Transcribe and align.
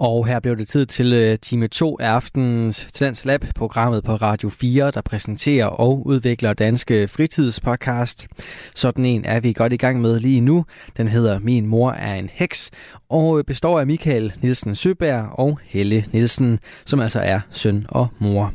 Og 0.00 0.26
her 0.26 0.40
blev 0.40 0.56
det 0.56 0.68
tid 0.68 0.86
til 0.86 1.12
øh, 1.12 1.38
time 1.38 1.68
2 1.68 1.98
af 2.00 2.08
aftenens 2.08 2.86
Tendens 2.92 3.24
Lab, 3.24 3.44
programmet 3.54 4.04
på 4.04 4.14
Radio 4.14 4.48
4, 4.48 4.90
der 4.90 5.00
præsenterer 5.00 5.66
og 5.66 6.06
udvikler 6.06 6.52
danske 6.52 7.08
fritidspodcast. 7.08 8.28
Sådan 8.74 9.04
en 9.04 9.24
er 9.24 9.40
vi 9.40 9.52
godt 9.52 9.72
i 9.72 9.76
gang 9.76 10.00
med 10.00 10.20
lige 10.20 10.40
nu. 10.40 10.64
Den 10.96 11.08
hedder 11.08 11.38
Min 11.38 11.66
mor 11.66 11.90
er 11.92 12.14
en 12.14 12.30
heks, 12.32 12.70
og 13.08 13.38
øh, 13.38 13.44
består 13.44 13.80
af 13.80 13.86
Michael 13.86 14.32
Nielsen 14.42 14.74
Søberg 14.74 15.28
og 15.38 15.58
Helle 15.64 16.04
Nielsen, 16.12 16.58
som 16.86 17.00
altså 17.00 17.20
er 17.20 17.40
søn 17.50 17.86
og 17.88 18.08
mor. 18.18 18.52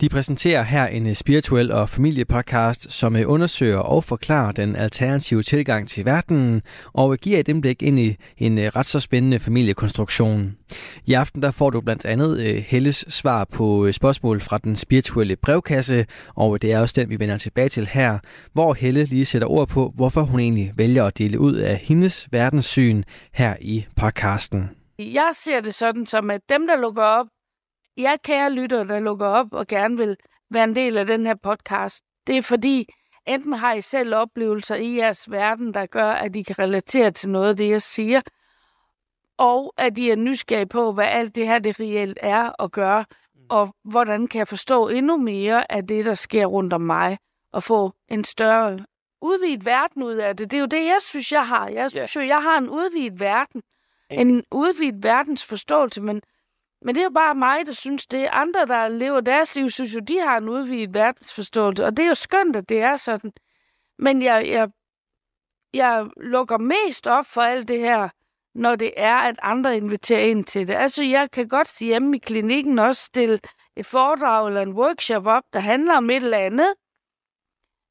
De 0.00 0.08
præsenterer 0.08 0.62
her 0.62 0.86
en 0.86 1.06
øh, 1.06 1.14
spirituel 1.14 1.72
og 1.72 1.88
familiepodcast, 1.88 2.92
som 2.92 3.16
øh, 3.16 3.30
undersøger 3.30 3.78
og 3.78 4.04
forklarer 4.04 4.52
den 4.52 4.76
alternative 4.76 5.42
tilgang 5.42 5.88
til 5.88 6.04
verdenen 6.04 6.62
og 6.92 7.12
øh, 7.12 7.18
giver 7.22 7.38
et 7.38 7.48
indblik 7.48 7.82
ind 7.82 7.98
i 7.98 8.16
en 8.38 8.76
ret 8.76 8.86
så 8.86 9.00
spændende 9.00 9.38
familiekonstruktion. 9.38 10.56
I 11.04 11.12
aften 11.12 11.42
der 11.42 11.50
får 11.50 11.70
du 11.70 11.80
blandt 11.80 12.04
andet 12.04 12.62
Helles 12.62 13.04
svar 13.08 13.44
på 13.44 13.92
spørgsmål 13.92 14.40
fra 14.40 14.58
den 14.58 14.76
spirituelle 14.76 15.36
brevkasse, 15.36 16.06
og 16.34 16.62
det 16.62 16.72
er 16.72 16.80
også 16.80 17.00
den, 17.00 17.10
vi 17.10 17.18
vender 17.20 17.38
tilbage 17.38 17.68
til 17.68 17.86
her, 17.86 18.18
hvor 18.52 18.74
Helle 18.74 19.04
lige 19.04 19.24
sætter 19.24 19.48
ord 19.48 19.68
på, 19.68 19.92
hvorfor 19.94 20.20
hun 20.20 20.40
egentlig 20.40 20.72
vælger 20.76 21.04
at 21.04 21.18
dele 21.18 21.40
ud 21.40 21.54
af 21.54 21.76
hendes 21.76 22.28
verdenssyn 22.32 23.02
her 23.32 23.54
i 23.60 23.86
podcasten. 23.96 24.70
Jeg 24.98 25.30
ser 25.34 25.60
det 25.60 25.74
sådan 25.74 26.06
som, 26.06 26.30
at 26.30 26.40
dem, 26.48 26.66
der 26.66 26.80
lukker 26.80 27.02
op, 27.02 27.26
jeg 27.96 28.18
kære 28.22 28.52
lytter, 28.52 28.84
der 28.84 29.00
lukker 29.00 29.26
op 29.26 29.52
og 29.52 29.66
gerne 29.66 29.96
vil 29.96 30.16
være 30.50 30.64
en 30.64 30.74
del 30.74 30.98
af 30.98 31.06
den 31.06 31.26
her 31.26 31.34
podcast, 31.34 32.04
det 32.26 32.36
er 32.36 32.42
fordi, 32.42 32.88
enten 33.26 33.52
har 33.52 33.74
I 33.74 33.80
selv 33.80 34.14
oplevelser 34.14 34.74
i 34.74 34.96
jeres 34.96 35.30
verden, 35.30 35.74
der 35.74 35.86
gør, 35.86 36.10
at 36.10 36.36
I 36.36 36.42
kan 36.42 36.58
relatere 36.58 37.10
til 37.10 37.30
noget 37.30 37.48
af 37.48 37.56
det, 37.56 37.70
jeg 37.70 37.82
siger, 37.82 38.20
og 39.38 39.74
at 39.76 39.98
I 39.98 40.10
er 40.10 40.16
nysgerrige 40.16 40.66
på, 40.66 40.92
hvad 40.92 41.04
alt 41.06 41.34
det 41.34 41.46
her 41.46 41.58
det 41.58 41.80
reelt 41.80 42.18
er 42.22 42.62
at 42.62 42.72
gøre, 42.72 43.04
og 43.48 43.74
hvordan 43.84 44.26
kan 44.26 44.38
jeg 44.38 44.48
forstå 44.48 44.88
endnu 44.88 45.16
mere 45.16 45.72
af 45.72 45.86
det, 45.86 46.04
der 46.04 46.14
sker 46.14 46.46
rundt 46.46 46.72
om 46.72 46.80
mig, 46.80 47.18
og 47.52 47.62
få 47.62 47.92
en 48.08 48.24
større 48.24 48.78
udvidet 49.22 49.64
verden 49.64 50.02
ud 50.02 50.14
af 50.14 50.36
det. 50.36 50.50
Det 50.50 50.56
er 50.56 50.60
jo 50.60 50.66
det, 50.66 50.84
jeg 50.84 50.98
synes, 51.00 51.32
jeg 51.32 51.48
har. 51.48 51.68
Jeg 51.68 51.90
synes 51.90 52.16
jo, 52.16 52.20
jeg 52.20 52.42
har 52.42 52.58
en 52.58 52.68
udvidet 52.68 53.20
verden. 53.20 53.62
En 54.10 54.44
udvidet 54.52 55.02
verdens 55.02 55.44
forståelse, 55.44 56.00
men 56.00 56.22
men 56.86 56.94
det 56.94 57.00
er 57.00 57.04
jo 57.04 57.10
bare 57.10 57.34
mig, 57.34 57.66
der 57.66 57.72
synes 57.72 58.06
det. 58.06 58.28
Andre, 58.32 58.66
der 58.66 58.88
lever 58.88 59.20
deres 59.20 59.54
liv, 59.54 59.70
synes 59.70 59.94
jo, 59.94 60.00
de 60.00 60.20
har 60.20 60.36
en 60.36 60.48
udvidet 60.48 60.94
verdensforståelse. 60.94 61.84
Og 61.84 61.96
det 61.96 62.04
er 62.04 62.08
jo 62.08 62.14
skønt, 62.14 62.56
at 62.56 62.68
det 62.68 62.82
er 62.82 62.96
sådan. 62.96 63.32
Men 63.98 64.22
jeg, 64.22 64.48
jeg, 64.48 64.68
jeg 65.74 66.06
lukker 66.16 66.58
mest 66.58 67.06
op 67.06 67.26
for 67.26 67.40
alt 67.40 67.68
det 67.68 67.80
her, 67.80 68.08
når 68.54 68.76
det 68.76 68.92
er, 68.96 69.14
at 69.14 69.38
andre 69.42 69.76
inviterer 69.76 70.20
ind 70.20 70.44
til 70.44 70.68
det. 70.68 70.74
Altså, 70.74 71.04
jeg 71.04 71.30
kan 71.30 71.48
godt 71.48 71.78
hjemme 71.78 72.16
i 72.16 72.18
klinikken 72.18 72.78
også 72.78 73.02
stille 73.02 73.40
et 73.76 73.86
foredrag 73.86 74.48
eller 74.48 74.62
en 74.62 74.72
workshop 74.72 75.26
op, 75.26 75.42
der 75.52 75.60
handler 75.60 75.96
om 75.96 76.10
et 76.10 76.22
eller 76.22 76.38
andet. 76.38 76.74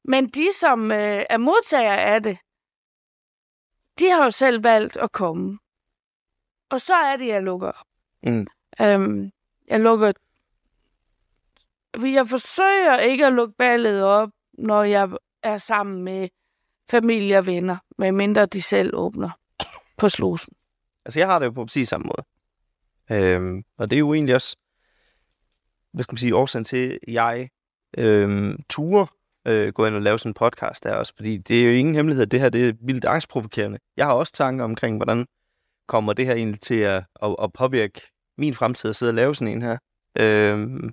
Men 0.04 0.26
de, 0.26 0.52
som 0.52 0.92
øh, 0.92 1.24
er 1.30 1.38
modtagere 1.38 2.00
af 2.02 2.22
det, 2.22 2.38
de 3.98 4.10
har 4.10 4.24
jo 4.24 4.30
selv 4.30 4.64
valgt 4.64 4.96
at 4.96 5.12
komme. 5.12 5.58
Og 6.70 6.80
så 6.80 6.94
er 6.94 7.16
det, 7.16 7.26
jeg 7.26 7.42
lukker 7.42 7.68
op. 7.68 7.86
Mm. 8.22 8.46
Øhm, 8.82 9.30
jeg 9.68 9.80
lukker... 9.80 10.12
Jeg 12.02 12.28
forsøger 12.28 12.98
ikke 12.98 13.26
at 13.26 13.32
lukke 13.32 13.54
ballet 13.58 14.02
op, 14.02 14.28
når 14.58 14.82
jeg 14.82 15.08
er 15.42 15.58
sammen 15.58 16.02
med 16.02 16.28
familie 16.90 17.38
og 17.38 17.46
venner, 17.46 17.76
medmindre 17.98 18.46
de 18.46 18.62
selv 18.62 18.90
åbner 18.94 19.30
på 19.98 20.08
slusen. 20.08 20.54
Altså, 21.04 21.20
jeg 21.20 21.28
har 21.28 21.38
det 21.38 21.46
jo 21.46 21.50
på 21.50 21.64
præcis 21.64 21.88
samme 21.88 22.06
måde. 22.06 22.26
Øhm, 23.10 23.64
og 23.78 23.90
det 23.90 23.96
er 23.96 24.00
jo 24.00 24.14
egentlig 24.14 24.34
også, 24.34 24.56
hvad 25.92 26.02
skal 26.02 26.12
man 26.12 26.18
sige, 26.18 26.36
årsagen 26.36 26.64
til, 26.64 26.90
at 26.92 26.98
jeg 27.08 27.48
øhm, 27.98 28.62
turer 28.68 29.06
øh, 29.46 29.72
gå 29.72 29.86
ind 29.86 29.94
og 29.94 30.02
lave 30.02 30.18
sådan 30.18 30.30
en 30.30 30.34
podcast 30.34 30.84
der 30.84 30.94
også, 30.94 31.12
fordi 31.16 31.36
det 31.36 31.60
er 31.60 31.64
jo 31.64 31.70
ingen 31.70 31.94
hemmelighed, 31.94 32.22
at 32.22 32.30
det 32.30 32.40
her 32.40 32.48
det 32.48 32.68
er 32.68 32.72
vildt 32.80 33.04
angstprovokerende. 33.04 33.78
Jeg 33.96 34.06
har 34.06 34.12
også 34.12 34.32
tanker 34.32 34.64
omkring, 34.64 34.96
hvordan 34.96 35.26
kommer 35.86 36.12
det 36.12 36.26
her 36.26 36.34
egentlig 36.34 36.60
til 36.60 36.80
at, 36.80 37.04
at, 37.22 37.36
at 37.42 37.52
påvirke 37.52 38.00
min 38.38 38.54
fremtid 38.54 38.90
at 38.90 38.96
sidde 38.96 39.10
og 39.10 39.14
lave 39.14 39.34
sådan 39.34 39.54
en 39.54 39.62
her. 39.62 39.78
Øh, 40.18 40.90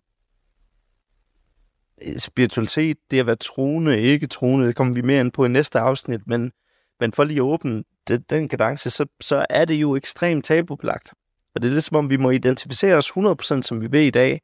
spiritualitet, 2.17 2.97
det 3.11 3.19
at 3.19 3.25
være 3.25 3.35
troende, 3.35 4.01
ikke 4.01 4.27
troende, 4.27 4.67
det 4.67 4.75
kommer 4.75 4.93
vi 4.93 5.01
mere 5.01 5.21
ind 5.21 5.31
på 5.31 5.45
i 5.45 5.49
næste 5.49 5.79
afsnit, 5.79 6.27
men, 6.27 6.51
men 6.99 7.13
for 7.13 7.23
lige 7.23 7.37
at 7.37 7.41
åbne 7.41 7.83
det, 8.07 8.29
den 8.29 8.49
kadence, 8.49 8.89
så, 8.89 9.05
så 9.21 9.45
er 9.49 9.65
det 9.65 9.75
jo 9.75 9.95
ekstremt 9.95 10.45
tabubelagt. 10.45 11.13
Og 11.55 11.61
det 11.61 11.67
er 11.67 11.73
lidt 11.73 11.83
som 11.83 11.97
om, 11.97 12.09
vi 12.09 12.17
må 12.17 12.29
identificere 12.29 12.95
os 12.95 13.11
100% 13.11 13.61
som 13.61 13.81
vi 13.81 13.91
ved 13.91 14.01
i 14.01 14.09
dag. 14.09 14.41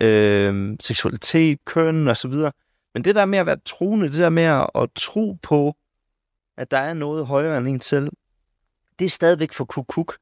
Øh, 0.00 0.76
seksualitet, 0.80 1.64
køn 1.64 2.08
og 2.08 2.16
så 2.16 2.28
videre. 2.28 2.52
Men 2.94 3.04
det 3.04 3.14
der 3.14 3.26
med 3.26 3.38
at 3.38 3.46
være 3.46 3.60
troende, 3.64 4.06
det 4.06 4.18
der 4.18 4.30
med 4.30 4.42
at 4.74 4.88
tro 4.94 5.38
på, 5.42 5.74
at 6.56 6.70
der 6.70 6.78
er 6.78 6.94
noget 6.94 7.26
højere 7.26 7.58
end 7.58 7.68
en 7.68 7.80
selv, 7.80 8.08
det 8.98 9.04
er 9.04 9.10
stadigvæk 9.10 9.52
for 9.52 9.64
kukuk 9.64 10.16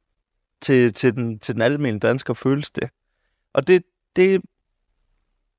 til, 0.64 0.94
til, 0.94 1.14
den, 1.14 1.38
til 1.38 1.54
den 1.54 1.62
almindelige 1.62 2.08
dansker 2.08 2.34
føles 2.34 2.70
det. 2.70 2.90
Og 3.52 3.66
det, 3.66 3.84
det, 4.16 4.42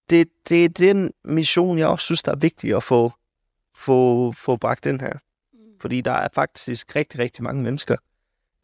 det, 0.10 0.28
det, 0.50 0.78
det 0.78 0.88
er 0.88 0.92
en 0.92 1.12
mission, 1.24 1.78
jeg 1.78 1.88
også 1.88 2.06
synes, 2.06 2.24
der 2.24 2.32
er 2.32 2.36
vigtig 2.36 2.76
at 2.76 2.84
få, 2.84 3.12
få, 3.76 4.32
få 4.32 4.58
bragt 4.58 4.86
ind 4.86 5.02
her. 5.02 5.14
Mm. 5.14 5.60
Fordi 5.82 6.02
der 6.02 6.12
er 6.12 6.28
faktisk 6.34 6.96
rigtig, 6.96 7.20
rigtig 7.20 7.44
mange 7.44 7.64
mennesker, 7.64 7.96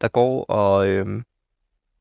der 0.00 0.08
går 0.08 0.44
og, 0.44 0.88
øhm, 0.88 1.24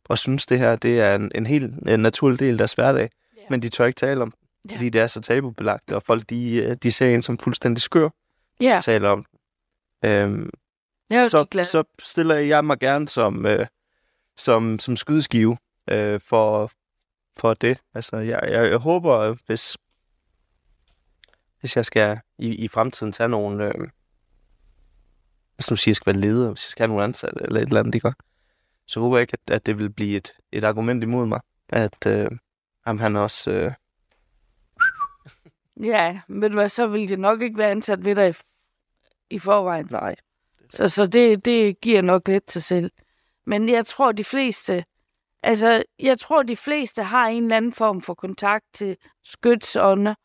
og 0.05 0.17
synes, 0.17 0.45
det 0.45 0.59
her 0.59 0.75
det 0.75 0.99
er 0.99 1.15
en, 1.15 1.31
en 1.35 1.45
helt 1.45 1.89
en 1.89 1.99
naturlig 1.99 2.39
del 2.39 2.51
af 2.51 2.57
deres 2.57 2.73
hverdag. 2.73 3.09
Yeah. 3.37 3.47
Men 3.49 3.61
de 3.61 3.69
tør 3.69 3.85
ikke 3.85 3.97
tale 3.97 4.21
om 4.21 4.33
yeah. 4.69 4.77
fordi 4.77 4.89
det 4.89 5.01
er 5.01 5.07
så 5.07 5.21
tabubelagt, 5.21 5.91
og 5.91 6.03
folk 6.03 6.29
de, 6.29 6.55
øh, 6.55 6.77
de 6.83 6.91
ser 6.91 7.15
en 7.15 7.21
som 7.21 7.37
fuldstændig 7.37 7.81
skør, 7.81 8.09
yeah. 8.63 8.81
taler 8.81 9.09
om 9.09 9.25
øhm, 10.05 10.49
jeg 11.09 11.31
så, 11.31 11.43
glad. 11.43 11.65
så 11.65 11.83
stiller 11.99 12.35
jeg 12.35 12.65
mig 12.65 12.79
gerne 12.79 13.07
som, 13.07 13.45
øh, 13.45 13.65
som, 14.37 14.79
som 14.79 14.95
skydeskive 14.95 15.57
øh, 15.91 16.19
for, 16.19 16.71
for 17.37 17.53
det. 17.53 17.77
Altså, 17.93 18.17
jeg, 18.17 18.39
jeg, 18.43 18.69
jeg 18.69 18.77
håber, 18.77 19.35
hvis, 19.45 19.77
hvis 21.59 21.75
jeg 21.75 21.85
skal 21.85 22.19
i, 22.37 22.55
i 22.55 22.67
fremtiden 22.67 23.11
tage 23.13 23.29
nogle... 23.29 23.65
Øh, 23.65 23.87
hvis 25.55 25.69
nu 25.69 25.75
siger, 25.75 25.91
jeg 25.91 25.95
skal 25.95 26.13
være 26.13 26.21
leder, 26.21 26.49
hvis 26.51 26.65
jeg 26.65 26.71
skal 26.71 26.83
have 26.83 26.87
nogle 26.87 27.03
ansatte 27.03 27.39
eller 27.41 27.59
et 27.59 27.67
eller 27.67 27.79
andet, 27.79 27.95
ikke? 27.95 28.13
så 28.87 28.99
håber 28.99 29.17
jeg 29.17 29.21
ikke, 29.21 29.37
at, 29.47 29.53
at 29.53 29.65
det 29.65 29.79
vil 29.79 29.89
blive 29.89 30.17
et, 30.17 30.33
et 30.51 30.63
argument 30.63 31.03
imod 31.03 31.25
mig, 31.25 31.39
at 31.69 32.07
øh, 32.07 32.31
ham 32.85 32.99
han 32.99 33.15
også... 33.15 33.51
Øh... 33.51 33.71
Ja, 35.83 36.21
men 36.27 36.53
hvad, 36.53 36.69
så 36.69 36.87
vil 36.87 37.09
det 37.09 37.19
nok 37.19 37.41
ikke 37.41 37.57
være 37.57 37.71
ansat 37.71 38.05
ved 38.05 38.15
dig 38.15 38.29
i, 38.29 38.33
i 39.29 39.39
forvejen. 39.39 39.87
Nej. 39.91 40.15
Så, 40.69 40.89
så 40.89 41.05
det, 41.05 41.45
det 41.45 41.81
giver 41.81 42.01
nok 42.01 42.27
lidt 42.27 42.45
til 42.45 42.61
selv. 42.61 42.91
Men 43.45 43.69
jeg 43.69 43.85
tror, 43.85 44.11
de 44.11 44.23
fleste, 44.23 44.83
altså, 45.43 45.83
jeg 45.99 46.19
tror, 46.19 46.43
de 46.43 46.55
fleste 46.55 47.03
har 47.03 47.27
en 47.27 47.43
eller 47.43 47.57
anden 47.57 47.73
form 47.73 48.01
for 48.01 48.13
kontakt 48.13 48.65
til 48.73 48.97
skytsånder, 49.23 50.15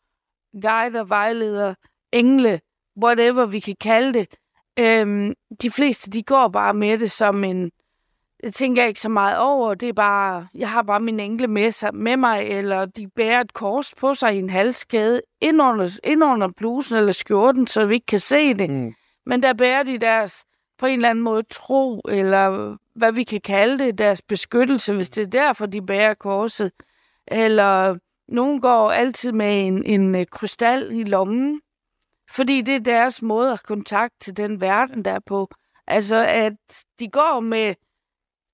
guider, 0.61 1.03
vejledere, 1.03 1.75
engle, 2.11 2.59
whatever 3.03 3.45
vi 3.45 3.59
kan 3.59 3.75
kalde 3.81 4.13
det. 4.13 4.27
Øhm, 4.79 5.33
de 5.61 5.71
fleste, 5.71 6.11
de 6.11 6.23
går 6.23 6.47
bare 6.47 6.73
med 6.73 6.97
det 6.97 7.11
som 7.11 7.43
en, 7.43 7.71
det 8.43 8.53
tænker 8.53 8.81
jeg 8.81 8.89
ikke 8.89 9.01
så 9.01 9.09
meget 9.09 9.37
over, 9.37 9.73
det 9.73 9.89
er 9.89 9.93
bare, 9.93 10.47
jeg 10.53 10.69
har 10.69 10.81
bare 10.81 10.99
min 10.99 11.19
engle 11.19 11.47
med, 11.47 11.71
sig, 11.71 11.95
med 11.95 12.17
mig, 12.17 12.43
eller 12.43 12.85
de 12.85 13.07
bærer 13.07 13.41
et 13.41 13.53
kors 13.53 13.93
på 13.95 14.13
sig 14.13 14.35
i 14.35 14.39
en 14.39 14.49
halskæde, 14.49 15.21
ind 15.41 15.61
under, 15.61 15.99
ind 16.03 16.23
under 16.23 16.49
blusen 16.57 16.97
eller 16.97 17.11
skjorten, 17.11 17.67
så 17.67 17.85
vi 17.85 17.93
ikke 17.93 18.05
kan 18.05 18.19
se 18.19 18.53
det. 18.53 18.69
Mm. 18.69 18.93
Men 19.25 19.43
der 19.43 19.53
bærer 19.53 19.83
de 19.83 19.97
deres, 19.97 20.45
på 20.77 20.85
en 20.85 20.99
eller 20.99 21.09
anden 21.09 21.23
måde, 21.23 21.43
tro, 21.43 22.01
eller 22.09 22.77
hvad 22.97 23.11
vi 23.11 23.23
kan 23.23 23.41
kalde 23.41 23.79
det, 23.79 23.97
deres 23.97 24.21
beskyttelse, 24.21 24.93
hvis 24.93 25.09
det 25.09 25.23
er 25.23 25.27
derfor, 25.27 25.65
de 25.65 25.81
bærer 25.81 26.13
korset. 26.13 26.71
Eller 27.27 27.97
nogen 28.27 28.61
går 28.61 28.91
altid 28.91 29.31
med 29.31 29.67
en, 29.67 29.85
en 29.85 30.15
øh, 30.15 30.25
krystal 30.25 30.91
i 30.91 31.03
lommen, 31.03 31.61
fordi 32.31 32.61
det 32.61 32.75
er 32.75 32.79
deres 32.79 33.21
måde 33.21 33.51
at 33.51 33.63
kontakt 33.63 34.13
til 34.21 34.37
den 34.37 34.61
verden, 34.61 35.05
der 35.05 35.11
er 35.11 35.19
på. 35.25 35.49
Altså, 35.87 36.17
at 36.17 36.53
de 36.99 37.09
går 37.09 37.39
med 37.39 37.75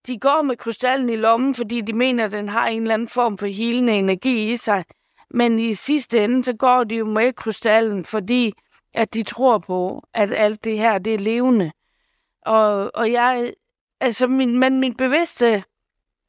de 0.07 0.19
går 0.19 0.41
med 0.41 0.57
krystallen 0.57 1.09
i 1.09 1.15
lommen, 1.15 1.55
fordi 1.55 1.81
de 1.81 1.93
mener, 1.93 2.25
at 2.25 2.31
den 2.31 2.49
har 2.49 2.67
en 2.67 2.81
eller 2.81 2.93
anden 2.93 3.07
form 3.07 3.37
for 3.37 3.47
helende 3.47 3.93
energi 3.93 4.51
i 4.51 4.57
sig. 4.57 4.85
Men 5.29 5.59
i 5.59 5.73
sidste 5.73 6.23
ende, 6.23 6.43
så 6.43 6.53
går 6.53 6.83
de 6.83 6.95
jo 6.95 7.05
med 7.05 7.33
krystallen, 7.33 8.03
fordi 8.03 8.53
at 8.93 9.13
de 9.13 9.23
tror 9.23 9.57
på, 9.57 10.03
at 10.13 10.31
alt 10.31 10.63
det 10.63 10.77
her, 10.77 10.97
det 10.97 11.13
er 11.13 11.19
levende. 11.19 11.71
Og, 12.45 12.91
og 12.95 13.11
jeg, 13.11 13.53
altså 14.03 14.27
min, 14.27 14.59
men 14.59 14.79
min 14.79 14.95
bevidste, 14.95 15.63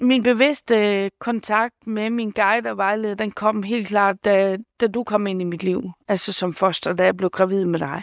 min 0.00 0.23
bevidste 0.23 1.11
kontakt 1.19 1.87
med 1.87 2.11
min 2.11 2.31
guide 2.31 2.71
og 2.71 2.76
vejleder, 2.76 3.15
den 3.15 3.31
kom 3.31 3.62
helt 3.62 3.88
klart, 3.88 4.25
da, 4.25 4.56
da 4.81 4.87
du 4.87 5.05
kom 5.05 5.26
ind 5.26 5.41
i 5.41 5.44
mit 5.44 5.62
liv. 5.62 5.82
Altså 6.09 6.32
som 6.32 6.53
foster, 6.53 6.93
da 6.93 7.05
jeg 7.05 7.17
blev 7.17 7.31
gravid 7.31 7.65
med 7.65 7.79
dig. 7.79 8.03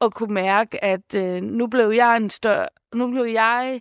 Og 0.00 0.12
kunne 0.12 0.34
mærke, 0.34 0.84
at 0.84 1.14
øh, 1.14 1.42
nu 1.42 1.66
blev 1.66 1.90
jeg 1.90 2.16
en 2.16 2.30
større, 2.30 2.68
nu 2.94 3.10
blev 3.10 3.24
jeg 3.24 3.80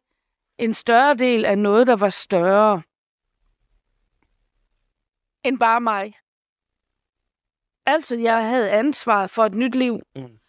en 0.57 0.73
større 0.73 1.15
del 1.15 1.45
af 1.45 1.57
noget, 1.57 1.87
der 1.87 1.95
var 1.95 2.09
større 2.09 2.81
end 5.43 5.59
bare 5.59 5.81
mig. 5.81 6.13
Altså, 7.85 8.15
jeg 8.15 8.47
havde 8.47 8.71
ansvaret 8.71 9.29
for 9.29 9.45
et 9.45 9.53
nyt 9.55 9.75
liv. 9.75 9.99
Mm. 10.15 10.39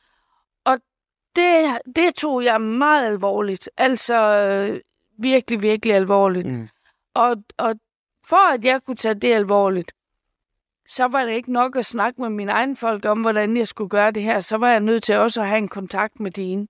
Det, 1.36 1.78
det 1.96 2.14
tog 2.14 2.44
jeg 2.44 2.60
meget 2.60 3.06
alvorligt. 3.06 3.70
Altså, 3.76 4.38
øh, 4.38 4.80
virkelig, 5.18 5.62
virkelig 5.62 5.94
alvorligt. 5.94 6.46
Mm. 6.46 6.68
Og, 7.14 7.36
og 7.58 7.74
for 8.26 8.54
at 8.54 8.64
jeg 8.64 8.82
kunne 8.82 8.96
tage 8.96 9.14
det 9.14 9.32
alvorligt, 9.32 9.92
så 10.88 11.04
var 11.04 11.24
det 11.24 11.32
ikke 11.32 11.52
nok 11.52 11.76
at 11.76 11.86
snakke 11.86 12.22
med 12.22 12.30
mine 12.30 12.52
egne 12.52 12.76
folk 12.76 13.04
om, 13.04 13.20
hvordan 13.20 13.56
jeg 13.56 13.68
skulle 13.68 13.90
gøre 13.90 14.10
det 14.10 14.22
her. 14.22 14.40
Så 14.40 14.56
var 14.56 14.70
jeg 14.70 14.80
nødt 14.80 15.02
til 15.02 15.16
også 15.16 15.40
at 15.40 15.48
have 15.48 15.58
en 15.58 15.68
kontakt 15.68 16.20
med 16.20 16.30
dine. 16.30 16.66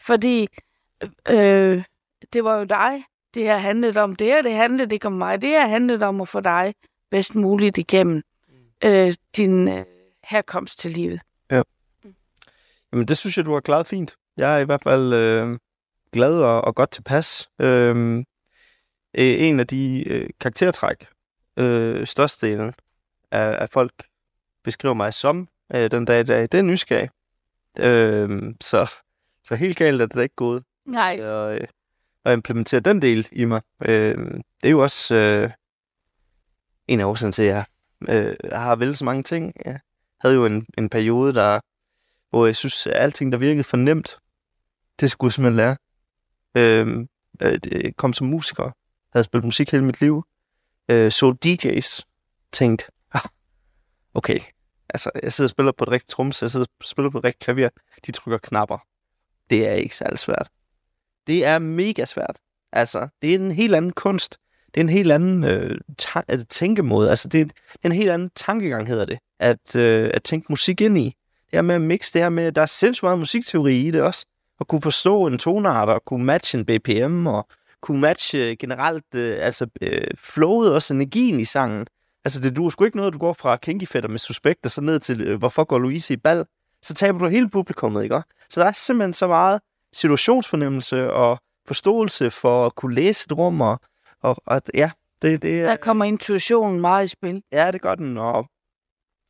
Fordi 0.00 0.48
øh, 1.30 1.84
det 2.32 2.44
var 2.44 2.58
jo 2.58 2.64
dig, 2.64 3.04
det 3.34 3.42
her 3.42 3.56
handlede 3.56 4.00
om. 4.00 4.16
Det 4.16 4.26
her, 4.26 4.42
det 4.42 4.54
handlede 4.54 4.94
ikke 4.94 5.06
om 5.06 5.12
mig. 5.12 5.42
Det 5.42 5.50
her 5.50 5.66
handlede 5.66 6.06
om 6.06 6.20
at 6.20 6.28
få 6.28 6.40
dig 6.40 6.74
bedst 7.10 7.34
muligt 7.34 7.78
igennem 7.78 8.22
øh, 8.84 9.14
din 9.36 9.68
øh, 9.68 9.84
herkomst 10.24 10.78
til 10.78 10.90
livet. 10.90 11.20
Jamen, 12.94 13.08
det 13.08 13.16
synes 13.16 13.36
jeg, 13.36 13.44
du 13.44 13.52
har 13.52 13.60
klaret 13.60 13.86
fint. 13.86 14.16
Jeg 14.36 14.54
er 14.54 14.58
i 14.58 14.64
hvert 14.64 14.82
fald 14.82 15.12
øh, 15.12 15.58
glad 16.12 16.40
og, 16.42 16.64
og 16.64 16.74
godt 16.74 16.90
tilpas. 16.90 17.50
Øh, 17.60 18.16
øh, 18.16 18.24
en 19.14 19.60
af 19.60 19.66
de 19.66 20.08
øh, 20.08 20.30
karaktertræk, 20.40 21.08
øh, 21.56 22.06
størstedelen 22.06 22.74
af, 23.30 23.62
af 23.62 23.68
folk 23.70 23.92
beskriver 24.64 24.94
mig 24.94 25.14
som 25.14 25.48
øh, 25.74 25.90
den 25.90 26.04
dag 26.04 26.20
i 26.20 26.22
dag, 26.22 26.42
det 26.42 26.54
er 26.54 26.62
nysgerrig. 26.62 27.08
Øh, 27.78 28.54
så, 28.60 28.92
så 29.44 29.54
helt 29.54 29.76
galt 29.76 30.02
er 30.02 30.06
det 30.06 30.14
da 30.14 30.20
ikke 30.20 30.34
gået 30.34 30.64
Nej. 30.86 31.16
at, 31.20 31.60
øh, 31.60 31.66
at 32.24 32.32
implementere 32.32 32.80
den 32.80 33.02
del 33.02 33.28
i 33.32 33.44
mig. 33.44 33.62
Øh, 33.84 34.18
det 34.62 34.68
er 34.68 34.70
jo 34.70 34.82
også 34.82 35.14
øh, 35.14 35.50
en 36.88 37.00
af 37.00 37.04
årsagen 37.04 37.32
til, 37.32 37.42
at 37.42 37.48
jeg 37.48 37.64
øh, 38.08 38.36
har 38.52 38.76
vel 38.76 38.96
så 38.96 39.04
mange 39.04 39.22
ting. 39.22 39.52
Jeg 39.64 39.80
havde 40.20 40.34
jo 40.34 40.46
en, 40.46 40.66
en 40.78 40.88
periode, 40.88 41.34
der, 41.34 41.60
hvor 42.34 42.46
jeg 42.46 42.56
synes, 42.56 42.86
at 42.86 42.92
alting, 42.96 43.32
der 43.32 43.38
virkede 43.38 43.64
for 43.64 43.76
nemt, 43.76 44.18
det 45.00 45.10
skulle 45.10 45.28
jeg 45.28 45.32
simpelthen 45.32 45.56
lære. 45.56 45.76
Øhm, 46.54 47.08
øh, 47.42 47.58
jeg 47.72 47.96
kom 47.96 48.12
som 48.12 48.26
musiker, 48.26 48.70
havde 49.12 49.24
spillet 49.24 49.44
musik 49.44 49.70
hele 49.70 49.84
mit 49.84 50.00
liv, 50.00 50.24
øh, 50.88 51.10
så 51.12 51.36
DJ's, 51.46 52.02
tænkte, 52.52 52.84
ah, 53.12 53.20
okay, 54.14 54.38
altså 54.88 55.10
jeg 55.22 55.32
sidder 55.32 55.46
og 55.46 55.50
spiller 55.50 55.72
på 55.72 55.84
et 55.84 55.90
rigtigt 55.90 56.10
trommes, 56.10 56.42
jeg 56.42 56.50
sidder 56.50 56.66
og 56.80 56.84
spiller 56.84 57.10
på 57.10 57.18
et 57.18 57.24
rigtigt 57.24 57.44
klaver, 57.44 57.68
de 58.06 58.12
trykker 58.12 58.38
knapper. 58.38 58.78
Det 59.50 59.68
er 59.68 59.72
ikke 59.72 59.96
særlig 59.96 60.18
svært. 60.18 60.48
Det 61.26 61.44
er 61.44 61.58
mega 61.58 62.04
svært. 62.04 62.38
Altså, 62.72 63.08
det 63.22 63.34
er 63.34 63.38
en 63.38 63.52
helt 63.52 63.74
anden 63.74 63.92
kunst. 63.92 64.38
Det 64.66 64.80
er 64.80 64.84
en 64.84 64.88
helt 64.88 65.12
anden 65.12 65.44
øh, 65.44 65.80
ta- 65.98 66.44
tænkemåde. 66.48 67.10
Altså, 67.10 67.28
det 67.28 67.40
er, 67.40 67.44
det 67.44 67.54
er 67.82 67.88
en 67.88 67.92
helt 67.92 68.10
anden 68.10 68.30
tankegang, 68.34 68.88
hedder 68.88 69.04
det, 69.04 69.18
at, 69.38 69.76
øh, 69.76 70.10
at 70.14 70.22
tænke 70.22 70.46
musik 70.50 70.80
ind 70.80 70.98
i. 70.98 71.16
Her 71.54 71.62
med 71.62 71.74
at 71.74 71.80
mixe, 71.80 72.12
det 72.12 72.22
her 72.22 72.28
med, 72.28 72.52
der 72.52 72.62
er 72.62 72.66
sindssygt 72.66 73.02
meget 73.02 73.18
musikteori 73.18 73.76
i 73.76 73.90
det 73.90 74.02
også. 74.02 74.26
At 74.60 74.68
kunne 74.68 74.82
forstå 74.82 75.26
en 75.26 75.38
tonart, 75.38 75.88
og 75.88 76.04
kunne 76.04 76.24
matche 76.24 76.58
en 76.58 76.64
BPM, 76.64 77.26
og 77.26 77.48
kunne 77.82 78.00
matche 78.00 78.38
øh, 78.50 78.56
generelt, 78.60 79.14
øh, 79.14 79.36
altså 79.40 79.66
øh, 79.80 80.06
flowet, 80.18 80.72
også 80.72 80.94
energien 80.94 81.40
i 81.40 81.44
sangen. 81.44 81.86
Altså, 82.24 82.40
det 82.40 82.56
du 82.56 82.66
er 82.66 82.70
sgu 82.70 82.84
ikke 82.84 82.96
noget, 82.96 83.12
du 83.12 83.18
går 83.18 83.32
fra 83.32 83.56
Kinky 83.56 83.86
Fætter 83.86 84.08
med 84.08 84.18
Suspekt, 84.18 84.64
og 84.64 84.70
så 84.70 84.80
ned 84.80 84.98
til, 84.98 85.20
øh, 85.20 85.38
hvorfor 85.38 85.64
går 85.64 85.78
Louise 85.78 86.14
i 86.14 86.16
bal? 86.16 86.44
Så 86.82 86.94
taber 86.94 87.18
du 87.18 87.26
hele 87.26 87.50
publikummet, 87.50 88.02
ikke? 88.02 88.22
Så 88.50 88.60
der 88.60 88.66
er 88.66 88.72
simpelthen 88.72 89.12
så 89.12 89.26
meget 89.26 89.60
situationsfornemmelse 89.92 91.12
og 91.12 91.38
forståelse 91.66 92.30
for 92.30 92.66
at 92.66 92.74
kunne 92.74 92.94
læse 92.94 93.26
et 93.30 93.38
rum, 93.38 93.60
og, 93.60 93.80
og, 94.22 94.36
og 94.46 94.62
ja, 94.74 94.90
det, 95.22 95.42
det, 95.42 95.64
Der 95.64 95.76
kommer 95.76 96.04
intuitionen 96.04 96.80
meget 96.80 97.04
i 97.04 97.08
spil. 97.08 97.42
ja, 97.52 97.70
det 97.70 97.80
gør 97.80 97.94
den, 97.94 98.18
og 98.18 98.46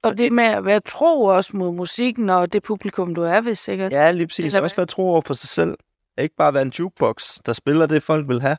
Og 0.05 0.19
det 0.19 0.33
med 0.33 0.45
at 0.45 0.65
være 0.65 0.81
tro 0.81 1.25
også 1.25 1.57
mod 1.57 1.73
musikken 1.73 2.31
og 2.31 2.53
det 2.53 2.63
publikum, 2.63 3.15
du 3.15 3.23
er 3.23 3.41
ved 3.41 3.55
sikkert. 3.55 3.93
ja, 3.93 4.11
lige 4.11 4.27
præcis, 4.27 4.45
Eller 4.45 4.59
og 4.59 4.65
også 4.65 4.77
være 4.77 4.87
tro 4.87 5.03
over 5.11 5.21
på 5.21 5.35
sig 5.35 5.49
selv. 5.49 5.77
Ikke 6.19 6.37
bare 6.37 6.55
være 6.55 6.63
en 6.63 6.73
jukebox, 6.79 7.39
der 7.47 7.53
spiller 7.53 7.87
det, 7.87 8.03
folk 8.03 8.29
vil 8.29 8.41
have, 8.41 8.57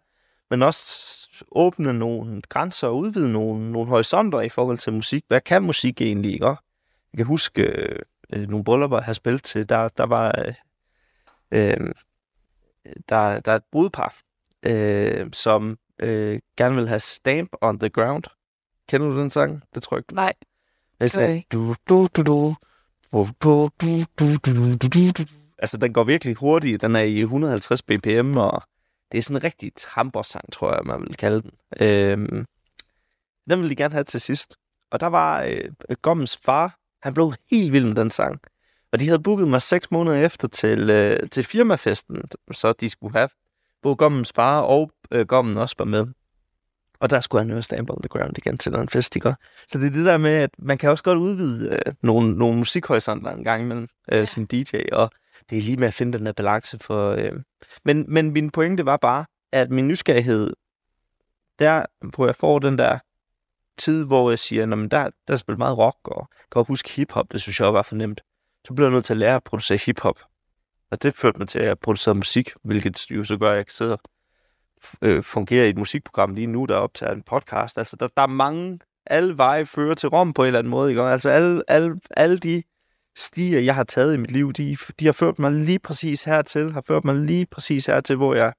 men 0.49 0.61
også 0.61 1.45
åbne 1.51 1.93
nogle 1.93 2.41
grænser 2.49 2.87
og 2.87 2.97
udvide 2.97 3.31
nogle, 3.31 3.71
nogle 3.71 3.89
horisonter 3.89 4.41
i 4.41 4.49
forhold 4.49 4.77
til 4.77 4.93
musik. 4.93 5.23
Hvad 5.27 5.41
kan 5.41 5.63
musik 5.63 6.01
egentlig, 6.01 6.33
ikke? 6.33 6.45
Jeg 6.45 6.57
kan 7.17 7.25
huske 7.25 7.61
øh, 7.61 7.99
øh, 8.33 8.47
nogle 8.49 8.63
bryllupper, 8.63 8.97
jeg 8.97 9.05
har 9.05 9.13
spillet 9.13 9.43
til, 9.43 9.69
der, 9.69 9.87
der 9.87 10.05
var 10.05 10.35
øh, 10.45 10.53
øh, 11.51 11.93
der, 13.09 13.39
der 13.39 13.51
er 13.51 13.55
et 13.55 13.63
brudepar, 13.71 14.15
øh, 14.63 15.27
som 15.33 15.77
øh, 15.99 16.39
gerne 16.57 16.75
vil 16.75 16.87
have 16.87 16.99
Stamp 16.99 17.49
on 17.61 17.79
the 17.79 17.89
Ground. 17.89 18.23
Kender 18.89 19.07
du 19.07 19.17
den 19.17 19.29
sang? 19.29 19.63
Det 19.75 19.83
tror 19.83 19.97
jeg 19.97 19.99
ikke, 19.99 20.15
Nej, 20.15 20.33
er 21.21 21.27
ikke. 21.27 21.47
du, 21.51 21.75
du, 21.89 22.07
du, 22.15 22.23
du, 22.23 22.55
du, 23.13 23.27
du, 23.43 23.69
du, 23.81 24.03
du, 24.19 24.35
du, 24.45 24.73
du, 24.73 24.87
du, 24.87 25.11
du. 25.17 25.23
Altså, 25.57 25.77
den 25.77 25.93
går 25.93 26.03
virkelig 26.03 26.35
hurtigt. 26.35 26.81
Den 26.81 26.95
er 26.95 27.01
i 27.01 27.19
150 27.19 27.81
bpm, 27.81 28.37
og 28.37 28.63
det 29.11 29.17
er 29.17 29.21
sådan 29.21 29.37
en 29.37 29.43
rigtig 29.43 29.71
trampersang, 29.75 30.51
tror 30.51 30.73
jeg, 30.73 30.81
man 30.85 31.01
vil 31.01 31.15
kalde 31.15 31.41
den. 31.41 31.51
Øhm, 31.79 32.45
den 33.49 33.59
ville 33.59 33.69
de 33.69 33.75
gerne 33.75 33.93
have 33.93 34.03
til 34.03 34.21
sidst. 34.21 34.55
Og 34.91 34.99
der 34.99 35.07
var 35.07 35.43
øh, 35.43 35.95
Gommens 36.01 36.37
far, 36.37 36.79
han 37.01 37.13
blev 37.13 37.33
helt 37.51 37.73
vild 37.73 37.85
med 37.85 37.95
den 37.95 38.11
sang. 38.11 38.39
Og 38.91 38.99
de 38.99 39.05
havde 39.07 39.23
booket 39.23 39.47
mig 39.47 39.61
seks 39.61 39.91
måneder 39.91 40.25
efter 40.25 40.47
til, 40.47 40.89
øh, 40.89 41.29
til 41.29 41.43
firmafesten, 41.43 42.21
så 42.51 42.73
de 42.73 42.89
skulle 42.89 43.17
have 43.17 43.29
både 43.81 43.95
Gommens 43.95 44.31
far 44.35 44.61
og 44.61 44.91
øh, 45.11 45.25
Gommen 45.27 45.57
også 45.57 45.75
var 45.77 45.85
med. 45.85 46.07
Og 46.99 47.09
der 47.09 47.19
skulle 47.19 47.41
han 47.45 47.55
jo 47.55 47.61
Stamp 47.61 47.89
on 47.89 48.01
the 48.01 48.09
Ground 48.09 48.37
igen 48.37 48.57
til 48.57 48.75
en 48.75 48.89
fest, 48.89 49.15
ikke? 49.15 49.35
Så 49.67 49.77
det 49.77 49.87
er 49.87 49.91
det 49.91 50.05
der 50.05 50.17
med, 50.17 50.31
at 50.31 50.49
man 50.57 50.77
kan 50.77 50.89
også 50.89 51.03
godt 51.03 51.17
udvide 51.17 51.69
øh, 51.69 51.93
nogle, 52.01 52.37
nogle 52.37 52.57
musikhorisonter 52.57 53.31
en 53.31 53.43
gang 53.43 53.61
imellem 53.61 53.87
øh, 54.11 54.17
ja. 54.17 54.25
som 54.25 54.47
DJ, 54.47 54.75
og 54.91 55.11
det 55.49 55.57
er 55.57 55.61
lige 55.61 55.77
med 55.77 55.87
at 55.87 55.93
finde 55.93 56.17
den 56.17 56.25
der 56.25 56.33
balance 56.33 56.79
for... 56.79 57.11
Øh. 57.11 57.31
Men, 57.85 58.05
men 58.07 58.31
min 58.31 58.49
pointe 58.49 58.85
var 58.85 58.97
bare, 58.97 59.25
at 59.51 59.69
min 59.71 59.87
nysgerrighed, 59.87 60.53
der 61.59 61.85
hvor 62.15 62.25
jeg 62.25 62.35
får 62.35 62.59
den 62.59 62.77
der 62.77 62.99
tid, 63.77 64.05
hvor 64.05 64.29
jeg 64.29 64.39
siger, 64.39 64.63
at 64.63 64.91
der, 64.91 65.09
der 65.27 65.33
er 65.33 65.35
spillet 65.35 65.57
meget 65.57 65.77
rock, 65.77 65.97
og 66.07 66.29
jeg 66.31 66.45
kan 66.51 66.65
huske 66.67 66.91
hiphop, 66.91 67.31
det 67.31 67.41
synes 67.41 67.59
jeg 67.59 67.73
var 67.73 67.81
for 67.81 67.95
nemt. 67.95 68.21
Så 68.67 68.73
blev 68.73 68.85
jeg 68.85 68.93
nødt 68.93 69.05
til 69.05 69.13
at 69.13 69.17
lære 69.17 69.35
at 69.35 69.43
producere 69.43 69.77
hiphop. 69.85 70.19
Og 70.91 71.03
det 71.03 71.15
førte 71.15 71.37
mig 71.37 71.47
til 71.47 71.59
at 71.59 71.79
producere 71.79 72.15
musik, 72.15 72.51
hvilket 72.63 73.11
jo 73.11 73.23
så 73.23 73.37
gør, 73.37 73.51
at 73.51 73.57
jeg 73.57 73.65
kan 73.65 73.73
sidde 73.73 73.93
og 73.93 73.99
øh, 75.01 75.23
fungerer 75.23 75.65
i 75.65 75.69
et 75.69 75.77
musikprogram 75.77 76.33
lige 76.33 76.47
nu, 76.47 76.65
der 76.65 76.75
optager 76.75 77.11
en 77.11 77.21
podcast. 77.21 77.77
Altså, 77.77 77.95
der, 77.99 78.07
der 78.17 78.23
er 78.23 78.27
mange, 78.27 78.79
alle 79.05 79.37
veje 79.37 79.65
fører 79.65 79.93
til 79.95 80.09
Rom 80.09 80.33
på 80.33 80.41
en 80.41 80.47
eller 80.47 80.59
anden 80.59 80.71
måde, 80.71 80.89
ikke? 80.89 81.01
Altså, 81.01 81.29
alle, 81.29 81.63
alle, 81.67 81.99
alle 82.17 82.37
de 82.37 82.63
stier, 83.17 83.59
jeg 83.59 83.75
har 83.75 83.83
taget 83.83 84.13
i 84.13 84.17
mit 84.17 84.31
liv, 84.31 84.53
de, 84.53 84.77
de 84.99 85.05
har 85.05 85.13
ført 85.13 85.39
mig 85.39 85.51
lige 85.51 85.79
præcis 85.79 86.23
hertil, 86.23 86.73
har 86.73 86.81
ført 86.87 87.05
mig 87.05 87.15
lige 87.15 87.45
præcis 87.45 87.85
hertil, 87.85 88.15
hvor 88.15 88.33
jeg 88.35 88.53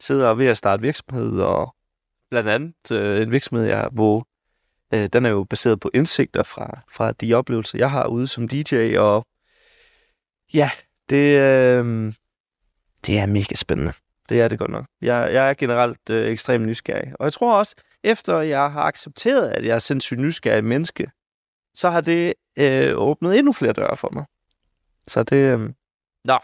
sidder 0.00 0.34
ved 0.34 0.46
at 0.46 0.56
starte 0.56 0.82
virksomhed, 0.82 1.40
og 1.40 1.74
blandt 2.30 2.48
andet 2.48 2.90
øh, 2.92 3.22
en 3.22 3.32
virksomhed, 3.32 3.66
jeg, 3.66 3.88
hvor 3.92 4.28
øh, 4.94 5.08
den 5.12 5.26
er 5.26 5.30
jo 5.30 5.44
baseret 5.44 5.80
på 5.80 5.90
indsigter 5.94 6.42
fra, 6.42 6.80
fra 6.92 7.12
de 7.12 7.34
oplevelser, 7.34 7.78
jeg 7.78 7.90
har 7.90 8.06
ude 8.06 8.26
som 8.26 8.48
DJ, 8.48 8.96
og 8.96 9.26
ja, 10.54 10.70
det, 11.10 11.40
øh, 11.40 12.12
det 13.06 13.18
er 13.18 13.26
mega 13.26 13.54
spændende. 13.54 13.92
Det 14.28 14.40
er 14.40 14.48
det 14.48 14.58
godt 14.58 14.70
nok. 14.70 14.84
Jeg, 15.02 15.30
jeg 15.32 15.50
er 15.50 15.54
generelt 15.54 16.10
øh, 16.10 16.28
ekstremt 16.30 16.66
nysgerrig. 16.66 17.12
Og 17.18 17.24
jeg 17.24 17.32
tror 17.32 17.58
også, 17.58 17.76
efter 18.04 18.40
jeg 18.40 18.72
har 18.72 18.82
accepteret, 18.82 19.48
at 19.50 19.64
jeg 19.64 19.74
er 19.74 19.78
sindssygt 19.78 20.20
nysgerrig 20.20 20.64
menneske, 20.64 21.10
så 21.74 21.90
har 21.90 22.00
det 22.00 22.34
øh, 22.58 22.92
åbnet 22.96 23.38
endnu 23.38 23.52
flere 23.52 23.72
døre 23.72 23.96
for 23.96 24.10
mig. 24.12 24.24
Så 25.06 25.22
det... 25.22 25.36
Øh, 25.36 25.60
nå, 26.24 26.38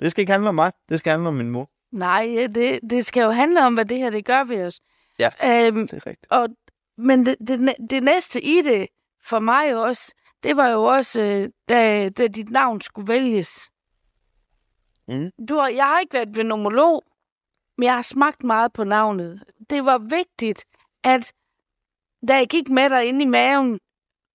det 0.00 0.10
skal 0.10 0.20
ikke 0.22 0.32
handle 0.32 0.48
om 0.48 0.54
mig. 0.54 0.72
Det 0.88 0.98
skal 0.98 1.10
handle 1.10 1.28
om 1.28 1.34
min 1.34 1.50
mor. 1.50 1.70
nej, 1.92 2.46
det, 2.54 2.80
det 2.90 3.06
skal 3.06 3.22
jo 3.22 3.30
handle 3.30 3.66
om, 3.66 3.74
hvad 3.74 3.84
det 3.84 3.98
her 3.98 4.10
det 4.10 4.24
gør 4.24 4.44
ved 4.44 4.64
os. 4.66 4.80
Ja. 5.18 5.30
Øhm, 5.44 5.88
Det 5.88 5.96
er 5.96 6.06
rigtigt. 6.06 6.26
og, 6.30 6.48
men 6.98 7.26
det, 7.26 7.36
det, 7.48 7.74
det 7.90 8.02
næste 8.02 8.42
i 8.42 8.62
det, 8.62 8.86
for 9.24 9.38
mig 9.38 9.76
også, 9.76 10.14
det 10.42 10.56
var 10.56 10.68
jo 10.68 10.84
også, 10.84 11.20
øh, 11.22 11.48
da, 11.68 12.08
da 12.08 12.26
dit 12.26 12.50
navn 12.50 12.80
skulle 12.80 13.08
vælges. 13.08 13.70
Mm. 15.08 15.30
Du 15.48 15.54
har, 15.54 15.68
jeg 15.68 15.84
har 15.84 16.00
ikke 16.00 16.14
været 16.14 16.36
venomolog, 16.36 17.04
men 17.78 17.84
jeg 17.84 17.94
har 17.94 18.02
smagt 18.02 18.44
meget 18.44 18.72
på 18.72 18.84
navnet. 18.84 19.44
Det 19.70 19.84
var 19.84 19.98
vigtigt, 19.98 20.64
at 21.04 21.32
da 22.28 22.34
jeg 22.34 22.48
gik 22.48 22.68
med 22.68 22.90
dig 22.90 23.04
ind 23.04 23.22
i 23.22 23.24
maven, 23.24 23.78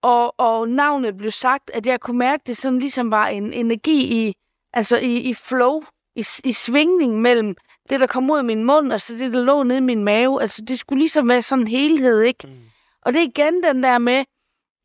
og, 0.02 0.40
og 0.40 0.70
navnet 0.70 1.18
blev 1.18 1.32
sagt, 1.32 1.72
at 1.74 1.88
jeg 1.88 2.02
kunne 2.02 2.18
mærke, 2.18 2.44
det 2.46 2.58
sådan 2.58 2.80
ligesom 2.80 3.12
var 3.12 3.28
en 3.28 3.54
energi 3.54 4.28
i, 4.28 4.34
altså 4.74 4.98
i, 4.98 5.18
i 5.18 5.34
flow, 5.34 5.82
i, 6.16 6.26
i 6.44 6.52
svingning 6.52 7.22
mellem 7.22 7.56
det, 7.90 8.00
der 8.00 8.08
kom 8.08 8.32
ud 8.32 8.38
af 8.38 8.44
min 8.44 8.64
mund, 8.64 8.94
og 8.94 9.02
så 9.02 9.18
det, 9.18 9.34
der 9.34 9.44
lå 9.44 9.64
nede 9.64 9.78
i 9.78 9.82
min 9.82 10.04
mave. 10.04 10.42
Altså, 10.42 10.62
det 10.68 10.80
skulle 10.80 11.00
ligesom 11.00 11.30
være 11.30 11.42
sådan 11.42 11.62
en 11.62 11.68
helhed, 11.68 12.22
ikke? 12.22 12.48
Mm. 12.48 12.62
Og 13.02 13.14
det 13.14 13.22
er 13.22 13.28
igen 13.28 13.64
den 13.64 13.84
der 13.84 13.98
med, 13.98 14.26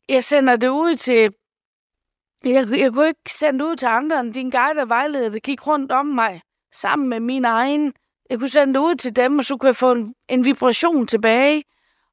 jeg 0.09 0.23
sender 0.23 0.55
det 0.55 0.67
ud 0.67 0.95
til... 0.95 1.33
Jeg, 2.43 2.79
jeg 2.79 2.93
kunne 2.93 3.07
ikke 3.07 3.33
sende 3.33 3.59
det 3.59 3.65
ud 3.65 3.75
til 3.75 3.85
andre 3.85 4.19
end 4.19 4.33
din 4.33 4.49
guide 4.49 4.81
og 4.81 4.89
vejleder, 4.89 5.29
der 5.29 5.39
gik 5.39 5.67
rundt 5.67 5.91
om 5.91 6.05
mig, 6.05 6.41
sammen 6.73 7.09
med 7.09 7.19
min 7.19 7.45
egen. 7.45 7.93
Jeg 8.29 8.39
kunne 8.39 8.49
sende 8.49 8.73
det 8.73 8.79
ud 8.79 8.95
til 8.95 9.15
dem, 9.15 9.39
og 9.39 9.45
så 9.45 9.57
kunne 9.57 9.67
jeg 9.67 9.75
få 9.75 9.91
en, 9.91 10.15
en 10.29 10.45
vibration 10.45 11.07
tilbage, 11.07 11.63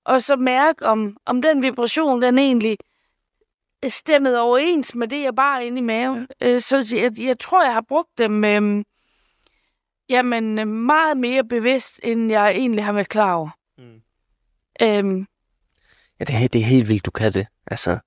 og 0.04 0.23
så 0.23 0.37
mærke, 0.37 0.87
om, 0.87 1.16
om 1.26 1.42
den 1.42 1.62
vibration, 1.62 2.23
den 2.23 2.38
egentlig 2.38 2.76
stemmet 3.88 4.38
overens 4.38 4.94
med 4.94 5.09
det, 5.09 5.23
jeg 5.23 5.35
bare 5.35 5.66
inde 5.66 5.78
i 5.78 5.83
maven. 5.83 6.28
Ja. 6.40 6.59
Så 6.59 6.97
jeg, 6.97 7.21
jeg 7.21 7.38
tror, 7.38 7.64
jeg 7.64 7.73
har 7.73 7.85
brugt 7.88 8.18
dem 8.18 8.44
øh, 8.44 8.85
jamen, 10.09 10.68
meget 10.68 11.16
mere 11.16 11.44
bevidst, 11.44 12.00
end 12.02 12.30
jeg 12.30 12.50
egentlig 12.50 12.85
har 12.85 12.92
været 12.92 13.09
klar 13.09 13.35
over. 13.35 13.50
Mm. 13.78 14.02
Øhm, 14.83 15.26
ja, 16.21 16.25
det 16.25 16.35
er, 16.35 16.49
det 16.49 16.61
er 16.61 16.64
helt 16.64 16.88
vildt, 16.88 17.06
du 17.06 17.11
kan 17.11 17.33
det. 17.33 17.47
Altså, 17.66 17.99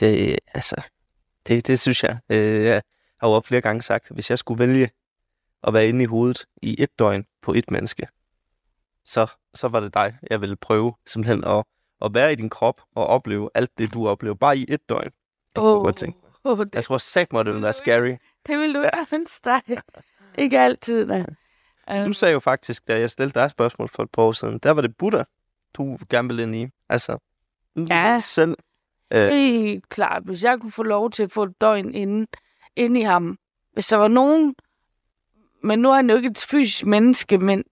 det, 0.00 0.38
altså, 0.54 0.82
det, 1.46 1.66
det 1.66 1.80
synes 1.80 2.02
jeg. 2.02 2.18
Øh, 2.28 2.64
jeg 2.64 2.82
har 3.20 3.28
jo 3.28 3.40
flere 3.40 3.60
gange 3.60 3.82
sagt, 3.82 4.10
at 4.10 4.16
hvis 4.16 4.30
jeg 4.30 4.38
skulle 4.38 4.58
vælge 4.58 4.90
at 5.62 5.72
være 5.72 5.88
inde 5.88 6.02
i 6.02 6.06
hovedet 6.06 6.46
i 6.62 6.82
et 6.82 6.98
døgn 6.98 7.24
på 7.42 7.52
et 7.52 7.70
menneske, 7.70 8.08
så, 9.04 9.26
så 9.54 9.68
var 9.68 9.80
det 9.80 9.94
dig, 9.94 10.18
jeg 10.30 10.40
ville 10.40 10.56
prøve 10.56 10.94
simpelthen 11.06 11.44
at, 11.44 11.64
at 12.04 12.14
være 12.14 12.32
i 12.32 12.34
din 12.34 12.50
krop 12.50 12.80
og 12.94 13.06
opleve 13.06 13.50
alt 13.54 13.78
det, 13.78 13.94
du 13.94 14.08
oplever, 14.08 14.34
bare 14.34 14.58
i 14.58 14.66
et 14.68 14.88
døgn. 14.88 15.10
Det 15.56 15.62
oh, 15.62 15.84
godt 15.84 15.96
tænke. 15.96 16.18
Oh, 16.44 16.58
det, 16.58 16.74
jeg 16.74 16.84
tror 16.84 16.98
sagt 16.98 17.32
mig, 17.32 17.44
det 17.44 17.52
ville 17.52 17.62
være 17.62 17.72
scary. 17.72 18.16
Det 18.46 18.58
ville 18.58 18.78
du 18.78 18.84
ikke 18.84 19.14
ønske 19.14 19.44
dig. 19.44 19.82
ikke 20.38 20.60
altid, 20.60 21.06
da. 21.06 21.24
Du 22.06 22.12
sagde 22.12 22.32
jo 22.32 22.40
faktisk, 22.40 22.88
da 22.88 22.98
jeg 22.98 23.10
stillede 23.10 23.34
dig 23.34 23.44
et 23.44 23.50
spørgsmål 23.50 23.88
for 23.88 24.02
et 24.02 24.10
par 24.10 24.22
år 24.22 24.32
siden, 24.32 24.58
der 24.58 24.70
var 24.70 24.82
det 24.82 24.96
Buddha, 24.96 25.24
du 25.74 25.98
gerne 26.10 26.28
ville 26.28 26.42
ind 26.42 26.56
i. 26.56 26.68
Altså, 26.88 27.18
ja, 27.88 28.20
selv. 28.22 28.56
Øh. 29.10 29.28
Helt 29.28 29.88
klart. 29.88 30.22
Hvis 30.24 30.44
jeg 30.44 30.58
kunne 30.60 30.72
få 30.72 30.82
lov 30.82 31.10
til 31.10 31.22
at 31.22 31.32
få 31.32 31.42
et 31.42 31.60
døgn 31.60 31.94
inde, 31.94 32.26
inde 32.76 33.00
i 33.00 33.02
ham. 33.02 33.38
Hvis 33.72 33.86
der 33.86 33.96
var 33.96 34.08
nogen, 34.08 34.54
men 35.62 35.78
nu 35.78 35.90
er 35.90 35.94
han 35.94 36.10
jo 36.10 36.16
ikke 36.16 36.28
et 36.28 36.46
fysisk 36.50 36.86
menneske, 36.86 37.38
men, 37.38 37.64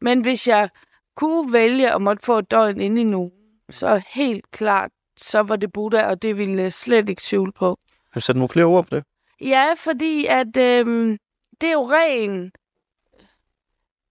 men 0.00 0.20
hvis 0.20 0.48
jeg 0.48 0.68
kunne 1.16 1.52
vælge 1.52 1.94
at 1.94 2.02
måtte 2.02 2.26
få 2.26 2.38
et 2.38 2.50
døgn 2.50 2.80
inde 2.80 3.00
i 3.00 3.04
nu, 3.04 3.32
så 3.70 4.02
helt 4.06 4.50
klart, 4.50 4.90
så 5.16 5.40
var 5.40 5.56
det 5.56 5.72
Buddha, 5.72 6.06
og 6.06 6.22
det 6.22 6.38
ville 6.38 6.62
jeg 6.62 6.72
slet 6.72 7.08
ikke 7.08 7.22
tvivle 7.24 7.52
på. 7.52 7.78
Har 8.12 8.20
du 8.20 8.24
sat 8.24 8.36
nogle 8.36 8.48
flere 8.48 8.66
ord 8.66 8.84
på 8.84 8.96
det? 8.96 9.04
Ja, 9.40 9.74
fordi 9.76 10.26
at 10.26 10.56
øhm, 10.56 11.18
det 11.60 11.68
er 11.68 11.72
jo 11.72 11.90
ren, 11.90 12.52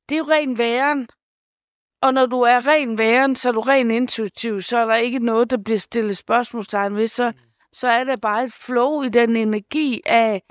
det 0.09 0.15
er 0.15 0.17
jo 0.17 0.25
ren 0.29 0.57
væren. 0.57 1.07
Og 2.01 2.13
når 2.13 2.25
du 2.25 2.41
er 2.41 2.67
ren 2.67 2.97
væren, 2.97 3.35
så 3.35 3.49
er 3.49 3.53
du 3.53 3.61
ren 3.61 3.91
intuitiv, 3.91 4.61
så 4.61 4.77
er 4.77 4.85
der 4.85 4.95
ikke 4.95 5.19
noget, 5.19 5.49
der 5.49 5.57
bliver 5.57 5.79
stillet 5.79 6.17
spørgsmålstegn 6.17 6.95
ved, 6.95 7.07
så, 7.07 7.33
så 7.73 7.87
er 7.87 8.03
der 8.03 8.15
bare 8.15 8.43
et 8.43 8.53
flow 8.53 9.01
i 9.01 9.09
den 9.09 9.35
energi 9.35 10.01
af, 10.05 10.41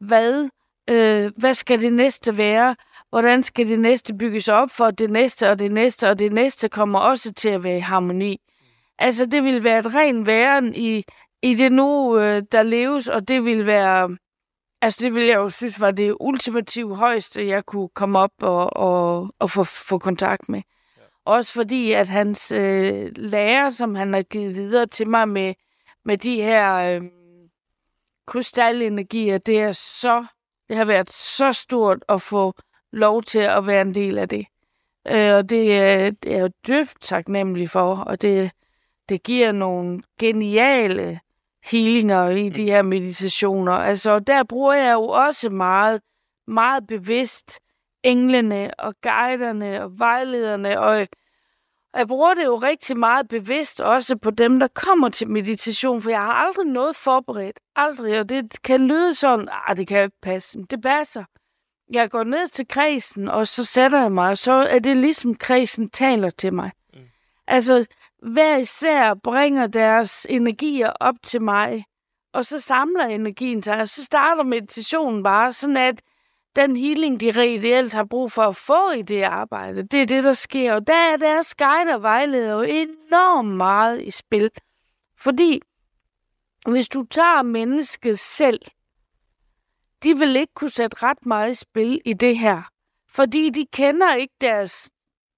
hvad, 0.00 0.48
øh, 0.90 1.32
hvad 1.36 1.54
skal 1.54 1.80
det 1.80 1.92
næste 1.92 2.38
være? 2.38 2.76
Hvordan 3.10 3.42
skal 3.42 3.68
det 3.68 3.80
næste 3.80 4.14
bygges 4.14 4.48
op 4.48 4.70
for 4.70 4.90
det 4.90 5.10
næste 5.10 5.50
og 5.50 5.58
det 5.58 5.72
næste, 5.72 6.08
og 6.10 6.18
det 6.18 6.32
næste 6.32 6.68
kommer 6.68 6.98
også 6.98 7.32
til 7.32 7.48
at 7.48 7.64
være 7.64 7.76
i 7.76 7.80
harmoni. 7.80 8.40
Altså, 8.98 9.26
det 9.26 9.44
vil 9.44 9.64
være 9.64 9.78
et 9.78 9.94
ren 9.94 10.26
væren 10.26 10.74
i, 10.74 11.04
i 11.42 11.54
det 11.54 11.72
nu, 11.72 12.18
øh, 12.18 12.42
der 12.52 12.62
leves, 12.62 13.08
og 13.08 13.28
det 13.28 13.44
vil 13.44 13.66
være 13.66 14.16
Altså, 14.84 15.04
det 15.04 15.14
ville 15.14 15.28
jeg 15.28 15.36
jo 15.36 15.48
synes 15.48 15.80
var 15.80 15.90
det 15.90 16.16
ultimative 16.20 16.96
højeste, 16.96 17.46
jeg 17.46 17.66
kunne 17.66 17.88
komme 17.88 18.18
op 18.18 18.30
og, 18.42 18.76
og, 18.76 19.34
og 19.38 19.50
få, 19.50 19.64
få 19.64 19.98
kontakt 19.98 20.48
med. 20.48 20.62
Ja. 20.96 21.02
Også 21.24 21.52
fordi, 21.52 21.92
at 21.92 22.08
hans 22.08 22.52
øh, 22.52 23.12
lærer, 23.16 23.70
som 23.70 23.94
han 23.94 24.14
har 24.14 24.22
givet 24.22 24.54
videre 24.54 24.86
til 24.86 25.08
mig 25.08 25.28
med, 25.28 25.54
med 26.04 26.18
de 26.18 26.42
her 26.42 26.74
øh, 26.74 27.02
krystalenergier, 28.26 29.38
det 29.38 29.60
er 29.60 29.72
så, 29.72 30.26
det 30.68 30.76
har 30.76 30.84
været 30.84 31.12
så 31.12 31.52
stort 31.52 32.04
at 32.08 32.22
få 32.22 32.54
lov 32.92 33.22
til 33.22 33.38
at 33.38 33.66
være 33.66 33.80
en 33.80 33.94
del 33.94 34.18
af 34.18 34.28
det. 34.28 34.46
Øh, 35.08 35.34
og 35.34 35.50
det, 35.50 35.64
øh, 35.64 36.12
det 36.22 36.32
er 36.32 36.38
jeg 36.38 36.50
dybt 36.68 37.00
taknemmelig 37.00 37.70
for, 37.70 37.96
og 37.96 38.22
det, 38.22 38.50
det 39.08 39.22
giver 39.22 39.52
nogle 39.52 40.02
geniale 40.20 41.20
healinger 41.64 42.28
i 42.28 42.48
de 42.48 42.64
her 42.64 42.82
meditationer. 42.82 43.72
Altså, 43.72 44.18
der 44.18 44.44
bruger 44.44 44.74
jeg 44.74 44.92
jo 44.92 45.08
også 45.08 45.50
meget, 45.50 46.00
meget 46.46 46.86
bevidst 46.86 47.60
englene 48.02 48.70
og 48.78 48.94
guiderne 49.02 49.82
og 49.82 49.98
vejlederne, 49.98 50.80
og 50.80 51.08
jeg 51.98 52.08
bruger 52.08 52.34
det 52.34 52.44
jo 52.44 52.56
rigtig 52.56 52.98
meget 52.98 53.28
bevidst 53.28 53.80
også 53.80 54.16
på 54.16 54.30
dem, 54.30 54.58
der 54.60 54.68
kommer 54.74 55.08
til 55.08 55.30
meditation, 55.30 56.02
for 56.02 56.10
jeg 56.10 56.20
har 56.20 56.32
aldrig 56.32 56.66
noget 56.66 56.96
forberedt. 56.96 57.60
Aldrig, 57.76 58.20
og 58.20 58.28
det 58.28 58.62
kan 58.62 58.86
lyde 58.86 59.14
sådan, 59.14 59.48
ah, 59.68 59.76
det 59.76 59.86
kan 59.86 60.02
ikke 60.02 60.16
passe. 60.22 60.58
Det 60.70 60.82
passer. 60.82 61.24
Jeg 61.92 62.10
går 62.10 62.24
ned 62.24 62.48
til 62.48 62.68
kredsen, 62.68 63.28
og 63.28 63.48
så 63.48 63.64
sætter 63.64 64.00
jeg 64.00 64.12
mig, 64.12 64.30
og 64.30 64.38
så 64.38 64.52
er 64.52 64.78
det 64.78 64.96
ligesom 64.96 65.34
kredsen 65.34 65.88
taler 65.88 66.30
til 66.30 66.52
mig. 66.54 66.70
Mm. 66.94 67.00
Altså, 67.46 67.86
hver 68.22 68.56
især 68.56 69.14
bringer 69.14 69.66
deres 69.66 70.26
energier 70.30 70.90
op 71.00 71.14
til 71.22 71.42
mig, 71.42 71.84
og 72.32 72.44
så 72.44 72.58
samler 72.60 73.04
energien 73.04 73.62
sig, 73.62 73.80
og 73.80 73.88
så 73.88 74.04
starter 74.04 74.42
meditationen 74.42 75.22
bare, 75.22 75.52
sådan 75.52 75.76
at 75.76 76.02
den 76.56 76.76
healing, 76.76 77.20
de 77.20 77.30
reelt 77.30 77.92
har 77.92 78.04
brug 78.04 78.32
for 78.32 78.42
at 78.42 78.56
få 78.56 78.90
i 78.90 79.02
det 79.02 79.22
arbejde, 79.22 79.82
det 79.82 80.02
er 80.02 80.06
det, 80.06 80.24
der 80.24 80.32
sker. 80.32 80.74
Og 80.74 80.86
der 80.86 80.94
er 81.12 81.16
deres 81.16 81.54
guide 81.54 81.94
og 81.94 82.02
vejleder 82.02 82.52
jo 82.52 82.62
enormt 82.62 83.56
meget 83.56 84.02
i 84.02 84.10
spil. 84.10 84.50
Fordi 85.18 85.60
hvis 86.66 86.88
du 86.88 87.04
tager 87.10 87.42
mennesket 87.42 88.18
selv, 88.18 88.60
de 90.02 90.18
vil 90.18 90.36
ikke 90.36 90.54
kunne 90.54 90.70
sætte 90.70 90.96
ret 91.02 91.26
meget 91.26 91.50
i 91.50 91.54
spil 91.54 92.00
i 92.04 92.12
det 92.12 92.38
her. 92.38 92.62
Fordi 93.10 93.50
de 93.50 93.66
kender 93.72 94.14
ikke 94.14 94.34
deres... 94.40 94.90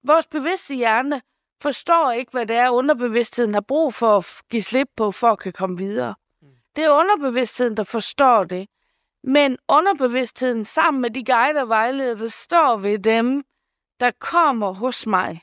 Vores 0.03 0.27
bevidste 0.27 0.75
hjerne 0.75 1.21
forstår 1.61 2.11
ikke, 2.11 2.31
hvad 2.31 2.45
det 2.45 2.55
er, 2.55 2.69
underbevidstheden 2.69 3.53
har 3.53 3.61
brug 3.61 3.93
for 3.93 4.17
at 4.17 4.41
give 4.49 4.61
slip 4.61 4.87
på, 4.97 5.11
for 5.11 5.31
at 5.31 5.39
kan 5.39 5.53
komme 5.53 5.77
videre. 5.77 6.15
Mm. 6.41 6.47
Det 6.75 6.83
er 6.83 6.89
underbevidstheden, 6.89 7.77
der 7.77 7.83
forstår 7.83 8.43
det. 8.43 8.67
Men 9.23 9.57
underbevidstheden 9.67 10.65
sammen 10.65 11.01
med 11.01 11.09
de 11.09 11.25
guider 11.25 11.61
og 11.61 11.69
vejledere, 11.69 12.17
der 12.17 12.27
står 12.27 12.77
ved 12.77 12.99
dem, 12.99 13.43
der 13.99 14.11
kommer 14.19 14.73
hos 14.73 15.07
mig, 15.07 15.41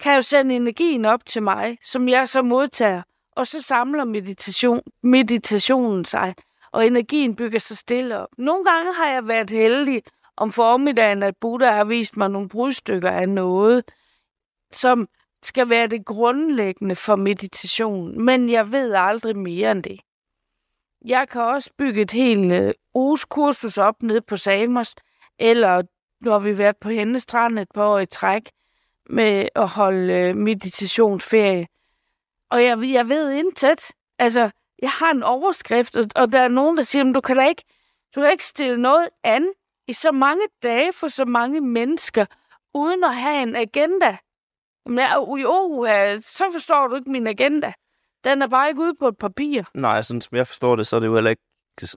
kan 0.00 0.14
jo 0.14 0.22
sende 0.22 0.56
energien 0.56 1.04
op 1.04 1.26
til 1.26 1.42
mig, 1.42 1.78
som 1.82 2.08
jeg 2.08 2.28
så 2.28 2.42
modtager, 2.42 3.02
og 3.36 3.46
så 3.46 3.62
samler 3.62 4.04
meditation, 4.04 4.80
meditationen 5.02 6.04
sig, 6.04 6.34
og 6.72 6.86
energien 6.86 7.36
bygger 7.36 7.58
sig 7.58 7.76
stille 7.76 8.18
op. 8.18 8.28
Nogle 8.38 8.64
gange 8.64 8.94
har 8.94 9.06
jeg 9.06 9.28
været 9.28 9.50
heldig 9.50 10.02
om 10.36 10.52
formiddagen, 10.52 11.22
at 11.22 11.36
Buddha 11.40 11.70
har 11.70 11.84
vist 11.84 12.16
mig 12.16 12.30
nogle 12.30 12.48
brudstykker 12.48 13.10
af 13.10 13.28
noget, 13.28 13.84
som 14.72 15.08
skal 15.42 15.68
være 15.68 15.86
det 15.86 16.06
grundlæggende 16.06 16.94
for 16.94 17.16
meditation, 17.16 18.24
men 18.24 18.50
jeg 18.50 18.72
ved 18.72 18.92
aldrig 18.92 19.36
mere 19.36 19.70
end 19.70 19.82
det. 19.82 20.00
Jeg 21.06 21.28
kan 21.28 21.40
også 21.40 21.70
bygge 21.78 22.02
et 22.02 22.10
helt 22.10 22.52
øh, 22.52 22.74
uges 22.94 23.24
kursus 23.24 23.78
op 23.78 24.02
nede 24.02 24.20
på 24.20 24.36
Samos, 24.36 24.94
eller 25.38 25.82
nu 26.20 26.30
har 26.30 26.38
vi 26.38 26.58
været 26.58 26.76
på 26.76 26.88
Hennestrand 26.88 27.58
et 27.58 27.68
par 27.74 27.84
år 27.84 27.98
i 27.98 28.06
træk 28.06 28.50
med 29.10 29.48
at 29.54 29.68
holde 29.68 30.12
øh, 30.12 30.36
meditationsferie. 30.36 31.66
Og 32.50 32.64
jeg, 32.64 32.78
jeg 32.82 33.08
ved 33.08 33.32
intet. 33.32 33.90
Altså, 34.18 34.50
jeg 34.82 34.90
har 34.90 35.10
en 35.10 35.22
overskrift, 35.22 35.96
og, 35.96 36.04
og 36.14 36.32
der 36.32 36.40
er 36.40 36.48
nogen, 36.48 36.76
der 36.76 36.82
siger, 36.82 37.12
du 37.12 37.20
kan 37.20 37.36
da 37.36 37.46
ikke, 37.48 37.62
du 38.14 38.20
kan 38.20 38.30
ikke 38.30 38.44
stille 38.44 38.82
noget 38.82 39.08
an 39.24 39.48
i 39.88 39.92
så 39.92 40.12
mange 40.12 40.42
dage 40.62 40.92
for 40.92 41.08
så 41.08 41.24
mange 41.24 41.60
mennesker, 41.60 42.26
uden 42.74 43.04
at 43.04 43.14
have 43.14 43.42
en 43.42 43.56
agenda. 43.56 44.16
Men 44.86 45.04
jo, 45.14 45.36
jo, 45.36 45.86
øh, 45.88 46.22
så 46.22 46.44
forstår 46.52 46.88
du 46.88 46.96
ikke 46.96 47.10
min 47.10 47.26
agenda. 47.26 47.72
Den 48.26 48.42
er 48.42 48.46
bare 48.46 48.68
ikke 48.68 48.80
ude 48.80 48.94
på 49.00 49.08
et 49.08 49.18
papir. 49.18 49.62
Nej, 49.74 50.02
sådan 50.02 50.20
som 50.20 50.36
jeg 50.36 50.46
forstår 50.46 50.76
det, 50.76 50.86
så 50.86 50.96
er 50.96 51.00
det 51.00 51.06
jo 51.06 51.14
heller 51.14 51.30
ikke 51.30 51.42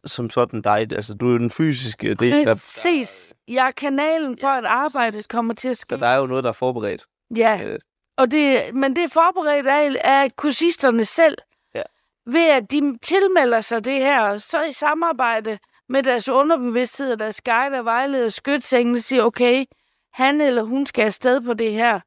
som 0.06 0.30
sådan 0.30 0.62
dig. 0.62 0.88
Altså, 0.92 1.14
du 1.14 1.28
er 1.28 1.32
jo 1.32 1.38
den 1.38 1.50
fysiske 1.50 2.14
del. 2.14 2.46
Præcis. 2.46 3.34
Der, 3.48 3.54
jeg 3.54 3.68
er 3.68 3.72
kanalen 3.72 4.38
for, 4.42 4.48
at 4.48 4.66
arbejdet 4.66 5.30
kommer 5.30 5.54
til 5.54 5.70
at 5.70 5.78
ske. 5.78 5.90
Så 5.90 5.98
der 5.98 6.08
er 6.08 6.18
jo 6.18 6.26
noget, 6.26 6.44
der 6.44 6.50
er 6.50 6.54
forberedt. 6.54 7.06
Ja, 7.36 7.62
øh. 7.64 7.80
og 8.18 8.32
det, 8.32 8.76
men 8.76 8.96
det 8.96 9.04
er 9.04 9.08
forberedt 9.08 9.68
af, 9.68 9.96
af 10.04 10.36
kursisterne 10.36 11.06
selv. 11.06 11.38
Ja. 11.76 11.82
Ved 12.26 12.50
at 12.50 12.72
de 12.72 12.98
tilmelder 13.02 13.62
sig 13.62 13.86
det 13.86 14.00
her, 14.00 14.38
så 14.38 14.64
i 14.64 14.72
samarbejde 14.72 15.58
med 15.90 16.04
deres 16.04 16.30
underbevidsthed 16.30 17.12
og 17.12 17.20
deres 17.20 17.42
guide 17.42 17.80
og 17.80 17.86
vejleder 17.86 18.30
skytsengene 18.30 19.02
siger, 19.02 19.24
okay, 19.24 19.66
han 20.14 20.42
eller 20.42 20.64
hun 20.64 20.86
skal 20.86 21.06
afsted 21.06 21.42
på 21.42 21.54
det 21.54 21.74
her 21.74 22.00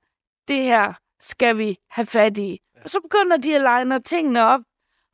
det 0.49 0.63
her 0.63 0.93
skal 1.21 1.59
vi 1.59 1.77
have 1.91 2.07
fat 2.07 2.39
i. 2.39 2.59
Og 2.85 2.91
så 2.91 3.01
begynder 3.01 3.37
de 3.37 3.55
at 3.55 3.61
legne 3.61 4.01
tingene 4.01 4.45
op, 4.45 4.61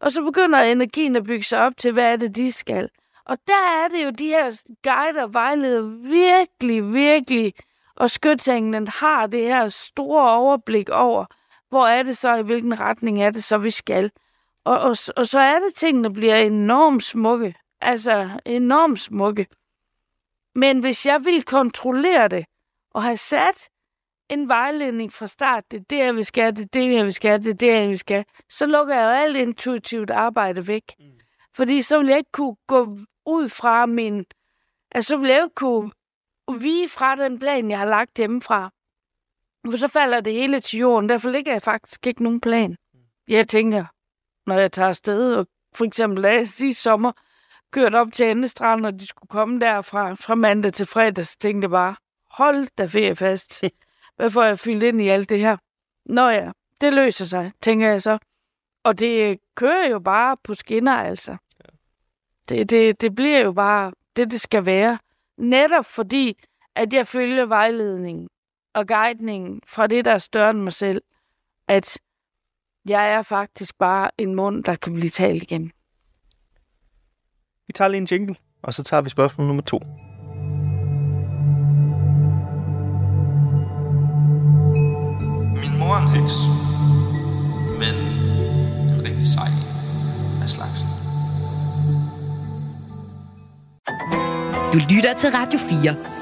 og 0.00 0.12
så 0.12 0.22
begynder 0.22 0.58
energien 0.58 1.16
at 1.16 1.24
bygge 1.24 1.44
sig 1.44 1.60
op 1.60 1.76
til, 1.76 1.92
hvad 1.92 2.12
er 2.12 2.16
det, 2.16 2.36
de 2.36 2.52
skal. 2.52 2.90
Og 3.24 3.38
der 3.46 3.84
er 3.84 3.88
det 3.88 4.04
jo 4.04 4.10
de 4.10 4.26
her 4.26 4.62
guider 4.82 5.22
og 5.22 5.34
vejleder 5.34 5.82
virkelig, 6.08 6.94
virkelig 6.94 7.54
Og 7.96 8.10
skytsenglen 8.10 8.88
har 8.88 9.26
det 9.26 9.42
her 9.42 9.68
store 9.68 10.30
overblik 10.30 10.88
over, 10.88 11.24
hvor 11.68 11.86
er 11.86 12.02
det 12.02 12.16
så, 12.16 12.34
i 12.34 12.42
hvilken 12.42 12.80
retning 12.80 13.22
er 13.22 13.30
det 13.30 13.44
så, 13.44 13.58
vi 13.58 13.70
skal. 13.70 14.10
Og, 14.64 14.78
og, 14.78 14.96
og 15.16 15.26
så 15.26 15.38
er 15.38 15.58
det, 15.58 15.74
tingene 15.74 16.12
bliver 16.12 16.36
enormt 16.36 17.02
smukke. 17.02 17.54
Altså 17.80 18.40
enormt 18.44 19.00
smukke. 19.00 19.46
Men 20.54 20.78
hvis 20.80 21.06
jeg 21.06 21.24
vil 21.24 21.42
kontrollere 21.42 22.28
det, 22.28 22.44
og 22.94 23.02
have 23.02 23.16
sat 23.16 23.68
en 24.30 24.48
vejledning 24.48 25.12
fra 25.12 25.26
start, 25.26 25.64
det 25.70 25.80
er 25.80 25.84
det, 25.90 25.98
jeg 25.98 26.16
vil 26.16 26.24
skal, 26.24 26.56
det 26.56 26.62
er 26.62 26.68
det, 26.72 26.94
jeg 26.94 27.04
vil 27.04 27.14
skal, 27.14 27.42
det 27.42 27.50
er 27.50 27.54
det, 27.54 27.66
jeg 27.66 27.88
vil 27.88 27.98
skal, 27.98 28.24
så 28.50 28.66
lukker 28.66 28.94
jeg 28.94 29.04
jo 29.04 29.08
alt 29.08 29.36
intuitivt 29.36 30.10
arbejde 30.10 30.68
væk. 30.68 30.82
Mm. 30.98 31.04
Fordi 31.56 31.82
så 31.82 31.98
vil 31.98 32.08
jeg 32.08 32.18
ikke 32.18 32.32
kunne 32.32 32.56
gå 32.66 32.98
ud 33.26 33.48
fra 33.48 33.86
min... 33.86 34.24
Altså, 34.92 35.08
så 35.08 35.16
vil 35.16 35.28
jeg 35.28 35.42
ikke 35.42 35.54
kunne 35.54 35.90
vige 36.60 36.88
fra 36.88 37.16
den 37.16 37.38
plan, 37.38 37.70
jeg 37.70 37.78
har 37.78 37.86
lagt 37.86 38.16
hjemmefra. 38.16 38.70
For 39.70 39.76
så 39.76 39.88
falder 39.88 40.20
det 40.20 40.32
hele 40.32 40.60
til 40.60 40.78
jorden. 40.78 41.08
Derfor 41.08 41.30
ligger 41.30 41.52
jeg 41.52 41.62
faktisk 41.62 42.06
ikke 42.06 42.22
nogen 42.22 42.40
plan. 42.40 42.76
Jeg 43.28 43.48
tænker, 43.48 43.84
når 44.46 44.58
jeg 44.58 44.72
tager 44.72 44.88
afsted, 44.88 45.34
og 45.34 45.46
for 45.74 45.84
eksempel 45.84 46.24
da 46.24 46.32
jeg 46.32 46.48
sidste 46.48 46.82
sommer 46.82 47.12
kørte 47.72 47.96
op 47.96 48.12
til 48.12 48.30
Endestrand, 48.30 48.86
og 48.86 49.00
de 49.00 49.06
skulle 49.06 49.28
komme 49.28 49.60
derfra 49.60 50.14
fra 50.14 50.34
mandag 50.34 50.72
til 50.72 50.86
fredag, 50.86 51.24
så 51.24 51.36
tænkte 51.40 51.64
jeg 51.64 51.70
bare, 51.70 51.96
hold 52.30 52.68
da 52.78 53.12
fast. 53.12 53.64
Hvad 54.18 54.30
får 54.30 54.42
jeg 54.42 54.58
fyldt 54.58 54.82
ind 54.82 55.00
i 55.00 55.08
alt 55.08 55.28
det 55.28 55.40
her? 55.40 55.56
Nå 56.06 56.28
ja, 56.28 56.50
det 56.80 56.92
løser 56.92 57.24
sig, 57.24 57.52
tænker 57.60 57.88
jeg 57.88 58.02
så. 58.02 58.18
Og 58.84 58.98
det 58.98 59.38
kører 59.54 59.88
jo 59.88 59.98
bare 59.98 60.36
på 60.44 60.54
skinner, 60.54 60.92
altså. 60.92 61.36
Det, 62.48 62.70
det, 62.70 63.00
det 63.00 63.14
bliver 63.14 63.38
jo 63.38 63.52
bare 63.52 63.92
det, 64.16 64.30
det 64.30 64.40
skal 64.40 64.66
være. 64.66 64.98
Netop 65.36 65.84
fordi, 65.84 66.38
at 66.74 66.92
jeg 66.92 67.06
følger 67.06 67.46
vejledningen 67.46 68.28
og 68.74 68.88
guidningen 68.88 69.60
fra 69.66 69.86
det, 69.86 70.04
der 70.04 70.12
er 70.12 70.18
større 70.18 70.50
end 70.50 70.60
mig 70.60 70.72
selv. 70.72 71.02
At 71.68 71.98
jeg 72.88 73.12
er 73.12 73.22
faktisk 73.22 73.78
bare 73.78 74.10
en 74.18 74.34
mund, 74.34 74.64
der 74.64 74.74
kan 74.74 74.94
blive 74.94 75.10
talt 75.10 75.42
igen. 75.42 75.72
Vi 77.66 77.72
tager 77.72 77.88
lige 77.88 78.00
en 78.00 78.08
jingle, 78.10 78.36
og 78.62 78.74
så 78.74 78.82
tager 78.82 79.00
vi 79.00 79.10
spørgsmål 79.10 79.46
nummer 79.46 79.62
to. 79.62 79.80
Min 85.68 85.78
mor 85.78 85.94
er 85.94 86.02
en 86.02 86.08
heks, 86.08 86.34
men 87.78 87.94
en 88.90 89.02
rigtig 89.04 89.28
sej 89.28 89.48
af 90.42 90.50
slagsen. 90.50 90.88
Du 94.72 94.78
lytter 94.94 95.14
til 95.18 95.30
Radio 95.30 95.58
4. 95.58 96.17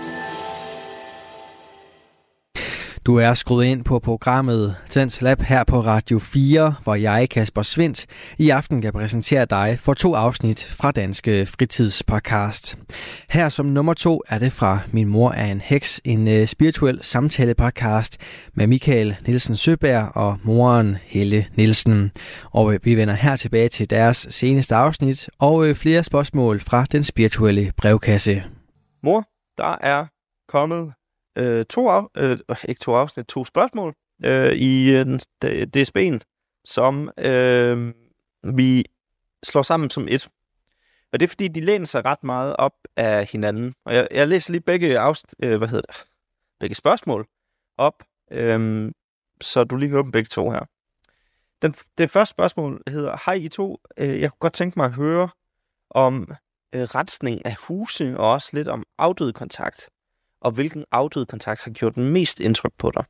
Du 3.07 3.17
er 3.17 3.35
skruet 3.35 3.65
ind 3.65 3.85
på 3.85 3.99
programmet 3.99 4.77
Tens 4.91 5.21
Lab 5.21 5.41
her 5.41 5.65
på 5.65 5.81
Radio 5.81 6.19
4, 6.19 6.75
hvor 6.83 6.95
jeg, 6.95 7.29
Kasper 7.31 7.63
Svindt, 7.63 8.07
i 8.39 8.51
aften 8.51 8.83
kan 8.83 8.93
præsentere 8.93 9.45
dig 9.45 9.79
for 9.81 9.95
to 9.95 10.15
afsnit 10.15 10.65
fra 10.65 10.91
Danske 10.91 11.47
Fritidspodcast. 11.47 12.79
Her 13.31 13.49
som 13.49 13.67
nummer 13.67 13.95
to 13.95 14.23
er 14.29 14.39
det 14.39 14.53
fra 14.53 14.79
Min 14.93 15.09
mor 15.09 15.31
er 15.31 15.45
en 15.45 15.61
heks, 15.61 16.01
en 16.05 16.29
øh, 16.29 16.47
spirituel 16.47 16.99
samtale-podcast 17.03 18.17
med 18.55 18.67
Michael 18.67 19.17
Nielsen 19.27 19.57
Søberg 19.57 20.17
og 20.17 20.39
moren 20.43 20.97
Helle 21.03 21.47
Nielsen. 21.57 22.13
Og 22.51 22.75
øh, 22.75 22.81
vi 22.83 22.95
vender 22.95 23.15
her 23.15 23.37
tilbage 23.37 23.69
til 23.69 23.91
deres 23.91 24.27
seneste 24.31 24.75
afsnit 24.75 25.31
og 25.39 25.69
øh, 25.69 25.75
flere 25.75 26.03
spørgsmål 26.03 26.61
fra 26.61 26.87
den 26.93 27.05
spirituelle 27.05 27.73
brevkasse. 27.77 28.45
Mor, 29.03 29.25
der 29.59 29.77
er 29.81 30.07
kommet 30.49 30.93
øh, 31.37 31.65
to, 31.65 31.89
af, 31.89 32.05
øh, 32.17 32.39
ikke 32.69 32.81
to 32.81 32.95
afsnit, 32.95 33.27
to 33.27 33.45
spørgsmål 33.45 33.95
øh, 34.25 34.53
i 34.53 34.91
øh, 34.91 35.19
DSB'en, 35.77 36.19
som 36.65 37.11
øh, 37.19 37.95
vi 38.57 38.85
slår 39.45 39.63
sammen 39.63 39.91
som 39.91 40.09
et. 40.09 40.29
Og 41.13 41.21
det 41.21 41.27
er 41.27 41.29
fordi, 41.29 41.49
de 41.49 41.61
læner 41.61 41.87
sig 41.87 42.05
ret 42.05 42.25
meget 42.25 42.57
op 42.57 42.73
af 42.97 43.27
hinanden. 43.27 43.75
Og 43.85 43.95
jeg, 43.95 44.09
jeg 44.11 44.29
læser 44.29 44.53
lige 44.53 44.61
begge, 44.61 44.99
afst, 44.99 45.35
øh, 45.43 45.57
hvad 45.57 45.69
hedder 45.69 45.93
det, 45.93 46.07
begge 46.61 46.75
spørgsmål 46.75 47.27
op, 47.79 48.05
øh, 48.31 48.93
så 49.41 49.65
du 49.65 49.77
lige 49.77 49.89
kan 49.89 49.99
åbne 49.99 50.13
begge 50.13 50.29
to 50.29 50.51
her. 50.51 50.65
Den, 51.63 51.75
det 51.99 52.11
første 52.11 52.31
spørgsmål 52.31 52.83
hedder, 52.89 53.17
hej 53.27 53.35
I 53.35 53.49
to, 53.49 53.79
øh, 53.99 54.21
jeg 54.21 54.31
kunne 54.31 54.39
godt 54.39 54.53
tænke 54.53 54.79
mig 54.79 54.87
at 54.87 54.93
høre 54.93 55.29
om 55.91 56.29
øh, 56.75 56.83
rensning 56.83 57.47
af 57.47 57.57
huse, 57.57 58.19
og 58.19 58.33
også 58.33 58.51
lidt 58.53 58.69
om 58.69 58.85
afdød 58.99 59.33
kontakt 59.33 59.89
og 60.41 60.53
hvilken 60.53 60.85
afdød 60.93 61.27
kontakt 61.27 61.61
har 61.63 61.71
gjort 61.71 61.95
den 61.95 62.13
mest 62.13 62.41
indtryk 62.41 62.73
på 62.79 62.91
dig? 62.91 63.05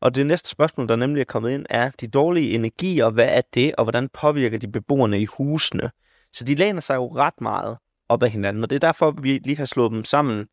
Og 0.00 0.14
det 0.14 0.26
næste 0.26 0.48
spørgsmål, 0.48 0.88
der 0.88 0.96
nemlig 0.96 1.20
er 1.20 1.24
kommet 1.24 1.50
ind, 1.50 1.66
er 1.70 1.90
de 2.00 2.06
dårlige 2.08 2.54
energier, 2.54 3.10
hvad 3.10 3.28
er 3.30 3.40
det, 3.54 3.74
og 3.74 3.84
hvordan 3.84 4.08
påvirker 4.08 4.58
de 4.58 4.68
beboerne 4.68 5.20
i 5.20 5.24
husene? 5.24 5.90
Så 6.32 6.44
de 6.44 6.54
læner 6.54 6.80
sig 6.80 6.94
jo 6.94 7.16
ret 7.16 7.40
meget 7.40 7.78
op 8.08 8.22
af 8.22 8.30
hinanden, 8.30 8.62
og 8.62 8.70
det 8.70 8.76
er 8.76 8.80
derfor, 8.80 9.10
vi 9.10 9.38
lige 9.38 9.56
har 9.56 9.64
slået 9.64 9.92
dem 9.92 10.04
sammen 10.04 10.48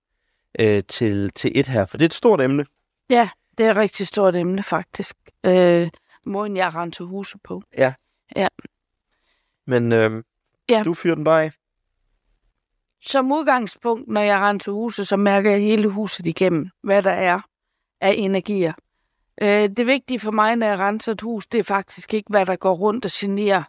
øh, 0.60 0.84
til, 0.88 1.32
til 1.32 1.52
et 1.56 1.66
her, 1.68 1.86
for 1.86 1.98
det 1.98 2.04
er 2.04 2.08
et 2.10 2.14
stort 2.14 2.42
emne. 2.42 2.66
Ja, 3.10 3.30
det 3.58 3.66
er 3.66 3.72
et 3.72 3.78
rigtig 3.78 4.08
stort 4.08 4.36
emne, 4.36 4.64
faktisk. 4.64 5.16
Øh, 5.44 5.90
måden, 6.26 6.58
jeg 6.58 6.76
rendte 6.76 6.98
til 6.98 7.06
huset 7.06 7.42
på. 7.44 7.64
Ja. 7.78 7.94
Ja. 8.36 8.48
Men 9.68 9.92
øh, 9.92 10.24
Ja. 10.70 10.82
du 10.86 10.94
fyrer 10.94 11.16
den 11.16 11.24
bare 11.24 11.44
af. 11.44 11.52
Som 13.02 13.32
udgangspunkt, 13.32 14.08
når 14.08 14.22
jeg 14.22 14.40
render 14.40 14.60
til 14.60 14.74
huset, 14.74 15.08
så 15.08 15.18
mærker 15.18 15.52
jeg 15.52 15.60
hele 15.60 15.88
huset 15.88 16.28
igennem, 16.28 16.70
hvad 16.84 17.02
der 17.04 17.12
er 17.12 17.40
af 18.02 18.16
energier. 18.18 18.74
Øh, 19.42 19.70
det 19.70 19.88
vigtige 19.88 20.20
for 20.20 20.32
mig, 20.32 20.56
når 20.56 20.68
jeg 20.68 20.80
renser 20.80 21.12
et 21.12 21.22
hus, 21.22 21.48
det 21.48 21.60
er 21.60 21.64
faktisk 21.64 22.14
ikke, 22.14 22.30
hvad 22.30 22.46
der 22.46 22.56
går 22.56 22.74
rundt 22.74 23.06
og 23.06 23.12
generer. 23.14 23.64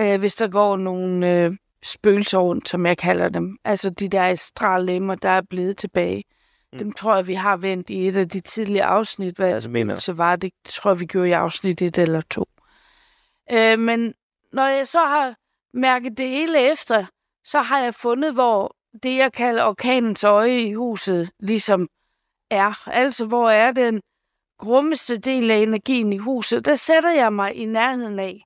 Øh, 0.00 0.20
hvis 0.20 0.34
der 0.34 0.48
går 0.48 0.76
nogle 0.76 1.30
øh, 1.30 1.56
spøgelser 1.82 2.38
rundt, 2.38 2.68
som 2.68 2.86
jeg 2.86 2.98
kalder 2.98 3.28
dem. 3.28 3.58
Altså 3.64 3.90
de 3.90 4.08
der 4.08 4.24
astrallemmer, 4.24 5.14
der 5.14 5.28
er 5.28 5.42
blevet 5.50 5.76
tilbage. 5.76 6.24
Mm. 6.72 6.78
Dem 6.78 6.92
tror 6.92 7.16
jeg, 7.16 7.26
vi 7.26 7.34
har 7.34 7.56
vendt 7.56 7.90
i 7.90 8.06
et 8.06 8.16
af 8.16 8.28
de 8.28 8.40
tidlige 8.40 8.84
afsnit. 8.84 9.36
Hvad 9.36 9.52
Altså, 9.52 9.68
mener 9.68 9.98
så 9.98 10.12
var 10.12 10.36
det, 10.36 10.52
det 10.64 10.72
tror 10.72 10.90
jeg, 10.90 11.00
vi 11.00 11.06
gjorde 11.06 11.28
i 11.28 11.32
afsnit 11.32 11.82
et 11.82 11.98
eller 11.98 12.20
to. 12.20 12.44
Øh, 13.52 13.78
men 13.78 14.14
når 14.52 14.66
jeg 14.66 14.86
så 14.86 14.98
har 14.98 15.34
mærket 15.74 16.18
det 16.18 16.28
hele 16.28 16.70
efter, 16.72 17.06
så 17.44 17.60
har 17.60 17.78
jeg 17.78 17.94
fundet, 17.94 18.34
hvor 18.34 18.76
det, 19.02 19.16
jeg 19.16 19.32
kalder 19.32 19.64
orkanens 19.64 20.24
øje 20.24 20.60
i 20.60 20.72
huset, 20.72 21.30
ligesom 21.38 21.88
er. 22.50 22.88
Altså, 22.88 23.26
hvor 23.26 23.50
er 23.50 23.72
den 23.72 24.02
grummeste 24.58 25.18
del 25.18 25.50
af 25.50 25.56
energien 25.56 26.12
i 26.12 26.16
huset, 26.16 26.64
der 26.64 26.74
sætter 26.74 27.10
jeg 27.10 27.32
mig 27.32 27.54
i 27.54 27.64
nærheden 27.64 28.18
af. 28.18 28.44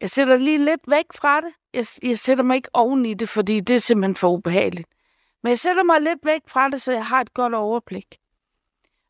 Jeg 0.00 0.10
sætter 0.10 0.36
lige 0.36 0.58
lidt 0.58 0.80
væk 0.86 1.04
fra 1.14 1.40
det. 1.40 1.52
Jeg, 1.74 1.84
jeg 2.02 2.18
sætter 2.18 2.44
mig 2.44 2.56
ikke 2.56 2.68
oven 2.72 3.06
i 3.06 3.14
det, 3.14 3.28
fordi 3.28 3.60
det 3.60 3.74
er 3.74 3.80
simpelthen 3.80 4.14
for 4.14 4.28
ubehageligt. 4.28 4.88
Men 5.42 5.50
jeg 5.50 5.58
sætter 5.58 5.82
mig 5.82 6.00
lidt 6.00 6.18
væk 6.22 6.40
fra 6.46 6.68
det, 6.68 6.82
så 6.82 6.92
jeg 6.92 7.06
har 7.06 7.20
et 7.20 7.34
godt 7.34 7.54
overblik. 7.54 8.18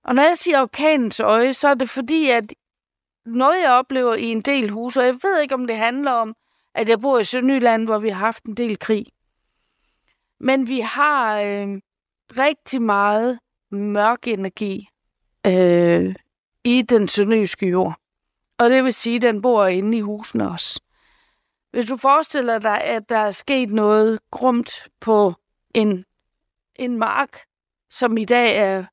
Og 0.05 0.14
når 0.14 0.23
jeg 0.23 0.38
siger 0.38 0.62
orkanens 0.62 1.20
øje, 1.20 1.55
så 1.55 1.68
er 1.68 1.75
det 1.75 1.90
fordi, 1.90 2.31
at 2.31 2.53
noget, 3.27 3.62
jeg 3.62 3.73
oplever 3.73 4.14
i 4.14 4.25
en 4.25 4.40
del 4.40 4.70
huse, 4.70 5.01
og 5.01 5.07
jeg 5.07 5.18
ved 5.23 5.40
ikke, 5.40 5.55
om 5.55 5.66
det 5.66 5.77
handler 5.77 6.12
om, 6.12 6.35
at 6.75 6.89
jeg 6.89 7.01
bor 7.01 7.19
i 7.19 7.25
Sønderjylland, 7.25 7.85
hvor 7.85 7.99
vi 7.99 8.09
har 8.09 8.19
haft 8.19 8.45
en 8.45 8.55
del 8.55 8.79
krig. 8.79 9.07
Men 10.41 10.69
vi 10.69 10.81
har 10.81 11.41
øh, 11.41 11.81
rigtig 12.39 12.83
meget 12.83 13.39
mørk 13.71 14.29
energi 14.29 14.89
øh, 15.47 16.15
i 16.65 16.83
den 16.83 17.09
sønderjyske 17.09 17.67
jord. 17.67 17.95
Og 18.59 18.71
det 18.71 18.85
vil 18.85 18.95
sige, 18.95 19.17
at 19.17 19.23
den 19.23 19.43
bor 19.43 19.67
inde 19.67 19.99
i 19.99 20.01
husene 20.01 20.51
også. 20.51 20.81
Hvis 21.71 21.87
du 21.87 21.97
forestiller 21.97 22.59
dig, 22.59 22.85
at 22.85 23.09
der 23.09 23.19
er 23.19 23.31
sket 23.31 23.71
noget 23.71 24.19
grumt 24.31 24.89
på 25.01 25.35
en, 25.75 26.05
en 26.75 26.99
mark, 26.99 27.39
som 27.91 28.17
i 28.17 28.25
dag 28.25 28.57
er 28.57 28.85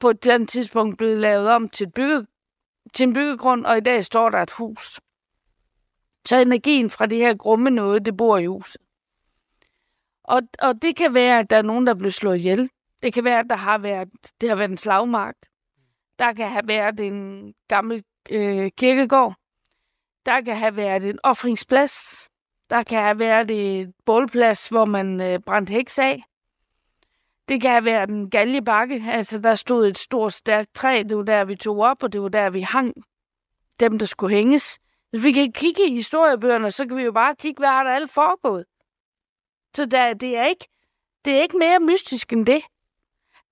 på 0.00 0.10
et 0.10 0.24
den 0.24 0.46
tidspunkt 0.46 0.98
blevet 0.98 1.18
lavet 1.18 1.48
om 1.48 1.68
til, 1.68 1.90
bygge, 1.90 2.26
til 2.94 3.04
en 3.04 3.14
byggegrund, 3.14 3.66
og 3.66 3.76
i 3.76 3.80
dag 3.80 4.04
står 4.04 4.30
der 4.30 4.38
et 4.38 4.50
hus. 4.50 5.00
Så 6.28 6.36
energien 6.36 6.90
fra 6.90 7.06
det 7.06 7.18
her 7.18 7.34
grumme 7.34 7.70
noget, 7.70 8.04
det 8.04 8.16
bor 8.16 8.38
i 8.38 8.46
huset. 8.46 8.80
Og, 10.24 10.42
og 10.58 10.82
det 10.82 10.96
kan 10.96 11.14
være, 11.14 11.38
at 11.38 11.50
der 11.50 11.56
er 11.56 11.62
nogen, 11.62 11.86
der 11.86 11.94
er 11.94 11.98
blevet 11.98 12.14
slået 12.14 12.36
ihjel. 12.36 12.70
Det 13.02 13.12
kan 13.12 13.24
være, 13.24 13.38
at 13.38 13.46
der 13.50 13.56
har 13.56 13.78
været, 13.78 14.08
det 14.40 14.48
har 14.48 14.56
været 14.56 14.70
en 14.70 14.76
slagmark. 14.76 15.34
Der 16.18 16.32
kan 16.32 16.48
have 16.48 16.68
været 16.68 17.00
en 17.00 17.52
gammel 17.68 18.04
øh, 18.30 18.70
kirkegård. 18.76 19.34
Der 20.26 20.40
kan 20.40 20.56
have 20.56 20.76
været 20.76 21.04
en 21.04 21.18
offringsplads. 21.22 22.28
Der 22.70 22.82
kan 22.82 23.02
have 23.02 23.18
været 23.18 23.50
et 23.50 23.92
bålplads, 24.06 24.68
hvor 24.68 24.84
man 24.84 25.20
øh, 25.20 25.38
brændte 25.38 25.72
heks 25.72 25.98
af. 25.98 26.22
Det 27.48 27.60
kan 27.60 27.70
have 27.70 27.84
været 27.84 28.10
en 28.10 28.30
galjebakke. 28.30 29.04
Altså, 29.08 29.40
der 29.40 29.54
stod 29.54 29.88
et 29.88 29.98
stort, 29.98 30.32
stærkt 30.32 30.74
træ. 30.74 31.02
Det 31.08 31.16
var 31.16 31.22
der, 31.22 31.44
vi 31.44 31.56
tog 31.56 31.78
op, 31.78 32.02
og 32.02 32.12
det 32.12 32.22
var 32.22 32.28
der, 32.28 32.50
vi 32.50 32.60
hang 32.60 32.94
dem, 33.80 33.98
der 33.98 34.06
skulle 34.06 34.34
hænges. 34.34 34.78
Hvis 35.12 35.24
vi 35.24 35.32
kan 35.32 35.52
kigge 35.52 35.88
i 35.88 35.94
historiebøgerne, 35.94 36.70
så 36.70 36.86
kan 36.86 36.96
vi 36.96 37.02
jo 37.02 37.12
bare 37.12 37.36
kigge, 37.36 37.60
hvad 37.60 37.68
har 37.68 37.84
der 37.84 37.90
alt 37.90 38.10
foregået. 38.10 38.64
Så 39.76 39.84
der, 39.84 40.14
det, 40.14 40.36
er 40.36 40.46
ikke, 40.46 40.68
det 41.24 41.36
er 41.36 41.42
ikke 41.42 41.58
mere 41.58 41.80
mystisk 41.80 42.32
end 42.32 42.46
det. 42.46 42.62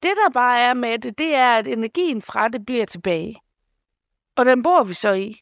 Det, 0.03 0.11
der 0.25 0.31
bare 0.33 0.61
er 0.61 0.75
med 0.75 0.99
det, 0.99 1.19
det 1.19 1.35
er, 1.35 1.57
at 1.57 1.67
energien 1.67 2.23
fra 2.23 2.49
det 2.49 2.67
bliver 2.67 2.85
tilbage. 2.85 3.37
Og 4.37 4.47
den 4.47 4.63
bor 4.63 4.85
vi 4.85 4.95
så 4.95 5.13
i. 5.13 5.41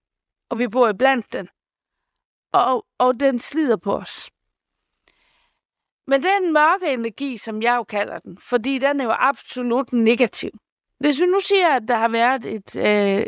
Og 0.49 0.59
vi 0.59 0.69
bor 0.69 0.89
i 0.89 0.93
blandt 0.93 1.33
den. 1.33 1.49
Og, 2.53 2.87
og 2.99 3.21
den 3.21 3.39
slider 3.39 3.77
på 3.77 3.95
os. 3.97 4.31
Men 6.07 6.23
den 6.23 6.53
mørke 6.53 6.93
energi, 6.93 7.37
som 7.37 7.63
jeg 7.63 7.77
jo 7.77 7.85
kalder 7.85 8.19
den, 8.19 8.39
fordi 8.39 8.79
den 8.79 9.01
er 9.01 9.05
jo 9.05 9.15
absolut 9.19 9.93
negativ. 9.93 10.51
Hvis 10.99 11.21
vi 11.21 11.27
nu 11.27 11.41
siger, 11.41 11.77
at 11.77 11.83
der 11.89 11.95
har 11.97 12.09
været 12.09 12.45
et, 12.45 12.77
øh, 12.77 13.27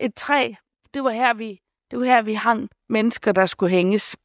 et 0.00 0.14
træ, 0.14 0.52
det 0.94 1.04
var 1.04 1.10
her, 1.10 1.34
vi, 1.34 1.60
det 1.94 2.00
var 2.00 2.06
her, 2.06 2.22
vi 2.22 2.34
hang 2.34 2.68
mennesker, 2.88 3.32
der 3.32 3.46
skulle 3.46 3.70
hænges. 3.70 4.16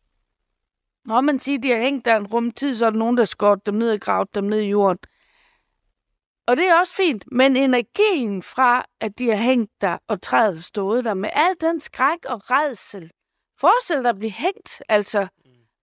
Når 1.05 1.21
man 1.21 1.39
siger, 1.39 1.58
at 1.58 1.63
de 1.63 1.69
har 1.69 1.77
hængt 1.77 2.05
der 2.05 2.17
en 2.17 2.27
rumtid, 2.27 2.73
så 2.73 2.86
er 2.86 2.89
der 2.89 2.97
nogen, 2.97 3.17
der 3.17 3.23
skåret 3.23 3.65
dem 3.65 3.75
ned 3.75 3.93
og 3.93 3.99
gravet 3.99 4.36
dem 4.36 4.43
ned 4.43 4.60
i 4.60 4.69
jorden. 4.69 4.97
Og 6.47 6.58
det 6.58 6.67
er 6.67 6.75
også 6.79 6.93
fint, 6.93 7.25
men 7.32 7.55
energien 7.58 8.43
fra, 8.43 8.86
at 8.99 9.19
de 9.19 9.29
har 9.29 9.36
hængt 9.36 9.71
der, 9.82 9.97
og 10.08 10.21
træet 10.21 10.63
stået 10.63 11.05
der, 11.05 11.13
med 11.13 11.29
al 11.34 11.55
den 11.62 11.79
skræk 11.79 12.25
og 12.25 12.51
redsel. 12.51 13.12
Forestil 13.60 13.97
dig 13.97 14.10
at 14.10 14.17
blive 14.19 14.32
hængt, 14.32 14.82
altså. 14.89 15.27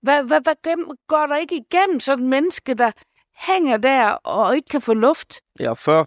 Hvad, 0.03 0.23
hvad, 0.25 0.41
hvad 0.41 0.55
gennem, 0.65 0.91
går 1.09 1.27
der 1.27 1.37
ikke 1.37 1.57
igennem 1.57 2.01
sådan 2.01 2.25
et 2.25 2.31
menneske, 2.31 2.75
der 2.75 2.93
hænger 3.37 3.77
der 3.77 4.11
og 4.11 4.57
ikke 4.57 4.69
kan 4.69 4.81
få 4.81 4.95
luft? 4.95 5.41
Ja, 5.61 5.73
før. 5.73 6.05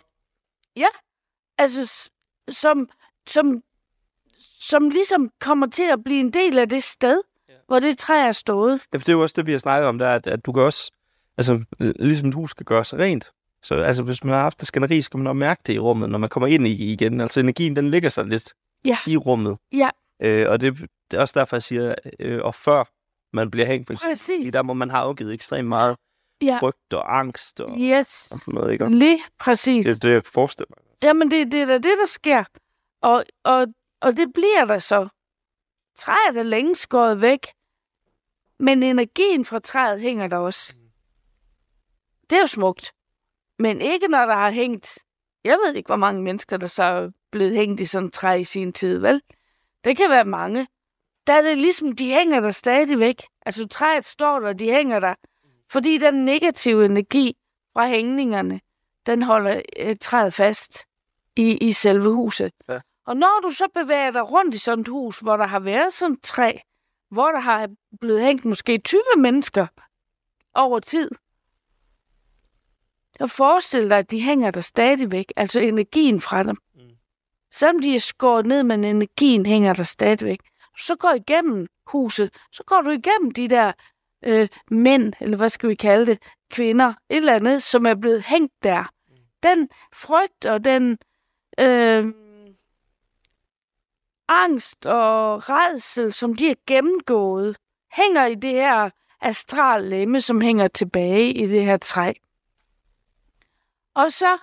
Altså, 1.57 1.85
s- 1.85 2.09
som, 2.57 2.89
som, 3.27 3.61
som 4.61 4.89
ligesom 4.89 5.29
kommer 5.39 5.67
til 5.67 5.83
at 5.91 6.03
blive 6.03 6.19
en 6.19 6.33
del 6.33 6.57
af 6.59 6.69
det 6.69 6.83
sted, 6.83 7.21
ja. 7.49 7.53
hvor 7.67 7.79
det 7.79 7.97
træ 7.97 8.13
er 8.27 8.31
stået. 8.31 8.81
Ja, 8.93 8.97
for 8.97 9.03
det 9.03 9.09
er 9.09 9.13
jo 9.13 9.21
også 9.21 9.33
det, 9.37 9.45
vi 9.47 9.51
har 9.51 9.59
snakket 9.59 9.87
om, 9.87 9.97
der, 9.99 10.09
at, 10.09 10.27
at 10.27 10.45
du 10.45 10.51
kan 10.51 10.63
også, 10.63 10.91
altså 11.37 11.63
øh, 11.79 11.93
ligesom 11.99 12.27
et 12.29 12.35
hus 12.35 12.51
skal 12.51 12.65
gøres 12.65 12.93
rent. 12.93 13.31
Så 13.63 13.75
altså, 13.75 14.03
hvis 14.03 14.23
man 14.23 14.33
har 14.33 14.41
haft 14.41 14.59
det 14.59 14.67
skænderi, 14.67 15.01
så 15.01 15.09
kan 15.09 15.19
man 15.19 15.27
også 15.27 15.33
mærke 15.35 15.61
det 15.67 15.73
i 15.73 15.79
rummet, 15.79 16.09
når 16.09 16.17
man 16.17 16.29
kommer 16.29 16.47
ind 16.47 16.67
i 16.67 16.91
igen. 16.91 17.21
Altså 17.21 17.39
energien, 17.39 17.75
den 17.75 17.91
ligger 17.91 18.09
sig 18.09 18.25
lidt 18.25 18.53
Ja. 18.85 18.97
i 19.07 19.17
rummet. 19.17 19.57
Ja. 19.71 19.89
Øh, 20.21 20.49
og 20.49 20.61
det, 20.61 20.77
det 21.11 21.17
er 21.17 21.21
også 21.21 21.39
derfor, 21.39 21.55
jeg 21.55 21.63
siger, 21.63 21.95
øh, 22.19 22.39
og 22.43 22.55
før 22.55 22.83
man 23.33 23.51
bliver 23.51 23.65
hængt, 23.67 23.87
Præcis. 23.87 24.51
der 24.53 24.61
må 24.61 24.73
man 24.73 24.89
have 24.89 25.01
afgivet 25.03 25.33
ekstremt 25.33 25.67
meget 25.67 25.95
Ja. 26.41 26.57
frygt 26.61 26.93
og 26.93 27.19
angst 27.19 27.61
og, 27.61 27.77
Yes. 27.79 28.27
og 28.31 28.39
sådan 28.39 28.53
noget, 28.53 28.71
ikke? 28.71 28.89
Lige 28.89 29.19
præcis. 29.39 29.85
Det, 29.85 30.03
det 30.03 30.25
forestiller 30.27 30.67
mig. 30.77 30.85
Jamen, 31.03 31.31
det, 31.31 31.51
det 31.51 31.61
er 31.61 31.65
da 31.65 31.73
det, 31.73 31.83
der 31.83 32.07
sker. 32.07 32.43
Og, 33.01 33.23
og, 33.43 33.67
og 34.01 34.17
det 34.17 34.33
bliver 34.33 34.65
der 34.65 34.79
så. 34.79 35.07
Træet 35.95 36.37
er 36.37 36.43
længe 36.43 36.75
skåret 36.75 37.21
væk, 37.21 37.47
men 38.59 38.83
energien 38.83 39.45
fra 39.45 39.59
træet 39.59 40.01
hænger 40.01 40.27
der 40.27 40.37
også. 40.37 40.75
Det 42.29 42.35
er 42.35 42.41
jo 42.41 42.47
smukt. 42.47 42.91
Men 43.59 43.81
ikke 43.81 44.07
når 44.07 44.25
der 44.25 44.35
har 44.35 44.51
hængt... 44.51 44.99
Jeg 45.43 45.57
ved 45.65 45.73
ikke, 45.73 45.87
hvor 45.87 45.95
mange 45.95 46.23
mennesker, 46.23 46.57
der 46.57 46.67
så 46.67 46.83
er 46.83 47.09
blevet 47.31 47.53
hængt 47.53 47.81
i 47.81 47.85
sådan 47.85 48.07
et 48.07 48.13
træ 48.13 48.39
i 48.39 48.43
sin 48.43 48.73
tid, 48.73 48.99
vel? 48.99 49.21
Det 49.83 49.97
kan 49.97 50.09
være 50.09 50.25
mange. 50.25 50.67
Der 51.27 51.33
er 51.33 51.41
det 51.41 51.57
ligesom, 51.57 51.91
de 51.91 52.11
hænger 52.11 52.39
der 52.39 52.51
stadigvæk. 52.51 53.23
Altså 53.45 53.67
træet 53.67 54.05
står 54.05 54.39
der, 54.39 54.53
de 54.53 54.71
hænger 54.71 54.99
der. 54.99 55.15
Fordi 55.71 55.97
den 55.97 56.25
negative 56.25 56.85
energi 56.85 57.37
fra 57.73 57.87
hængningerne, 57.87 58.61
den 59.05 59.23
holder 59.23 59.61
øh, 59.77 59.95
træet 60.01 60.33
fast 60.33 60.85
i, 61.35 61.57
i 61.57 61.71
selve 61.71 62.13
huset. 62.13 62.51
Ja. 62.69 62.79
Og 63.09 63.17
når 63.17 63.39
du 63.43 63.51
så 63.51 63.67
bevæger 63.73 64.11
dig 64.11 64.31
rundt 64.31 64.55
i 64.55 64.57
sådan 64.57 64.81
et 64.81 64.87
hus, 64.87 65.19
hvor 65.19 65.37
der 65.37 65.47
har 65.47 65.59
været 65.59 65.93
sådan 65.93 66.13
et 66.13 66.21
træ, 66.21 66.53
hvor 67.11 67.31
der 67.31 67.39
har 67.39 67.69
blevet 68.01 68.21
hængt 68.21 68.45
måske 68.45 68.77
20 68.77 69.01
mennesker 69.17 69.67
over 70.53 70.79
tid, 70.79 71.11
så 73.17 73.27
forestil 73.27 73.89
dig, 73.89 73.97
at 73.97 74.11
de 74.11 74.21
hænger 74.21 74.51
der 74.51 74.61
stadigvæk, 74.61 75.31
altså 75.35 75.59
energien 75.59 76.21
fra 76.21 76.43
dem. 76.43 76.57
Mm. 76.75 76.81
Selvom 77.51 77.81
de 77.81 77.95
er 77.95 77.99
skåret 77.99 78.45
ned, 78.45 78.63
men 78.63 78.83
energien 78.83 79.45
hænger 79.45 79.73
der 79.73 79.83
stadigvæk. 79.83 80.39
Så 80.77 80.95
går 80.95 81.11
igennem 81.11 81.67
huset, 81.87 82.33
så 82.51 82.63
går 82.63 82.81
du 82.81 82.89
igennem 82.89 83.31
de 83.31 83.47
der 83.47 83.71
øh, 84.25 84.47
mænd, 84.71 85.13
eller 85.19 85.37
hvad 85.37 85.49
skal 85.49 85.69
vi 85.69 85.75
kalde 85.75 86.05
det, 86.05 86.21
kvinder, 86.51 86.93
et 87.09 87.17
eller 87.17 87.35
andet, 87.35 87.63
som 87.63 87.85
er 87.85 87.95
blevet 87.95 88.23
hængt 88.23 88.53
der. 88.63 88.91
Den 89.43 89.69
frygt 89.93 90.45
og 90.45 90.65
den 90.65 90.97
øh, 91.59 92.05
angst 94.29 94.85
og 94.85 95.49
redsel, 95.49 96.13
som 96.13 96.35
de 96.35 96.47
har 96.47 96.55
gennemgået, 96.67 97.57
hænger 97.93 98.25
i 98.25 98.35
det 98.35 98.51
her 98.51 98.89
astrallemme, 99.21 100.21
som 100.21 100.41
hænger 100.41 100.67
tilbage 100.67 101.33
i 101.33 101.47
det 101.47 101.65
her 101.65 101.77
træ. 101.77 102.13
Og 103.95 104.11
så 104.11 104.37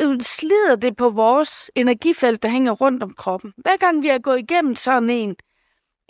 øh, 0.00 0.20
slider 0.20 0.76
det 0.76 0.96
på 0.96 1.08
vores 1.08 1.70
energifelt, 1.74 2.42
der 2.42 2.48
hænger 2.48 2.72
rundt 2.72 3.02
om 3.02 3.14
kroppen. 3.14 3.52
Hver 3.56 3.76
gang 3.76 4.02
vi 4.02 4.08
har 4.08 4.18
gået 4.18 4.38
igennem 4.38 4.76
sådan 4.76 5.10
en, 5.10 5.36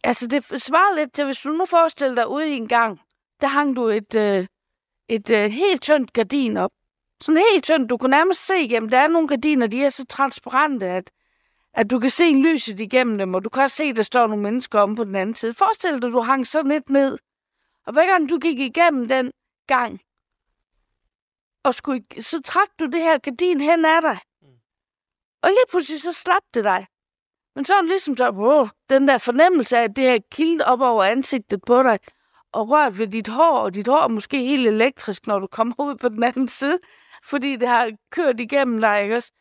altså 0.05 0.27
det 0.27 0.63
svarer 0.63 0.97
lidt 0.97 1.13
til, 1.13 1.25
hvis 1.25 1.39
du 1.39 1.49
nu 1.49 1.65
forestiller 1.65 2.15
dig 2.15 2.29
ude 2.29 2.49
i 2.49 2.53
en 2.53 2.69
gang, 2.69 3.01
der 3.41 3.47
hang 3.47 3.77
du 3.77 3.89
et, 3.89 4.15
øh, 4.15 4.47
et 5.09 5.31
øh, 5.31 5.51
helt 5.51 5.83
tyndt 5.83 6.13
gardin 6.13 6.57
op. 6.57 6.71
Sådan 7.21 7.43
helt 7.53 7.65
tyndt, 7.65 7.91
du 7.91 7.97
kunne 7.97 8.11
nærmest 8.11 8.47
se 8.47 8.61
igennem. 8.61 8.89
Der 8.89 8.99
er 8.99 9.09
nogle 9.09 9.29
gardiner, 9.29 9.67
de 9.67 9.85
er 9.85 9.89
så 9.89 10.05
transparente, 10.07 10.87
at, 10.87 11.11
at 11.75 11.91
du 11.91 11.99
kan 11.99 12.11
se 12.11 12.33
lyset 12.33 12.81
igennem 12.81 13.19
dem, 13.19 13.35
og 13.35 13.45
du 13.45 13.51
kan 13.51 13.63
også 13.63 13.77
se, 13.77 13.85
at 13.85 13.97
der 13.97 14.03
står 14.03 14.27
nogle 14.27 14.43
mennesker 14.43 14.81
om 14.81 14.97
på 14.97 15.05
den 15.05 15.15
anden 15.15 15.35
side. 15.35 15.55
Forestil 15.55 15.91
dig, 15.91 16.09
at 16.09 16.13
du 16.13 16.21
hang 16.21 16.47
sådan 16.47 16.71
lidt 16.71 16.91
ned. 16.91 17.19
Og 17.87 17.93
hver 17.93 18.07
gang 18.07 18.31
du 18.31 18.39
gik 18.39 18.61
igennem 18.61 19.09
den 19.09 19.33
gang, 19.67 20.01
og 21.65 21.75
skulle, 21.75 22.05
så 22.21 22.43
trak 22.43 22.69
du 22.81 22.87
det 22.87 23.01
her 23.01 23.19
gardin 23.19 23.61
hen 23.61 23.85
ad 23.85 24.03
dig. 24.03 24.19
Og 25.43 25.49
lige 25.51 25.67
pludselig 25.71 26.01
så 26.01 26.13
slap 26.13 26.43
det 26.55 26.65
dig. 26.65 26.87
Men 27.55 27.65
så 27.65 27.75
er 27.75 27.81
det 27.81 27.89
ligesom 27.89 28.17
så, 28.17 28.31
åh, 28.31 28.69
den 28.91 29.09
der 29.09 29.19
fornemmelse 29.19 29.79
af, 29.79 29.83
at 29.83 29.97
det 29.97 30.05
her 30.05 30.19
kildt 30.31 30.63
op 30.63 30.81
over 30.81 31.05
ansigtet 31.05 31.61
på 31.67 31.83
dig, 31.83 31.99
og 32.53 32.71
rørt 32.71 32.99
ved 32.99 33.07
dit 33.07 33.29
hår, 33.29 33.59
og 33.59 33.75
dit 33.75 33.89
hår 33.89 34.03
er 34.03 34.09
måske 34.09 34.39
helt 34.39 34.69
elektrisk, 34.69 35.27
når 35.27 35.39
du 35.39 35.47
kommer 35.47 35.75
ud 35.79 35.95
på 35.97 36.09
den 36.09 36.23
anden 36.23 36.49
side, 36.49 36.79
fordi 37.25 37.57
det 37.57 37.69
har 37.69 37.91
kørt 38.11 38.41
igennem 38.41 38.81
dig, 38.81 39.03
ikke 39.03 39.17
også? 39.17 39.33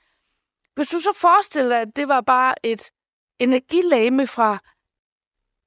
Hvis 0.75 0.88
du 0.88 0.99
så 0.99 1.13
forestiller 1.17 1.69
dig, 1.69 1.81
at 1.81 1.95
det 1.95 2.07
var 2.07 2.21
bare 2.21 2.55
et 2.63 2.91
energilame 3.39 4.27
fra 4.27 4.57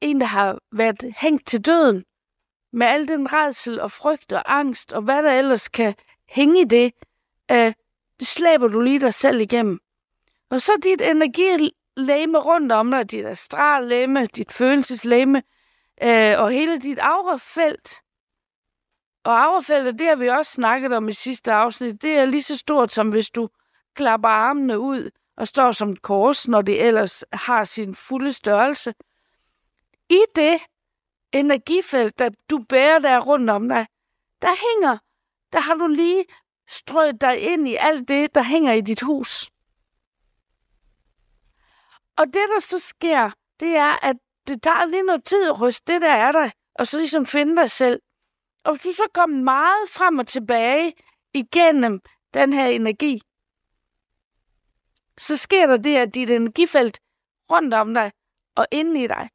en, 0.00 0.20
der 0.20 0.26
har 0.26 0.58
været 0.72 1.14
hængt 1.16 1.46
til 1.46 1.60
døden, 1.60 2.04
med 2.72 2.86
al 2.86 3.08
den 3.08 3.32
redsel 3.32 3.80
og 3.80 3.92
frygt 3.92 4.32
og 4.32 4.58
angst, 4.58 4.92
og 4.92 5.02
hvad 5.02 5.22
der 5.22 5.32
ellers 5.32 5.68
kan 5.68 5.94
hænge 6.28 6.60
i 6.60 6.64
det, 6.64 6.92
øh, 7.50 7.72
det 8.18 8.26
slæber 8.26 8.68
du 8.68 8.80
lige 8.80 9.00
dig 9.00 9.14
selv 9.14 9.40
igennem. 9.40 9.80
Og 10.50 10.62
så 10.62 10.72
dit 10.82 11.00
energilæme 11.00 12.38
rundt 12.38 12.72
om 12.72 12.90
dig, 12.90 13.10
dit 13.10 13.26
astrallæme, 13.26 14.26
dit 14.26 14.52
følelseslæme, 14.52 15.42
øh, 16.02 16.34
og 16.38 16.50
hele 16.50 16.78
dit 16.78 16.98
aurafelt. 16.98 18.02
Og 19.24 19.44
aurafeltet, 19.44 19.98
det 19.98 20.06
har 20.06 20.16
vi 20.16 20.28
også 20.28 20.52
snakket 20.52 20.92
om 20.92 21.08
i 21.08 21.12
sidste 21.12 21.52
afsnit, 21.52 22.02
det 22.02 22.18
er 22.18 22.24
lige 22.24 22.42
så 22.42 22.56
stort, 22.56 22.92
som 22.92 23.08
hvis 23.08 23.30
du 23.30 23.48
klapper 23.96 24.28
armene 24.28 24.78
ud 24.78 25.11
og 25.37 25.48
står 25.48 25.72
som 25.72 25.90
et 25.90 26.02
kors, 26.02 26.48
når 26.48 26.62
det 26.62 26.87
ellers 26.87 27.24
har 27.32 27.64
sin 27.64 27.94
fulde 27.94 28.32
størrelse. 28.32 28.94
I 30.11 30.20
det 30.37 30.61
energifelt, 31.32 32.18
der 32.18 32.30
du 32.50 32.59
bærer 32.59 32.98
der 32.98 33.20
rundt 33.20 33.50
om 33.50 33.68
dig, 33.68 33.87
der 34.42 34.48
hænger, 34.48 34.98
der 35.52 35.61
har 35.61 35.74
du 35.74 35.87
lige 35.87 36.24
strøget 36.68 37.20
dig 37.20 37.40
ind 37.40 37.68
i 37.68 37.74
alt 37.74 38.09
det, 38.09 38.35
der 38.35 38.42
hænger 38.42 38.72
i 38.72 38.80
dit 38.80 39.00
hus. 39.00 39.50
Og 42.16 42.26
det, 42.26 42.42
der 42.54 42.61
så 42.61 42.78
sker, 42.78 43.30
det 43.61 43.76
er, 43.76 44.04
at 44.04 44.16
det 44.46 44.62
tager 44.62 44.85
lige 44.85 45.02
noget 45.02 45.24
tid 45.24 45.48
at 45.48 45.61
ryste 45.61 45.92
det, 45.92 46.02
der 46.02 46.12
er 46.12 46.32
der, 46.32 46.50
og 46.74 46.87
så 46.87 46.98
ligesom 46.98 47.26
finde 47.26 47.56
dig 47.56 47.70
selv. 47.70 48.00
Og 48.64 48.72
hvis 48.72 48.82
du 48.82 48.92
så 48.92 49.02
kommer 49.14 49.42
meget 49.42 49.88
frem 49.88 50.18
og 50.18 50.26
tilbage 50.26 50.94
igennem 51.35 52.00
den 52.35 52.52
her 52.52 52.66
energi, 52.66 53.20
så 55.18 55.37
sker 55.37 55.66
der 55.66 55.76
det, 55.76 55.96
at 55.96 56.14
dit 56.14 56.31
energifelt 56.31 57.00
rundt 57.50 57.74
om 57.74 57.94
dig 57.94 58.12
og 58.55 58.66
inde 58.72 59.05
i 59.05 59.07
dig, 59.07 59.29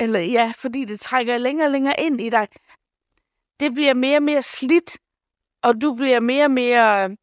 eller 0.00 0.20
ja, 0.20 0.52
fordi 0.56 0.84
det 0.84 1.00
trækker 1.00 1.38
længere 1.38 1.66
og 1.66 1.70
længere 1.72 2.00
ind 2.00 2.20
i 2.20 2.30
dig, 2.30 2.48
det 3.60 3.74
bliver 3.74 3.94
mere 3.94 4.16
og 4.16 4.22
mere 4.22 4.42
slidt, 4.42 4.98
og 5.62 5.80
du 5.80 5.94
bliver 5.94 6.20
mere 6.20 6.44
og 6.44 6.50
mere 6.50 7.16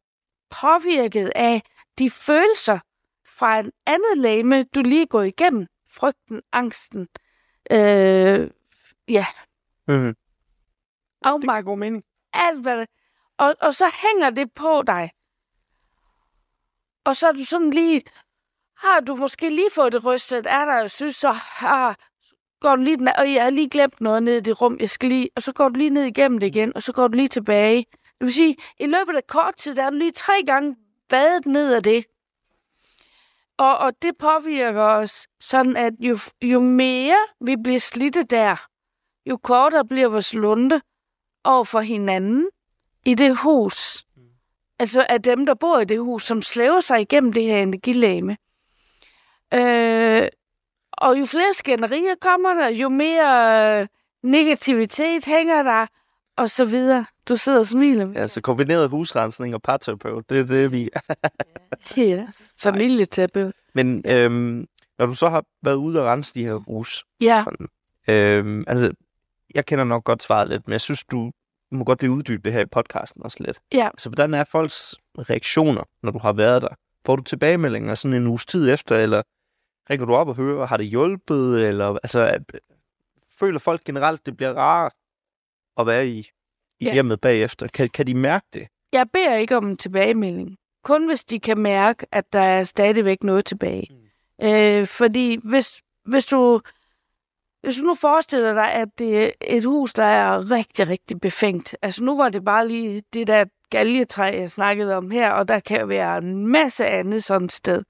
påvirket 0.50 1.32
af 1.34 1.62
de 1.98 2.10
følelser 2.10 2.78
fra 3.26 3.58
en 3.58 3.72
andet 3.86 4.18
lame, 4.18 4.62
du 4.62 4.82
lige 4.82 5.06
går 5.06 5.22
igennem. 5.22 5.66
Frygten, 5.90 6.42
angsten, 6.52 7.08
øh, 7.70 8.50
ja, 9.08 9.26
Mm-hmm. 9.88 10.16
afmagt, 11.22 11.64
god 11.64 11.78
mening. 11.78 12.04
alt 12.32 12.62
hvad 12.62 12.76
det... 12.80 12.88
Og, 13.38 13.54
og 13.60 13.74
så 13.74 13.84
hænger 14.02 14.30
det 14.30 14.52
på 14.54 14.82
dig. 14.86 15.10
Og 17.06 17.16
så 17.16 17.26
er 17.28 17.32
du 17.32 17.44
sådan 17.44 17.70
lige... 17.70 18.02
Har 18.76 19.00
du 19.00 19.16
måske 19.16 19.50
lige 19.50 19.70
fået 19.74 19.92
det 19.92 20.04
rystet 20.04 20.46
er 20.46 20.64
der, 20.64 20.82
og 20.82 20.90
synes 20.90 21.16
så... 21.16 21.32
har, 21.32 21.96
går 22.60 22.76
du 22.76 22.82
lige 22.82 22.96
den, 22.96 23.08
og 23.08 23.32
jeg 23.32 23.42
har 23.42 23.50
lige 23.50 23.70
glemt 23.70 24.00
noget 24.00 24.22
ned 24.22 24.36
i 24.36 24.40
det 24.40 24.60
rum, 24.60 24.76
jeg 24.80 24.90
skal 24.90 25.08
lige... 25.08 25.28
Og 25.36 25.42
så 25.42 25.52
går 25.52 25.68
du 25.68 25.78
lige 25.78 25.90
ned 25.90 26.04
igennem 26.04 26.38
det 26.38 26.46
igen, 26.46 26.76
og 26.76 26.82
så 26.82 26.92
går 26.92 27.08
du 27.08 27.16
lige 27.16 27.28
tilbage 27.28 27.86
Det 28.02 28.24
vil 28.24 28.32
sige, 28.32 28.56
i 28.80 28.86
løbet 28.86 29.16
af 29.16 29.26
kort 29.26 29.56
tid, 29.56 29.74
der 29.74 29.82
er 29.82 29.90
du 29.90 29.96
lige 29.96 30.10
tre 30.10 30.42
gange 30.46 30.76
badet 31.08 31.46
ned 31.46 31.74
af 31.74 31.82
det. 31.82 32.04
Og, 33.58 33.78
og 33.78 33.92
det 34.02 34.18
påvirker 34.18 34.82
os 34.82 35.28
sådan, 35.40 35.76
at 35.76 35.92
jo, 36.00 36.18
jo 36.42 36.60
mere 36.60 37.18
vi 37.40 37.56
bliver 37.64 37.80
slidte 37.80 38.22
der, 38.22 38.66
jo 39.26 39.36
kortere 39.36 39.84
bliver 39.84 40.08
vores 40.08 40.34
lunde 40.34 40.80
over 41.44 41.64
for 41.64 41.80
hinanden 41.80 42.48
i 43.04 43.14
det 43.14 43.36
hus. 43.38 44.05
Altså 44.78 45.06
af 45.08 45.22
dem, 45.22 45.46
der 45.46 45.54
bor 45.54 45.78
i 45.78 45.84
det 45.84 45.98
hus, 46.00 46.24
som 46.26 46.42
slæver 46.42 46.80
sig 46.80 47.00
igennem 47.00 47.32
det 47.32 47.42
her 47.42 47.62
energilæme. 47.62 48.36
Øh, 49.54 50.28
og 50.92 51.20
jo 51.20 51.24
flere 51.26 51.54
skænderier 51.54 52.14
kommer 52.20 52.54
der, 52.54 52.68
jo 52.68 52.88
mere 52.88 53.80
øh, 53.80 53.86
negativitet 54.22 55.24
hænger 55.24 55.62
der, 55.62 55.86
og 56.36 56.50
så 56.50 56.64
videre. 56.64 57.04
Du 57.28 57.36
sidder 57.36 57.58
og 57.58 57.66
smiler. 57.66 58.12
Ja, 58.14 58.26
så 58.26 58.40
kombineret 58.40 58.90
husrensning 58.90 59.54
og 59.54 59.62
parterapeut, 59.62 60.30
det 60.30 60.40
er 60.40 60.44
det, 60.44 60.72
vi... 60.72 60.88
ja. 61.96 62.26
Familieterapeut. 62.62 63.52
Men 63.74 64.02
øhm, 64.06 64.66
når 64.98 65.06
du 65.06 65.14
så 65.14 65.28
har 65.28 65.44
været 65.62 65.76
ude 65.76 66.00
og 66.00 66.06
rense 66.06 66.34
de 66.34 66.44
her 66.44 66.54
hus, 66.54 67.04
Ja. 67.20 67.44
sådan, 67.44 67.66
øhm, 68.08 68.64
altså, 68.66 68.92
jeg 69.54 69.66
kender 69.66 69.84
nok 69.84 70.04
godt 70.04 70.22
svaret 70.22 70.48
lidt, 70.48 70.66
men 70.68 70.72
jeg 70.72 70.80
synes, 70.80 71.04
du 71.04 71.32
må 71.70 71.84
godt 71.84 72.00
lige 72.00 72.10
uddybe 72.10 72.42
det 72.44 72.52
her 72.52 72.60
i 72.60 72.66
podcasten 72.66 73.22
også 73.22 73.36
lidt. 73.40 73.60
Ja. 73.72 73.86
Altså, 73.86 74.08
hvordan 74.08 74.34
er 74.34 74.44
folks 74.44 74.94
reaktioner, 75.18 75.82
når 76.02 76.10
du 76.10 76.18
har 76.18 76.32
været 76.32 76.62
der? 76.62 76.68
Får 77.06 77.16
du 77.16 77.22
tilbagemeldinger 77.22 77.94
sådan 77.94 78.14
en 78.16 78.26
uges 78.26 78.46
tid 78.46 78.72
efter, 78.72 78.96
eller 78.96 79.22
ringer 79.90 80.06
du 80.06 80.14
op 80.14 80.28
og 80.28 80.34
hører, 80.34 80.66
har 80.66 80.76
det 80.76 80.86
hjulpet, 80.86 81.68
eller 81.68 81.86
altså, 82.02 82.20
er- 82.20 82.38
føler 83.38 83.58
folk 83.58 83.84
generelt, 83.84 84.26
det 84.26 84.36
bliver 84.36 84.52
rart 84.54 84.92
at 85.78 85.86
være 85.86 86.08
i, 86.08 86.18
i 86.80 86.84
Ja. 86.84 86.92
hjemmet 86.92 87.20
bagefter? 87.20 87.66
Kan, 87.68 87.88
kan 87.88 88.06
de 88.06 88.14
mærke 88.14 88.46
det? 88.52 88.68
Jeg 88.92 89.06
beder 89.12 89.36
ikke 89.36 89.56
om 89.56 89.68
en 89.68 89.76
tilbagemelding. 89.76 90.56
Kun 90.84 91.06
hvis 91.06 91.24
de 91.24 91.40
kan 91.40 91.58
mærke, 91.58 92.06
at 92.12 92.32
der 92.32 92.40
er 92.40 92.64
stadigvæk 92.64 93.22
noget 93.22 93.44
tilbage. 93.44 93.86
Mm. 94.40 94.46
Øh, 94.46 94.86
fordi 94.86 95.38
hvis, 95.44 95.80
hvis 96.04 96.26
du 96.26 96.60
hvis 97.66 97.76
du 97.76 97.82
nu 97.82 97.94
forestiller 97.94 98.54
dig, 98.54 98.72
at 98.72 98.88
det 98.98 99.24
er 99.24 99.30
et 99.40 99.64
hus, 99.64 99.92
der 99.92 100.04
er 100.04 100.50
rigtig, 100.50 100.88
rigtig 100.88 101.20
befængt. 101.20 101.76
Altså 101.82 102.04
nu 102.04 102.16
var 102.16 102.28
det 102.28 102.44
bare 102.44 102.68
lige 102.68 103.02
det 103.12 103.26
der 103.26 103.44
galgetræ, 103.70 104.24
jeg 104.24 104.50
snakkede 104.50 104.96
om 104.96 105.10
her, 105.10 105.30
og 105.30 105.48
der 105.48 105.60
kan 105.60 105.88
være 105.88 106.18
en 106.18 106.46
masse 106.46 106.86
andet 106.86 107.24
sådan 107.24 107.44
et 107.44 107.52
sted. 107.52 107.82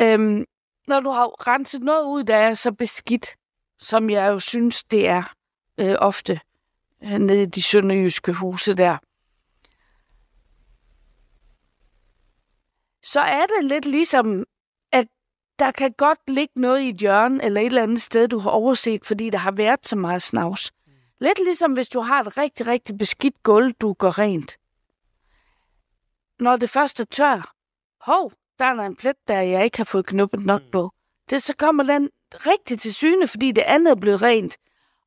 Øhm, 0.00 0.44
når 0.86 1.00
du 1.00 1.10
har 1.10 1.48
renset 1.48 1.82
noget 1.82 2.04
ud, 2.04 2.24
der 2.24 2.36
er 2.36 2.54
så 2.54 2.72
beskidt, 2.72 3.26
som 3.78 4.10
jeg 4.10 4.28
jo 4.28 4.38
synes, 4.38 4.84
det 4.84 5.08
er 5.08 5.34
øh, 5.78 5.96
ofte 5.98 6.40
øh, 7.04 7.18
nede 7.18 7.42
i 7.42 7.46
de 7.46 7.62
sønderjyske 7.62 8.32
huse 8.32 8.74
der, 8.74 8.98
så 13.02 13.20
er 13.20 13.46
det 13.46 13.64
lidt 13.64 13.84
ligesom, 13.84 14.44
der 15.60 15.70
kan 15.70 15.92
godt 15.92 16.18
ligge 16.28 16.60
noget 16.60 16.80
i 16.80 16.88
et 16.88 16.96
hjørne 16.96 17.44
eller 17.44 17.60
et 17.60 17.66
eller 17.66 17.82
andet 17.82 18.02
sted, 18.02 18.28
du 18.28 18.38
har 18.38 18.50
overset, 18.50 19.06
fordi 19.06 19.30
der 19.30 19.38
har 19.38 19.50
været 19.50 19.86
så 19.86 19.96
meget 19.96 20.22
snavs. 20.22 20.72
Lidt 21.20 21.38
ligesom 21.44 21.72
hvis 21.72 21.88
du 21.88 22.00
har 22.00 22.20
et 22.20 22.36
rigtig, 22.36 22.66
rigtig 22.66 22.98
beskidt 22.98 23.42
gulv, 23.42 23.72
du 23.72 23.92
går 23.92 24.18
rent. 24.18 24.56
Når 26.40 26.56
det 26.56 26.70
først 26.70 27.00
er 27.00 27.04
tør, 27.04 27.54
hov, 28.00 28.32
der 28.58 28.64
er 28.64 28.74
der 28.74 28.82
en 28.82 28.96
plet, 28.96 29.16
der 29.28 29.40
jeg 29.40 29.64
ikke 29.64 29.76
har 29.76 29.84
fået 29.84 30.06
knuppet 30.06 30.46
nok 30.46 30.62
på. 30.72 30.90
Det, 31.30 31.42
så 31.42 31.56
kommer 31.56 31.84
den 31.84 32.10
rigtig 32.32 32.80
til 32.80 32.94
syne, 32.94 33.28
fordi 33.28 33.52
det 33.52 33.62
andet 33.62 33.90
er 33.90 34.00
blevet 34.00 34.22
rent. 34.22 34.56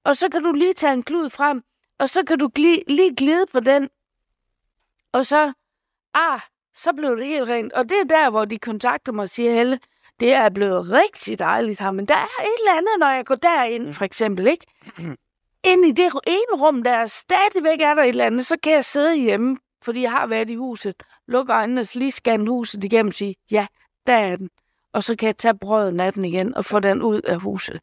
Og 0.03 0.17
så 0.17 0.29
kan 0.29 0.43
du 0.43 0.51
lige 0.51 0.73
tage 0.73 0.93
en 0.93 1.03
klud 1.03 1.29
frem, 1.29 1.63
og 1.99 2.09
så 2.09 2.23
kan 2.23 2.39
du 2.39 2.47
gli, 2.47 2.83
lige 2.87 3.15
glide 3.15 3.45
på 3.51 3.59
den, 3.59 3.89
og 5.11 5.25
så, 5.25 5.53
ah, 6.13 6.39
så 6.73 6.93
blev 6.93 7.17
det 7.17 7.25
helt 7.25 7.49
rent. 7.49 7.73
Og 7.73 7.89
det 7.89 7.99
er 7.99 8.03
der, 8.03 8.29
hvor 8.29 8.45
de 8.45 8.57
kontakter 8.57 9.11
mig 9.11 9.23
og 9.23 9.29
siger, 9.29 9.53
Helle, 9.53 9.79
det 10.19 10.33
er 10.33 10.49
blevet 10.49 10.91
rigtig 10.91 11.39
dejligt 11.39 11.79
her, 11.79 11.91
men 11.91 12.05
der 12.05 12.15
er 12.15 12.41
et 12.41 12.59
eller 12.59 12.77
andet, 12.77 12.99
når 12.99 13.09
jeg 13.09 13.25
går 13.25 13.35
derind, 13.35 13.93
for 13.93 14.05
eksempel, 14.05 14.47
ikke? 14.47 14.65
Ind 15.63 15.85
i 15.85 15.91
det 15.91 16.11
ene 16.27 16.61
rum, 16.61 16.83
der 16.83 17.05
stadigvæk 17.05 17.81
er 17.81 17.93
der 17.93 18.03
et 18.03 18.09
eller 18.09 18.25
andet, 18.25 18.45
så 18.45 18.57
kan 18.63 18.73
jeg 18.73 18.85
sidde 18.85 19.17
hjemme, 19.17 19.57
fordi 19.83 20.01
jeg 20.01 20.11
har 20.11 20.27
været 20.27 20.49
i 20.49 20.55
huset, 20.55 20.95
lukke 21.27 21.53
øjnene 21.53 21.81
og 21.81 21.87
lige 21.93 22.11
scanne 22.11 22.49
huset 22.49 22.83
igennem 22.83 23.07
og 23.07 23.13
sige, 23.13 23.35
ja, 23.51 23.67
der 24.07 24.13
er 24.13 24.35
den. 24.35 24.49
Og 24.93 25.03
så 25.03 25.15
kan 25.15 25.27
jeg 25.27 25.37
tage 25.37 25.57
brødet 25.57 25.93
natten 25.93 26.25
igen 26.25 26.55
og 26.55 26.65
få 26.65 26.79
den 26.79 27.01
ud 27.01 27.21
af 27.21 27.41
huset. 27.41 27.79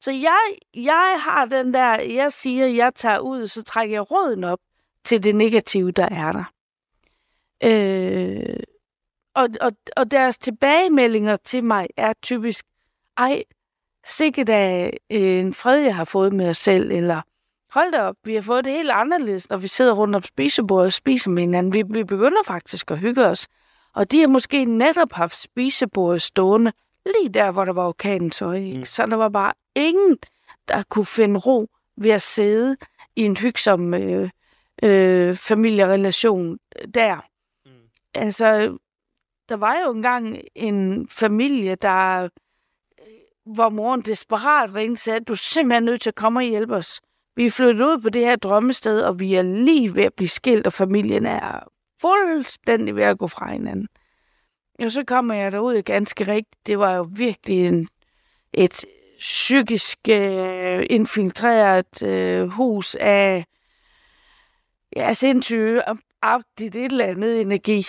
Så 0.00 0.10
jeg, 0.10 0.40
jeg 0.74 1.16
har 1.20 1.44
den 1.44 1.74
der, 1.74 2.00
jeg 2.00 2.32
siger, 2.32 2.66
jeg 2.66 2.94
tager 2.94 3.18
ud, 3.18 3.46
så 3.46 3.62
trækker 3.62 3.96
jeg 3.96 4.10
råden 4.10 4.44
op 4.44 4.58
til 5.04 5.24
det 5.24 5.34
negative, 5.34 5.90
der 5.90 6.08
er 6.10 6.32
der. 6.32 6.44
Øh, 7.64 8.56
og, 9.34 9.48
og, 9.60 9.72
og 9.96 10.10
deres 10.10 10.38
tilbagemeldinger 10.38 11.36
til 11.36 11.64
mig 11.64 11.86
er 11.96 12.12
typisk, 12.22 12.64
ej, 13.16 13.42
sikkert 14.06 14.48
af 14.48 14.98
en 15.08 15.54
fred, 15.54 15.78
jeg 15.78 15.96
har 15.96 16.04
fået 16.04 16.32
med 16.32 16.50
os 16.50 16.58
selv, 16.58 16.90
eller 16.90 17.22
hold 17.70 17.92
da 17.92 18.02
op, 18.02 18.16
vi 18.24 18.34
har 18.34 18.42
fået 18.42 18.64
det 18.64 18.72
helt 18.72 18.90
anderledes, 18.90 19.50
når 19.50 19.56
vi 19.56 19.68
sidder 19.68 19.94
rundt 19.94 20.16
om 20.16 20.22
spisebordet 20.22 20.86
og 20.86 20.92
spiser 20.92 21.30
med 21.30 21.42
hinanden. 21.42 21.72
Vi, 21.72 21.82
vi 21.90 22.04
begynder 22.04 22.42
faktisk 22.46 22.90
at 22.90 22.98
hygge 22.98 23.26
os. 23.26 23.48
Og 23.94 24.10
de 24.10 24.20
har 24.20 24.28
måske 24.28 24.64
netop 24.64 25.12
haft 25.12 25.38
spisebordet 25.38 26.22
stående 26.22 26.72
lige 27.06 27.28
der, 27.28 27.50
hvor 27.50 27.64
der 27.64 27.72
var 27.72 27.88
orkanens 27.88 28.42
øje. 28.42 28.74
Mm. 28.76 28.84
Så 28.84 29.06
der 29.06 29.16
var 29.16 29.28
bare 29.28 29.52
ingen, 29.74 30.18
der 30.68 30.82
kunne 30.88 31.06
finde 31.06 31.40
ro 31.40 31.66
ved 31.96 32.10
at 32.10 32.22
sidde 32.22 32.76
i 33.16 33.22
en 33.22 33.36
hygsom 33.36 33.94
øh, 33.94 34.30
øh, 34.82 35.34
familierelation 35.34 36.58
der. 36.94 37.16
Mm. 37.66 37.72
Altså, 38.14 38.78
der 39.48 39.56
var 39.56 39.76
jo 39.86 39.92
engang 39.92 40.40
en 40.54 41.08
familie, 41.08 41.74
der 41.74 42.22
øh, 42.22 42.28
hvor 43.54 43.68
moren 43.68 44.02
desperat 44.02 44.74
ringte 44.74 44.94
og 44.94 44.98
sagde, 44.98 45.20
du 45.20 45.32
er 45.32 45.36
simpelthen 45.36 45.84
nødt 45.84 46.00
til 46.00 46.10
at 46.10 46.14
komme 46.14 46.40
og 46.40 46.44
hjælpe 46.44 46.74
os. 46.74 47.00
Vi 47.36 47.46
er 47.46 47.50
flyttet 47.50 47.84
ud 47.84 48.00
på 48.00 48.08
det 48.08 48.24
her 48.24 48.36
drømmested, 48.36 49.00
og 49.00 49.20
vi 49.20 49.34
er 49.34 49.42
lige 49.42 49.96
ved 49.96 50.04
at 50.04 50.14
blive 50.14 50.28
skilt, 50.28 50.66
og 50.66 50.72
familien 50.72 51.26
er 51.26 51.60
fuldstændig 52.00 52.96
ved 52.96 53.02
at 53.02 53.18
gå 53.18 53.26
fra 53.26 53.52
hinanden. 53.52 53.88
Og 54.78 54.92
så 54.92 55.04
kommer 55.04 55.34
jeg 55.34 55.52
derud 55.52 55.82
ganske 55.82 56.24
rigtigt. 56.24 56.66
Det 56.66 56.78
var 56.78 56.94
jo 56.96 57.06
virkelig 57.10 57.66
en, 57.66 57.88
et 58.52 58.84
psykisk 59.18 59.98
øh, 60.08 60.86
infiltreret 60.90 62.02
øh, 62.02 62.48
hus 62.48 62.94
af 62.94 63.44
ja, 64.96 65.12
sindssyge, 65.12 65.82
agtigt 66.22 66.76
et 66.76 66.92
eller 66.92 67.04
andet 67.04 67.40
energi. 67.40 67.86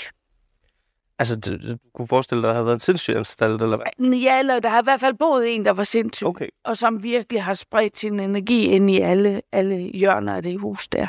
Altså, 1.20 1.36
du, 1.36 1.52
du 1.70 1.78
kunne 1.94 2.08
forestille 2.08 2.42
dig, 2.42 2.50
at 2.50 2.52
der 2.52 2.54
havde 2.54 2.66
været 2.66 2.76
en 2.76 2.80
sindssygeanstalt, 2.80 3.62
eller 3.62 3.78
hvad? 3.78 4.10
Ja, 4.10 4.40
eller 4.40 4.60
der 4.60 4.70
har 4.70 4.82
i 4.82 4.84
hvert 4.84 5.00
fald 5.00 5.14
boet 5.14 5.56
en, 5.56 5.66
der 5.66 5.72
var 5.72 5.84
sindssyg. 5.84 6.28
Okay. 6.28 6.48
og 6.64 6.78
som 6.78 7.04
virkelig 7.04 7.44
har 7.44 7.54
spredt 7.54 7.98
sin 7.98 8.20
energi 8.20 8.66
ind 8.66 8.90
i 8.90 9.00
alle, 9.00 9.42
alle 9.52 9.76
hjørner 9.78 10.36
af 10.36 10.44
det 10.44 10.60
hus 10.60 10.88
der. 10.88 11.08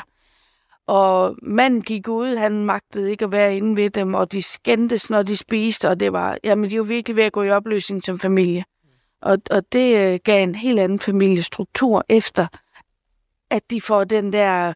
Og 0.87 1.35
manden 1.43 1.81
gik 1.81 2.07
ud, 2.07 2.35
han 2.35 2.65
magtede 2.65 3.11
ikke 3.11 3.25
at 3.25 3.31
være 3.31 3.57
inde 3.57 3.75
ved 3.75 3.89
dem, 3.89 4.13
og 4.13 4.31
de 4.31 4.41
skændtes, 4.41 5.09
når 5.09 5.23
de 5.23 5.37
spiste, 5.37 5.89
og 5.89 5.99
det 5.99 6.13
var, 6.13 6.37
jamen 6.43 6.69
de 6.69 6.77
var 6.77 6.83
virkelig 6.83 7.15
ved 7.15 7.23
at 7.23 7.31
gå 7.31 7.43
i 7.43 7.49
opløsning 7.49 8.03
som 8.03 8.19
familie. 8.19 8.63
Og, 9.21 9.37
og 9.51 9.63
det 9.71 9.97
øh, 9.97 10.19
gav 10.23 10.43
en 10.43 10.55
helt 10.55 10.79
anden 10.79 10.99
familiestruktur 10.99 12.03
efter, 12.09 12.47
at 13.49 13.71
de 13.71 13.81
får 13.81 14.03
den 14.03 14.33
der, 14.33 14.73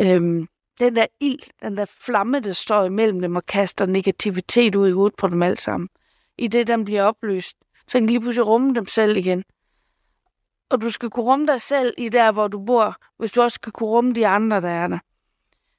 øhm, 0.00 0.48
den 0.80 0.96
der 0.96 1.06
ild, 1.20 1.60
den 1.62 1.76
der 1.76 1.84
flamme, 1.84 2.40
der 2.40 2.52
står 2.52 2.84
imellem 2.84 3.20
dem 3.20 3.36
og 3.36 3.46
kaster 3.46 3.86
negativitet 3.86 4.74
ud 4.74 4.88
i 4.88 4.92
hovedet 4.92 5.16
på 5.16 5.28
dem 5.28 5.42
alle 5.42 5.56
sammen. 5.56 5.88
I 6.38 6.48
det, 6.48 6.66
den 6.66 6.84
bliver 6.84 7.02
opløst, 7.02 7.56
så 7.88 7.98
kan 7.98 8.02
de 8.02 8.06
lige 8.06 8.20
pludselig 8.20 8.46
rumme 8.46 8.74
dem 8.74 8.86
selv 8.86 9.16
igen 9.16 9.44
og 10.74 10.80
du 10.80 10.90
skal 10.90 11.10
kunne 11.10 11.24
rumme 11.24 11.46
dig 11.46 11.60
selv 11.60 11.94
i 11.98 12.08
der, 12.08 12.32
hvor 12.32 12.48
du 12.48 12.64
bor, 12.64 12.96
hvis 13.18 13.32
du 13.32 13.42
også 13.42 13.54
skal 13.54 13.72
kunne 13.72 13.88
rumme 13.88 14.12
de 14.12 14.26
andre, 14.26 14.60
der 14.60 14.68
er 14.68 14.86
der. 14.86 14.98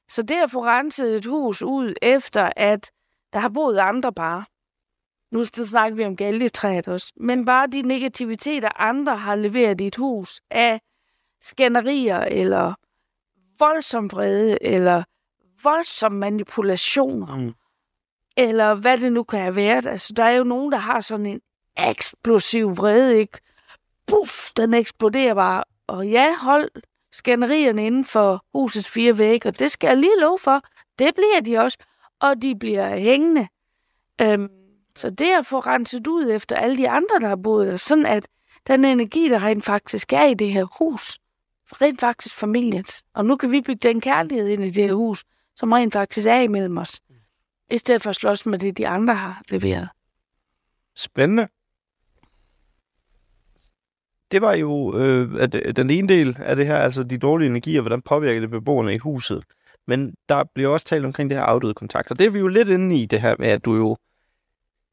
Så 0.08 0.22
det 0.22 0.34
at 0.34 0.50
få 0.50 0.64
renset 0.64 1.16
et 1.16 1.26
hus 1.26 1.62
ud 1.62 1.94
efter, 2.02 2.50
at 2.56 2.90
der 3.32 3.38
har 3.38 3.48
boet 3.48 3.78
andre 3.78 4.12
bare, 4.12 4.44
nu, 5.32 5.44
nu 5.56 5.64
snakker 5.64 5.96
vi 5.96 6.04
om 6.04 6.16
galgetræet 6.16 6.88
også, 6.88 7.12
men 7.16 7.44
bare 7.44 7.66
de 7.66 7.82
negativiteter, 7.82 8.80
andre 8.80 9.16
har 9.16 9.34
leveret 9.34 9.80
i 9.80 9.86
et 9.86 9.96
hus 9.96 10.40
af 10.50 10.80
skænderier, 11.40 12.20
eller 12.20 12.74
voldsom 13.58 14.12
vrede, 14.12 14.62
eller 14.62 15.02
voldsom 15.62 16.12
manipulationer, 16.12 17.36
Mm. 17.36 17.54
eller 18.36 18.74
hvad 18.74 18.98
det 18.98 19.12
nu 19.12 19.22
kan 19.22 19.40
have 19.40 19.56
været. 19.56 19.86
Altså, 19.86 20.12
der 20.16 20.24
er 20.24 20.30
jo 20.30 20.44
nogen, 20.44 20.72
der 20.72 20.78
har 20.78 21.00
sådan 21.00 21.26
en 21.26 21.40
eksplosiv 21.78 22.76
vrede, 22.76 23.18
ikke? 23.18 23.38
Puff, 24.06 24.32
den 24.56 24.74
eksploderer 24.74 25.34
bare. 25.34 25.64
Og 25.86 26.08
ja, 26.08 26.36
hold 26.36 26.70
skænderierne 27.12 27.86
inden 27.86 28.04
for 28.04 28.44
husets 28.54 28.88
fire 28.88 29.18
vægge, 29.18 29.48
og 29.48 29.58
det 29.58 29.70
skal 29.70 29.88
jeg 29.88 29.96
lige 29.96 30.20
love 30.20 30.38
for. 30.38 30.62
Det 30.98 31.14
bliver 31.14 31.40
de 31.44 31.58
også, 31.64 31.78
og 32.20 32.42
de 32.42 32.58
bliver 32.58 32.96
hængende. 32.98 33.48
Øhm, 34.22 34.48
så 34.96 35.10
det 35.10 35.32
at 35.38 35.46
få 35.46 35.58
renset 35.58 36.06
ud 36.06 36.30
efter 36.30 36.56
alle 36.56 36.76
de 36.76 36.90
andre, 36.90 37.20
der 37.20 37.28
har 37.28 37.36
boet 37.36 37.66
der, 37.68 37.76
sådan 37.76 38.06
at 38.06 38.28
den 38.66 38.84
energi, 38.84 39.28
der 39.28 39.42
rent 39.44 39.64
faktisk 39.64 40.12
er 40.12 40.24
i 40.24 40.34
det 40.34 40.52
her 40.52 40.64
hus, 40.78 41.18
rent 41.72 42.00
faktisk 42.00 42.34
familiens. 42.34 43.04
Og 43.14 43.24
nu 43.24 43.36
kan 43.36 43.52
vi 43.52 43.60
bygge 43.60 43.88
den 43.88 44.00
kærlighed 44.00 44.48
ind 44.48 44.64
i 44.64 44.70
det 44.70 44.84
her 44.84 44.94
hus, 44.94 45.24
som 45.56 45.72
rent 45.72 45.92
faktisk 45.92 46.26
er 46.26 46.40
imellem 46.40 46.78
os. 46.78 47.00
I 47.70 47.78
stedet 47.78 48.02
for 48.02 48.10
at 48.10 48.16
slås 48.16 48.46
med 48.46 48.58
det, 48.58 48.78
de 48.78 48.88
andre 48.88 49.14
har 49.14 49.42
leveret. 49.48 49.88
Spændende. 50.96 51.48
Det 54.30 54.42
var 54.42 54.54
jo 54.54 54.98
øh, 54.98 55.42
at 55.42 55.76
den 55.76 55.90
ene 55.90 56.08
del 56.08 56.36
af 56.40 56.56
det 56.56 56.66
her, 56.66 56.76
altså 56.76 57.02
de 57.02 57.18
dårlige 57.18 57.48
energier, 57.48 57.80
hvordan 57.80 58.02
påvirker 58.02 58.40
det 58.40 58.50
beboerne 58.50 58.94
i 58.94 58.98
huset. 58.98 59.44
Men 59.86 60.14
der 60.28 60.44
bliver 60.54 60.68
også 60.68 60.86
talt 60.86 61.04
omkring 61.04 61.30
det 61.30 61.38
her 61.38 61.44
afdøde 61.44 61.74
kontakt. 61.74 62.10
Og 62.10 62.18
det 62.18 62.26
er 62.26 62.30
vi 62.30 62.38
jo 62.38 62.48
lidt 62.48 62.68
inde 62.68 62.96
i, 62.96 63.06
det 63.06 63.20
her 63.20 63.36
med, 63.38 63.48
at 63.48 63.64
du 63.64 63.76
jo 63.76 63.96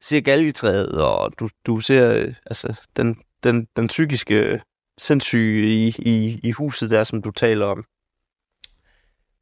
ser 0.00 0.20
galgetræet, 0.20 1.02
og 1.02 1.32
du, 1.40 1.48
du 1.66 1.80
ser 1.80 2.14
øh, 2.14 2.34
altså, 2.46 2.80
den, 2.96 3.16
den, 3.44 3.68
den 3.76 3.86
psykiske 3.86 4.60
sindssyge 4.98 5.68
i, 5.68 5.94
i, 5.98 6.40
i 6.42 6.50
huset 6.50 6.90
der, 6.90 7.04
som 7.04 7.22
du 7.22 7.30
taler 7.30 7.66
om. 7.66 7.84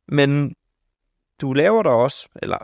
Men 0.09 0.55
du 1.41 1.53
laver 1.53 1.83
der 1.83 1.91
også, 1.91 2.29
eller 2.43 2.59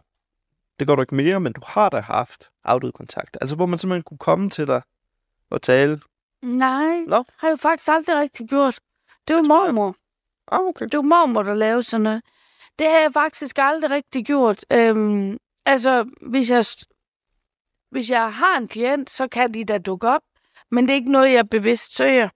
det 0.78 0.86
går 0.86 0.94
du 0.94 1.02
ikke 1.02 1.14
mere, 1.14 1.40
men 1.40 1.52
du 1.52 1.60
har 1.66 1.88
da 1.88 2.00
haft 2.00 2.50
afdød 2.64 2.92
kontakt. 2.92 3.36
Altså, 3.40 3.56
hvor 3.56 3.66
man 3.66 3.78
simpelthen 3.78 4.02
kunne 4.02 4.18
komme 4.18 4.50
til 4.50 4.66
dig 4.66 4.82
og 5.50 5.62
tale. 5.62 6.00
Nej, 6.42 7.00
Nå. 7.06 7.24
har 7.38 7.48
jeg 7.48 7.58
faktisk 7.58 7.88
aldrig 7.88 8.16
rigtig 8.16 8.48
gjort. 8.48 8.80
Det 9.28 9.36
var 9.36 9.42
mormor. 9.42 9.96
Ah, 10.52 10.60
okay. 10.60 10.84
Det 10.84 10.96
var 10.96 11.02
mormor, 11.02 11.42
der 11.42 11.54
lavede 11.54 11.82
sådan 11.82 12.04
noget. 12.04 12.22
Det 12.78 12.86
har 12.86 12.98
jeg 12.98 13.12
faktisk 13.12 13.58
aldrig 13.58 13.90
rigtig 13.90 14.26
gjort. 14.26 14.64
Øhm, 14.72 15.38
altså, 15.64 16.10
hvis 16.22 16.50
jeg, 16.50 16.64
hvis 17.90 18.10
jeg 18.10 18.34
har 18.34 18.58
en 18.58 18.68
klient, 18.68 19.10
så 19.10 19.28
kan 19.28 19.54
de 19.54 19.64
da 19.64 19.78
dukke 19.78 20.08
op. 20.08 20.22
Men 20.70 20.84
det 20.84 20.90
er 20.90 20.94
ikke 20.94 21.12
noget, 21.12 21.32
jeg 21.32 21.48
bevidst 21.48 21.96
søger. 21.96 22.28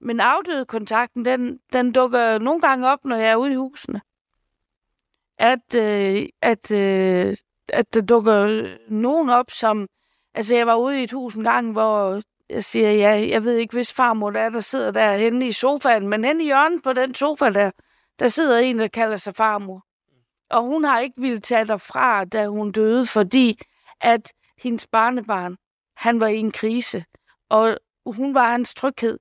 Men 0.00 0.20
afdøde 0.20 0.64
kontakten, 0.64 1.24
den, 1.24 1.60
den 1.72 1.92
dukker 1.92 2.38
nogle 2.38 2.60
gange 2.60 2.88
op, 2.88 3.04
når 3.04 3.16
jeg 3.16 3.30
er 3.30 3.36
ude 3.36 3.52
i 3.52 3.54
husene. 3.54 4.00
At, 5.38 5.74
øh, 5.76 6.26
at, 6.42 6.72
øh, 6.72 7.36
at 7.68 7.94
der 7.94 8.00
dukker 8.00 8.66
nogen 8.88 9.30
op, 9.30 9.50
som... 9.50 9.88
Altså, 10.34 10.54
jeg 10.54 10.66
var 10.66 10.76
ude 10.76 11.00
i 11.00 11.04
et 11.04 11.12
hus 11.12 11.34
en 11.34 11.44
gang, 11.44 11.72
hvor 11.72 12.20
jeg 12.50 12.64
siger, 12.64 12.92
ja, 12.92 13.28
jeg 13.28 13.44
ved 13.44 13.56
ikke, 13.56 13.72
hvis 13.72 13.92
farmor 13.92 14.30
der 14.30 14.40
er, 14.40 14.50
der 14.50 14.60
sidder 14.60 14.90
der 14.90 15.16
henne 15.16 15.48
i 15.48 15.52
sofaen, 15.52 16.08
men 16.08 16.24
henne 16.24 16.42
i 16.42 16.46
hjørnet 16.46 16.82
på 16.82 16.92
den 16.92 17.14
sofa 17.14 17.50
der, 17.50 17.70
der 18.18 18.28
sidder 18.28 18.58
en, 18.58 18.78
der 18.78 18.88
kalder 18.88 19.16
sig 19.16 19.34
farmor. 19.34 19.86
Og 20.50 20.62
hun 20.62 20.84
har 20.84 21.00
ikke 21.00 21.20
ville 21.20 21.38
tage 21.38 21.64
derfra, 21.64 22.24
da 22.24 22.46
hun 22.46 22.72
døde, 22.72 23.06
fordi 23.06 23.60
at 24.00 24.32
hendes 24.58 24.86
barnebarn, 24.86 25.56
han 25.96 26.20
var 26.20 26.26
i 26.26 26.36
en 26.36 26.52
krise, 26.52 27.04
og 27.48 27.78
hun 28.06 28.34
var 28.34 28.50
hans 28.50 28.74
tryghed. 28.74 29.18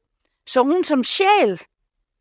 Så 0.50 0.64
hun 0.64 0.84
som 0.84 1.04
sjæl 1.04 1.62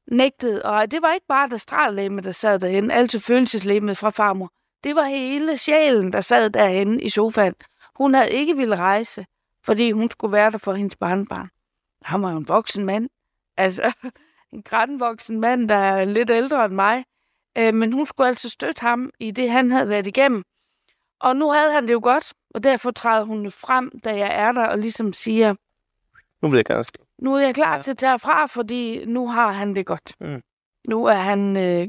nægtede, 0.07 0.63
og 0.63 0.91
det 0.91 1.03
var 1.03 1.13
ikke 1.13 1.27
bare 1.27 1.49
det 1.49 1.61
strallæme, 1.61 2.21
der 2.21 2.33
sad 2.33 2.59
derhen, 2.59 2.91
altså 2.91 3.19
følelseslæmet 3.19 3.97
fra 3.97 4.11
farmor. 4.11 4.53
Det 4.85 4.97
var 4.97 5.05
hele 5.05 5.57
sjælen, 5.57 6.13
der 6.13 6.21
sad 6.21 6.51
derhen 6.51 7.01
i 7.01 7.09
sofaen. 7.09 7.55
Hun 7.97 8.15
havde 8.15 8.31
ikke 8.31 8.57
ville 8.57 8.77
rejse, 8.77 9.27
fordi 9.65 9.91
hun 9.91 10.11
skulle 10.11 10.33
være 10.33 10.51
der 10.51 10.59
for 10.59 10.73
hendes 10.73 10.97
barnebarn. 10.97 11.49
Han 12.03 12.23
var 12.23 12.31
jo 12.31 12.37
en 12.37 12.49
voksen 12.49 12.85
mand. 12.85 13.09
Altså, 13.57 13.95
en 14.53 14.63
grænvoksen 14.63 15.41
mand, 15.41 15.69
der 15.69 15.77
er 15.77 16.05
lidt 16.05 16.31
ældre 16.31 16.65
end 16.65 16.75
mig. 16.75 17.05
Øh, 17.59 17.75
men 17.75 17.93
hun 17.93 18.07
skulle 18.07 18.29
altså 18.29 18.49
støtte 18.49 18.81
ham 18.81 19.11
i 19.21 19.31
det, 19.31 19.51
han 19.51 19.71
havde 19.71 19.89
været 19.89 20.07
igennem. 20.07 20.43
Og 21.21 21.37
nu 21.37 21.51
havde 21.51 21.73
han 21.73 21.83
det 21.89 21.93
jo 21.93 22.01
godt, 22.03 22.33
og 22.55 22.63
derfor 22.65 22.91
træder 22.91 23.25
hun 23.25 23.51
frem, 23.51 24.01
da 24.05 24.17
jeg 24.17 24.31
er 24.33 24.53
der, 24.53 24.67
og 24.67 24.79
ligesom 24.79 25.13
siger, 25.13 25.55
Nu 26.43 26.49
vil 26.49 26.57
jeg 26.57 26.65
gerne 26.65 26.85
stå 26.85 27.08
nu 27.19 27.35
er 27.35 27.41
jeg 27.41 27.55
klar 27.55 27.75
Ja. 27.77 27.83
til 27.83 27.91
at 27.91 27.99
tage 27.99 28.19
fra, 28.19 28.47
fordi 28.47 29.05
nu 29.05 29.29
har 29.29 29.53
han 29.53 29.75
det 29.77 29.87
godt. 29.87 30.15
Mm. 30.21 30.43
Nu 30.89 31.05
er 31.05 31.15
han 31.15 31.57
øh, 31.57 31.83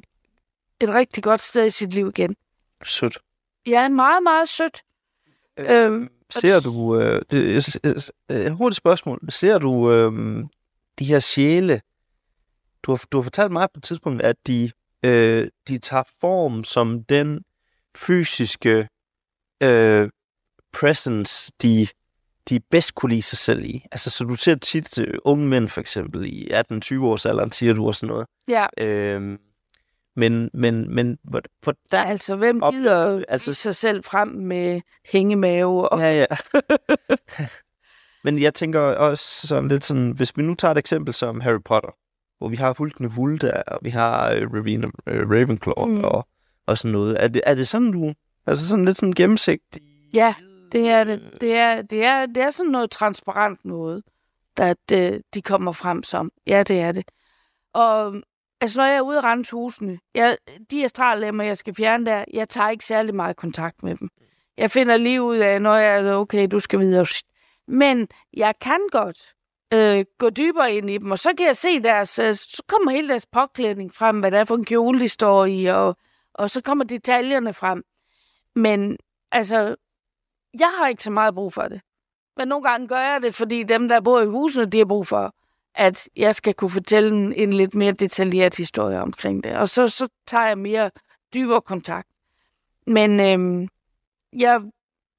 et 0.79 0.89
rigtig 0.89 1.23
godt 1.23 1.41
sted 1.41 1.65
i 1.65 1.69
sit 1.69 1.93
liv 1.93 2.07
igen. 2.07 2.35
Sødt. 2.83 3.17
Ja, 3.65 3.89
meget, 3.89 4.23
meget 4.23 4.49
sødt. 4.49 4.81
Øhm, 5.57 6.09
Ser 6.29 6.59
du, 6.59 6.99
øh, 6.99 7.21
det, 7.31 7.53
jeg, 7.83 7.95
jeg, 8.29 8.51
hurtigt 8.51 8.77
spørgsmål, 8.77 9.19
ser 9.29 9.57
du 9.57 9.91
øh, 9.91 10.43
de 10.99 11.05
her 11.05 11.19
sjæle, 11.19 11.81
du 12.83 12.91
har, 12.91 13.03
du 13.11 13.17
har 13.17 13.23
fortalt 13.23 13.51
mig 13.51 13.67
på 13.73 13.77
et 13.77 13.83
tidspunkt, 13.83 14.21
at 14.21 14.35
de, 14.47 14.71
øh, 15.05 15.47
de 15.67 15.77
tager 15.77 16.03
form 16.21 16.63
som 16.63 17.03
den 17.03 17.43
fysiske 17.95 18.87
øh, 19.63 20.09
presence, 20.73 21.51
de, 21.61 21.87
de 22.49 22.59
bedst 22.71 22.95
kunne 22.95 23.09
lide 23.09 23.21
sig 23.21 23.37
selv 23.37 23.65
i. 23.65 23.85
Altså, 23.91 24.09
så 24.09 24.23
du 24.23 24.35
ser 24.35 24.55
tit 24.55 24.99
øh, 24.99 25.13
unge 25.25 25.47
mænd, 25.47 25.67
for 25.67 25.81
eksempel, 25.81 26.25
i 26.25 26.47
18-20 26.53 27.01
års 27.01 27.25
alderen, 27.25 27.51
siger 27.51 27.73
du 27.73 27.87
og 27.87 27.95
sådan 27.95 28.07
noget. 28.13 28.27
Ja, 28.47 28.65
Øh, 28.85 29.37
men, 30.15 30.49
men, 30.53 30.95
men, 30.95 31.17
hvor, 31.23 31.41
hvor 31.63 31.73
der, 31.91 32.01
altså, 32.01 32.35
hvem 32.35 32.63
Op- 32.63 32.73
gider 32.73 33.23
altså- 33.27 33.53
sig 33.53 33.75
selv 33.75 34.03
frem 34.03 34.27
med 34.27 34.81
hængemave? 35.11 35.89
Og, 35.89 35.99
Ja, 35.99 36.19
ja. 36.19 36.25
Men 38.23 38.39
jeg 38.41 38.53
tænker 38.53 38.79
også 38.79 39.47
sådan 39.47 39.67
lidt 39.67 39.83
sådan, 39.85 40.11
hvis 40.11 40.37
vi 40.37 40.41
nu 40.43 40.55
tager 40.55 40.71
et 40.71 40.77
eksempel 40.77 41.13
som 41.13 41.41
Harry 41.41 41.59
Potter, 41.65 41.89
hvor 42.37 42.49
vi 42.49 42.55
har 42.55 42.73
Hulkende 42.77 43.09
Hul 43.09 43.41
der, 43.41 43.61
og 43.67 43.79
vi 43.81 43.89
har 43.89 44.31
øh, 44.31 44.53
Ravina, 44.53 44.87
øh, 45.07 45.29
Ravenclaw 45.29 45.85
mm. 45.85 45.91
Mm. 45.91 46.03
og, 46.03 46.27
og 46.67 46.77
sådan 46.77 46.91
noget. 46.91 47.23
Er 47.23 47.27
det, 47.27 47.41
er 47.45 47.55
det 47.55 47.67
sådan, 47.67 47.91
du... 47.91 48.13
Altså 48.47 48.67
sådan 48.67 48.85
lidt 48.85 48.97
sådan 48.97 49.13
gennemsigtig? 49.13 49.81
Ja, 50.13 50.33
det 50.71 50.89
er 50.89 51.03
det. 51.03 51.37
Det 51.41 51.55
er, 51.55 51.81
det 51.81 52.05
er, 52.05 52.25
det 52.25 52.43
er 52.43 52.49
sådan 52.49 52.71
noget 52.71 52.91
transparent 52.91 53.65
noget, 53.65 54.03
der 54.57 54.73
det, 54.89 55.21
de 55.33 55.41
kommer 55.41 55.71
frem 55.71 56.03
som. 56.03 56.31
Ja, 56.47 56.63
det 56.63 56.79
er 56.79 56.91
det. 56.91 57.11
Og 57.73 58.15
altså, 58.61 58.79
når 58.79 58.85
jeg 58.85 58.95
er 58.95 59.01
ude 59.01 59.17
og 59.17 59.23
rense 59.23 59.51
husene, 59.51 59.99
jeg, 60.15 60.37
de 60.71 60.83
astrallemmer, 60.83 61.43
jeg 61.43 61.57
skal 61.57 61.75
fjerne 61.75 62.05
der, 62.05 62.25
jeg 62.33 62.49
tager 62.49 62.69
ikke 62.69 62.85
særlig 62.85 63.15
meget 63.15 63.35
kontakt 63.35 63.83
med 63.83 63.95
dem. 63.95 64.09
Jeg 64.57 64.71
finder 64.71 64.97
lige 64.97 65.21
ud 65.21 65.37
af, 65.37 65.61
når 65.61 65.75
jeg 65.75 65.99
er 65.99 66.13
okay, 66.13 66.47
du 66.51 66.59
skal 66.59 66.79
videre. 66.79 67.05
Men 67.67 68.07
jeg 68.33 68.53
kan 68.61 68.79
godt 68.91 69.33
øh, 69.73 70.05
gå 70.17 70.29
dybere 70.29 70.73
ind 70.73 70.89
i 70.89 70.97
dem, 70.97 71.11
og 71.11 71.19
så 71.19 71.33
kan 71.37 71.45
jeg 71.45 71.57
se 71.57 71.79
deres, 71.79 72.19
øh, 72.19 72.35
så 72.35 72.63
kommer 72.67 72.91
hele 72.91 73.09
deres 73.09 73.25
påklædning 73.25 73.93
frem, 73.93 74.19
hvad 74.19 74.31
det 74.31 74.39
er 74.39 74.43
for 74.43 74.55
en 74.55 74.65
kjole, 74.65 74.99
de 74.99 75.09
står 75.09 75.45
i, 75.45 75.65
og, 75.65 75.97
og 76.33 76.49
så 76.49 76.61
kommer 76.61 76.85
detaljerne 76.85 77.53
frem. 77.53 77.83
Men 78.55 78.97
altså, 79.31 79.75
jeg 80.59 80.71
har 80.77 80.87
ikke 80.87 81.03
så 81.03 81.11
meget 81.11 81.35
brug 81.35 81.53
for 81.53 81.61
det. 81.61 81.81
Men 82.37 82.47
nogle 82.47 82.69
gange 82.69 82.87
gør 82.87 82.99
jeg 82.99 83.21
det, 83.21 83.35
fordi 83.35 83.63
dem, 83.63 83.87
der 83.87 84.01
bor 84.01 84.21
i 84.21 84.25
husene, 84.25 84.65
de 84.65 84.77
har 84.77 84.85
brug 84.85 85.07
for, 85.07 85.35
at 85.75 86.09
jeg 86.15 86.35
skal 86.35 86.53
kunne 86.53 86.69
fortælle 86.69 87.09
en, 87.09 87.33
en 87.33 87.53
lidt 87.53 87.75
mere 87.75 87.91
detaljeret 87.91 88.55
historie 88.55 89.01
omkring 89.01 89.43
det. 89.43 89.57
Og 89.57 89.69
så, 89.69 89.87
så 89.87 90.07
tager 90.27 90.45
jeg 90.45 90.57
mere 90.57 90.91
dybere 91.33 91.61
kontakt. 91.61 92.07
Men 92.87 93.19
øhm, 93.19 93.67
jeg, 94.33 94.61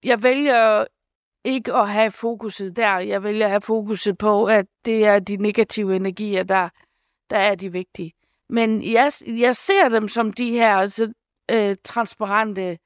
jeg 0.05 0.23
vælger 0.23 0.85
ikke 1.45 1.75
at 1.75 1.89
have 1.89 2.11
fokuset 2.11 2.77
der. 2.77 2.99
Jeg 2.99 3.23
vælger 3.23 3.45
at 3.45 3.51
have 3.51 3.61
fokuset 3.61 4.19
på, 4.19 4.45
at 4.45 4.67
det 4.85 5.07
er 5.07 5.19
de 5.19 5.37
negative 5.37 5.97
energier, 5.97 6.43
der, 6.43 6.69
der 7.31 7.39
er 7.39 7.55
de 7.55 7.73
vigtige. 7.73 8.13
Men 8.49 8.93
jeg, 8.93 9.13
jeg 9.27 9.57
ser 9.57 9.89
dem 9.89 10.09
som 10.09 10.33
de 10.33 10.53
her 10.53 10.77
altså, 10.77 11.13
øh, 11.51 11.77
transparente 11.85 12.79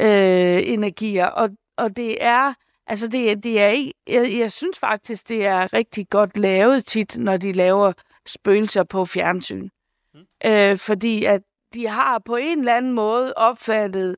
øh, 0.00 0.62
energier, 0.64 1.26
og, 1.26 1.50
og 1.82 1.96
det 1.96 2.24
er, 2.24 2.54
altså 2.86 3.08
det, 3.08 3.44
det 3.44 3.60
er 3.60 3.68
ikke, 3.68 3.94
jeg, 4.06 4.34
jeg 4.38 4.52
synes 4.52 4.78
faktisk, 4.78 5.28
det 5.28 5.46
er 5.46 5.72
rigtig 5.72 6.08
godt 6.08 6.36
lavet 6.36 6.86
tit, 6.86 7.16
når 7.16 7.36
de 7.36 7.52
laver 7.52 7.92
spøgelser 8.26 8.84
på 8.84 9.04
fjernsyn. 9.04 9.68
Mm. 10.14 10.20
Øh, 10.44 10.76
fordi 10.78 11.24
at 11.24 11.42
de 11.74 11.88
har 11.88 12.18
på 12.18 12.36
en 12.36 12.58
eller 12.58 12.76
anden 12.76 12.92
måde 12.92 13.34
opfattet 13.36 14.16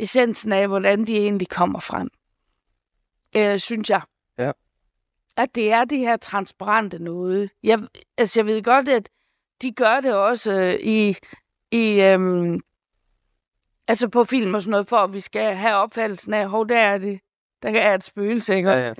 essensen 0.00 0.52
af, 0.52 0.68
hvordan 0.68 1.04
de 1.04 1.16
egentlig 1.16 1.48
kommer 1.48 1.80
frem. 1.80 2.06
Øh, 3.36 3.58
synes 3.58 3.90
jeg. 3.90 4.02
Ja. 4.38 4.52
At 5.36 5.54
det 5.54 5.72
er 5.72 5.84
det 5.84 5.98
her 5.98 6.16
transparente 6.16 6.98
noget. 6.98 7.50
Jeg, 7.62 7.80
altså 8.18 8.40
jeg 8.40 8.46
ved 8.46 8.62
godt, 8.62 8.88
at 8.88 9.08
de 9.62 9.72
gør 9.72 10.00
det 10.00 10.14
også 10.14 10.52
øh, 10.52 10.74
i, 10.80 11.16
i 11.70 12.00
øhm, 12.00 12.60
altså 13.88 14.08
på 14.08 14.24
film 14.24 14.54
og 14.54 14.62
sådan 14.62 14.70
noget, 14.70 14.88
for 14.88 14.96
at 14.96 15.14
vi 15.14 15.20
skal 15.20 15.54
have 15.54 15.74
opfattelsen 15.74 16.34
af, 16.34 16.48
hvor 16.48 16.64
der 16.64 16.78
er 16.78 16.98
det, 16.98 17.20
der 17.62 17.70
er 17.70 17.94
et 17.94 18.04
spøgelse, 18.04 18.56
ikke 18.56 18.70
Ja, 18.70 18.78
ja. 18.78 18.94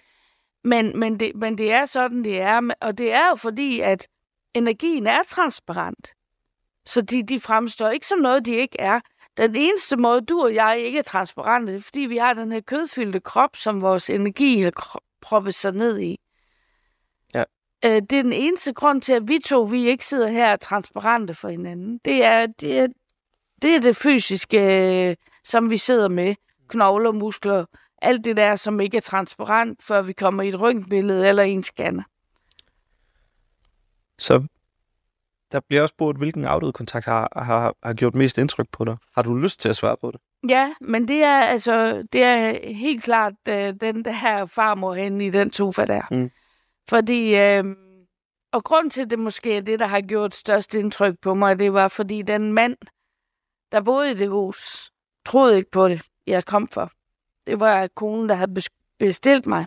Men, 0.64 0.99
men, 0.99 1.20
det, 1.20 1.32
men 1.35 1.59
det 1.59 1.72
er 1.72 1.85
sådan, 1.85 2.24
det 2.24 2.41
er. 2.41 2.61
Og 2.80 2.99
det 2.99 3.12
er 3.12 3.28
jo 3.28 3.35
fordi, 3.35 3.80
at 3.80 4.09
energien 4.55 5.07
er 5.07 5.22
transparent. 5.22 6.09
Så 6.87 7.03
de, 7.03 7.22
de 7.22 7.41
fremstår 7.41 7.89
ikke 7.89 8.07
som 8.07 8.18
noget, 8.18 8.47
de 8.47 8.55
ikke 8.55 8.80
er. 8.80 9.01
Den 9.37 9.57
eneste 9.57 9.97
måde, 9.97 10.20
du 10.20 10.41
og 10.41 10.55
jeg 10.55 10.78
ikke 10.78 10.99
er 10.99 11.03
transparente, 11.03 11.72
det 11.72 11.78
er, 11.78 11.82
fordi 11.82 12.01
vi 12.01 12.16
har 12.16 12.35
den 12.35 12.53
her 12.53 12.61
kødfyldte 12.61 13.20
krop, 13.20 13.57
som 13.57 13.80
vores 13.80 14.11
energi 14.11 14.62
har 14.62 15.01
proppet 15.20 15.55
sig 15.55 15.72
ned 15.72 16.01
i. 16.01 16.18
Ja. 17.35 17.45
Øh, 17.85 18.03
det 18.11 18.12
er 18.12 18.22
den 18.22 18.32
eneste 18.32 18.72
grund 18.72 19.03
til, 19.03 19.12
at 19.12 19.28
vi 19.28 19.39
to 19.39 19.62
vi 19.62 19.89
ikke 19.89 20.07
sidder 20.07 20.28
her 20.28 20.47
og 20.47 20.53
er 20.53 20.57
transparente 20.57 21.35
for 21.35 21.49
hinanden. 21.49 22.01
Det 22.05 22.24
er 22.24 22.47
det, 22.47 22.78
er, 22.78 22.87
det, 23.63 23.77
er 23.77 23.81
det 23.81 23.97
fysiske, 23.97 24.61
øh, 24.61 25.17
som 25.45 25.71
vi 25.71 25.77
sidder 25.77 26.09
med. 26.09 26.35
Knogler, 26.69 27.13
muskler, 27.13 27.65
alt 28.03 28.25
det 28.25 28.37
der, 28.37 28.57
som 28.57 28.81
ikke 28.81 28.97
er 28.97 29.01
transparent, 29.01 29.83
før 29.83 30.03
vi 30.03 30.13
kommer 30.13 30.43
i 30.43 30.49
et 30.49 30.61
røntgenbillede 30.61 31.29
eller 31.29 31.43
i 31.43 31.51
en 31.51 31.63
scanner. 31.63 32.03
Så 34.19 34.47
Der 35.53 35.61
bliver 35.61 35.83
også 35.83 35.93
spurgt, 35.93 36.19
hvilken 36.19 36.45
afdød 36.45 36.73
kontakt 36.73 37.07
har, 37.07 37.33
har, 37.45 37.75
har 37.83 37.95
gjort 37.95 38.15
mest 38.15 38.39
indtryk 38.39 38.67
på 38.73 38.85
dig. 38.85 38.97
Har 39.15 39.23
du 39.23 39.35
lyst 39.35 39.61
til 39.61 39.69
at 39.69 39.77
svare 39.77 39.97
på 40.01 40.11
det? 40.11 40.21
Ja, 40.51 40.75
men 40.81 41.09
det 41.09 41.23
er 41.23 41.39
altså 41.41 42.03
det 42.13 42.23
er 42.23 42.73
helt 42.75 43.05
klart 43.05 43.33
uh, 43.49 43.55
den 43.55 44.05
der 44.05 44.47
farmor 44.47 44.95
henne 44.95 45.27
i 45.27 45.31
den 45.31 45.53
sofa 45.53 45.85
der. 45.85 46.03
Mm. 46.11 46.31
Fordi, 46.89 47.37
øh, 47.37 47.65
og 48.53 48.65
grund 48.65 48.91
til 48.91 49.11
det 49.11 49.19
måske 49.19 49.57
er 49.57 49.61
det, 49.61 49.81
der 49.81 49.87
har 49.87 50.01
gjort 50.01 50.35
størst 50.35 50.75
indtryk 50.75 51.15
på 51.23 51.35
mig, 51.35 51.59
det 51.59 51.73
var 51.73 51.89
fordi 51.89 52.23
den 52.23 52.53
mand, 52.53 52.77
der 53.75 53.81
boede 53.81 54.11
i 54.11 54.14
det 54.14 54.29
hus, 54.29 54.93
troede 55.27 55.57
ikke 55.57 55.70
på 55.70 55.89
det, 55.89 56.03
jeg 56.27 56.45
kom 56.45 56.68
for. 56.68 56.91
Det 57.47 57.61
var 57.61 57.87
konen, 57.87 58.29
der 58.29 58.35
havde 58.35 58.59
bes- 58.59 58.97
bestilt 58.99 59.47
mig. 59.47 59.66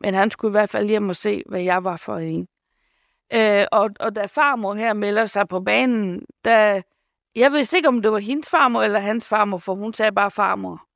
Men 0.00 0.14
han 0.14 0.30
skulle 0.30 0.50
i 0.50 0.58
hvert 0.58 0.70
fald 0.70 0.88
hjem 0.88 1.08
og 1.08 1.16
se, 1.16 1.42
hvad 1.46 1.60
jeg 1.60 1.84
var 1.84 1.96
for 1.96 2.18
en. 2.18 2.48
Øh, 3.32 3.66
og, 3.72 3.90
og 4.00 4.16
da 4.16 4.26
farmor 4.26 4.74
her 4.74 4.92
melder 4.92 5.26
sig 5.26 5.48
på 5.48 5.60
banen, 5.60 6.26
der, 6.44 6.82
jeg 7.34 7.52
vidste 7.52 7.76
ikke, 7.76 7.88
om 7.88 8.02
det 8.02 8.12
var 8.12 8.18
hendes 8.18 8.50
farmor 8.50 8.82
eller 8.82 8.98
hans 8.98 9.28
farmor, 9.28 9.58
for 9.58 9.74
hun 9.74 9.92
sagde 9.92 10.12
bare 10.12 10.30
farmor. 10.30 10.86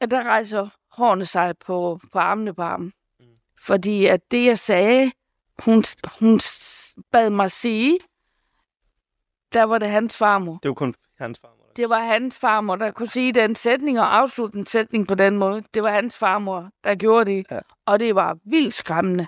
Og 0.00 0.10
der 0.10 0.22
rejser 0.22 0.68
hårene 0.96 1.24
sig 1.24 1.54
på, 1.58 2.00
på 2.12 2.18
armene 2.18 2.54
på 2.54 2.62
ham. 2.62 2.92
Fordi 3.60 4.06
at 4.06 4.30
det, 4.30 4.44
jeg 4.44 4.58
sagde, 4.58 5.12
hun, 5.64 5.82
hun 6.20 6.40
bad 7.12 7.30
mig 7.30 7.50
sige, 7.50 7.98
der 9.54 9.62
var 9.62 9.78
det 9.78 9.88
hans 9.88 10.16
farmor. 10.16 10.58
Det 10.62 10.68
var 10.68 10.74
kun 10.74 10.94
hans 11.18 11.38
farmor. 11.38 11.56
Det 11.76 11.88
var 11.88 11.98
hans 11.98 12.38
farmor, 12.38 12.76
der 12.76 12.90
kunne 12.90 13.08
sige 13.08 13.32
den 13.32 13.54
sætning 13.54 14.00
og 14.00 14.16
afslutte 14.16 14.58
en 14.58 14.66
sætning 14.66 15.08
på 15.08 15.14
den 15.14 15.38
måde. 15.38 15.62
Det 15.74 15.82
var 15.82 15.90
hans 15.90 16.18
farmor, 16.18 16.70
der 16.84 16.94
gjorde 16.94 17.32
det. 17.32 17.46
Ja. 17.50 17.58
Og 17.86 18.00
det 18.00 18.14
var 18.14 18.38
vildt 18.44 18.74
skræmmende, 18.74 19.26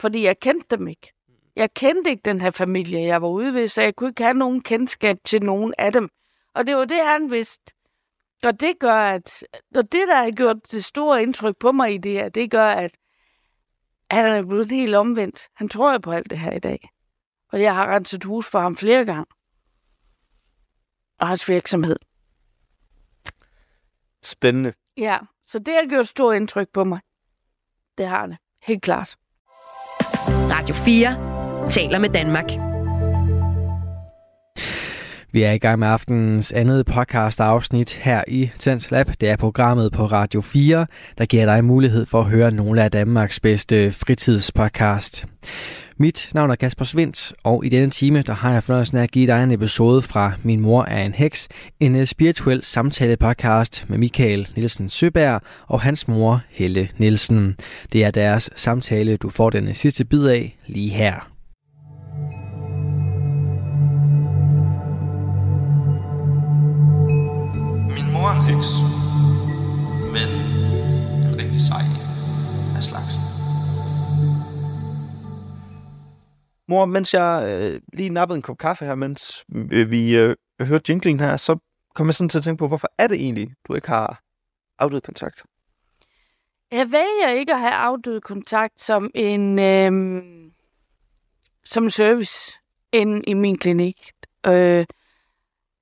fordi 0.00 0.24
jeg 0.24 0.40
kendte 0.40 0.76
dem 0.76 0.88
ikke. 0.88 1.12
Jeg 1.56 1.74
kendte 1.74 2.10
ikke 2.10 2.22
den 2.24 2.40
her 2.40 2.50
familie, 2.50 3.00
jeg 3.00 3.22
var 3.22 3.28
ude 3.28 3.54
ved, 3.54 3.68
så 3.68 3.82
jeg 3.82 3.96
kunne 3.96 4.08
ikke 4.08 4.22
have 4.22 4.34
nogen 4.34 4.60
kendskab 4.60 5.16
til 5.24 5.42
nogen 5.42 5.74
af 5.78 5.92
dem. 5.92 6.08
Og 6.54 6.66
det 6.66 6.76
var 6.76 6.84
det, 6.84 7.04
han 7.04 7.30
vidste. 7.30 7.72
Og 8.44 8.60
det 8.60 8.78
gør, 8.78 8.98
at 8.98 9.44
og 9.74 9.92
det, 9.92 10.08
der 10.08 10.16
har 10.16 10.30
gjort 10.30 10.56
det 10.70 10.84
store 10.84 11.22
indtryk 11.22 11.56
på 11.56 11.72
mig 11.72 11.94
i 11.94 11.98
det 11.98 12.12
her, 12.12 12.28
det 12.28 12.50
gør, 12.50 12.68
at 12.68 12.90
han 14.10 14.24
er 14.24 14.42
blevet 14.42 14.70
helt 14.70 14.94
omvendt. 14.94 15.48
Han 15.54 15.68
tror 15.68 15.92
jo 15.92 15.98
på 15.98 16.12
alt 16.12 16.30
det 16.30 16.38
her 16.38 16.52
i 16.52 16.58
dag. 16.58 16.88
Og 17.52 17.62
jeg 17.62 17.74
har 17.74 17.94
renset 17.94 18.24
hus 18.24 18.50
for 18.50 18.58
ham 18.58 18.76
flere 18.76 19.04
gange. 19.04 19.26
Og 21.20 21.28
hans 21.28 21.48
virksomhed. 21.48 21.96
Spændende. 24.22 24.72
Ja, 24.96 25.18
så 25.46 25.58
det 25.58 25.74
har 25.74 25.88
gjort 25.88 26.06
stort 26.06 26.36
indtryk 26.36 26.68
på 26.74 26.84
mig. 26.84 27.00
Det 27.98 28.06
har 28.06 28.26
det. 28.26 28.36
Helt 28.62 28.82
klart. 28.82 29.16
Radio 30.50 30.74
4 30.74 31.68
taler 31.68 31.98
med 31.98 32.08
Danmark. 32.08 32.44
Vi 35.32 35.42
er 35.42 35.52
i 35.52 35.58
gang 35.58 35.78
med 35.78 35.88
aftenens 35.88 36.52
andet 36.52 36.86
podcast 36.86 37.40
afsnit 37.40 37.92
her 37.92 38.24
i 38.28 38.50
Tens 38.58 38.90
Lab. 38.90 39.06
Det 39.20 39.30
er 39.30 39.36
programmet 39.36 39.92
på 39.92 40.06
Radio 40.06 40.40
4, 40.40 40.86
der 41.18 41.26
giver 41.26 41.46
dig 41.46 41.64
mulighed 41.64 42.06
for 42.06 42.20
at 42.20 42.26
høre 42.26 42.50
nogle 42.50 42.82
af 42.82 42.90
Danmarks 42.90 43.40
bedste 43.40 43.92
fritidspodcast. 43.92 45.26
Mit 45.98 46.30
navn 46.34 46.50
er 46.50 46.54
Kasper 46.54 46.84
Svendt, 46.84 47.32
og 47.44 47.66
i 47.66 47.68
denne 47.68 47.90
time 47.90 48.22
der 48.22 48.32
har 48.32 48.52
jeg 48.52 48.62
fornøjelsen 48.62 48.98
af 48.98 49.02
at 49.02 49.10
give 49.10 49.26
dig 49.26 49.44
en 49.44 49.50
episode 49.50 50.02
fra 50.02 50.32
Min 50.42 50.60
mor 50.60 50.84
er 50.84 51.04
en 51.04 51.14
heks, 51.14 51.48
en 51.80 51.96
øh, 51.96 52.06
spirituel 52.06 52.64
samtale-podcast 52.64 53.84
med 53.88 53.98
Michael 53.98 54.48
Nielsen 54.56 54.88
Søberg 54.88 55.40
og 55.66 55.80
hans 55.80 56.08
mor 56.08 56.40
Helle 56.50 56.88
Nielsen. 56.98 57.56
Det 57.92 58.04
er 58.04 58.10
deres 58.10 58.50
samtale, 58.56 59.16
du 59.16 59.30
får 59.30 59.50
den 59.50 59.68
øh, 59.68 59.74
sidste 59.74 60.04
bid 60.04 60.26
af 60.26 60.56
lige 60.66 60.90
her. 60.90 61.28
Min 67.94 68.12
mor 68.12 68.28
er 68.28 68.40
en 68.40 68.54
heks, 68.54 68.68
men 70.12 70.28
er 71.22 71.36
rigtig 71.38 71.60
sej 71.60 71.85
Mor, 76.68 76.84
mens 76.84 77.14
jeg 77.14 77.44
øh, 77.48 77.80
lige 77.92 78.10
nappede 78.10 78.36
en 78.36 78.42
kop 78.42 78.58
kaffe 78.58 78.84
her, 78.84 78.94
mens 78.94 79.44
øh, 79.72 79.90
vi 79.90 80.16
øh, 80.16 80.36
hørte 80.60 80.84
jingling 80.88 81.20
her, 81.20 81.36
så 81.36 81.58
kom 81.94 82.06
jeg 82.06 82.14
sådan 82.14 82.28
til 82.28 82.38
at 82.38 82.44
tænke 82.44 82.58
på, 82.58 82.68
hvorfor 82.68 82.88
er 82.98 83.06
det 83.06 83.16
egentlig, 83.16 83.50
du 83.68 83.74
ikke 83.74 83.88
har 83.88 84.20
afdød 84.78 85.00
kontakt? 85.00 85.42
Jeg 86.70 86.92
vælger 86.92 87.28
ikke 87.28 87.52
at 87.54 87.60
have 87.60 87.72
afdød 87.72 88.20
kontakt 88.20 88.80
som 88.80 89.10
en 89.14 89.58
øh, 89.58 90.22
som 91.64 91.90
service 91.90 92.60
ind 92.92 93.24
i 93.26 93.34
min 93.34 93.58
klinik. 93.58 94.12
Øh, 94.46 94.86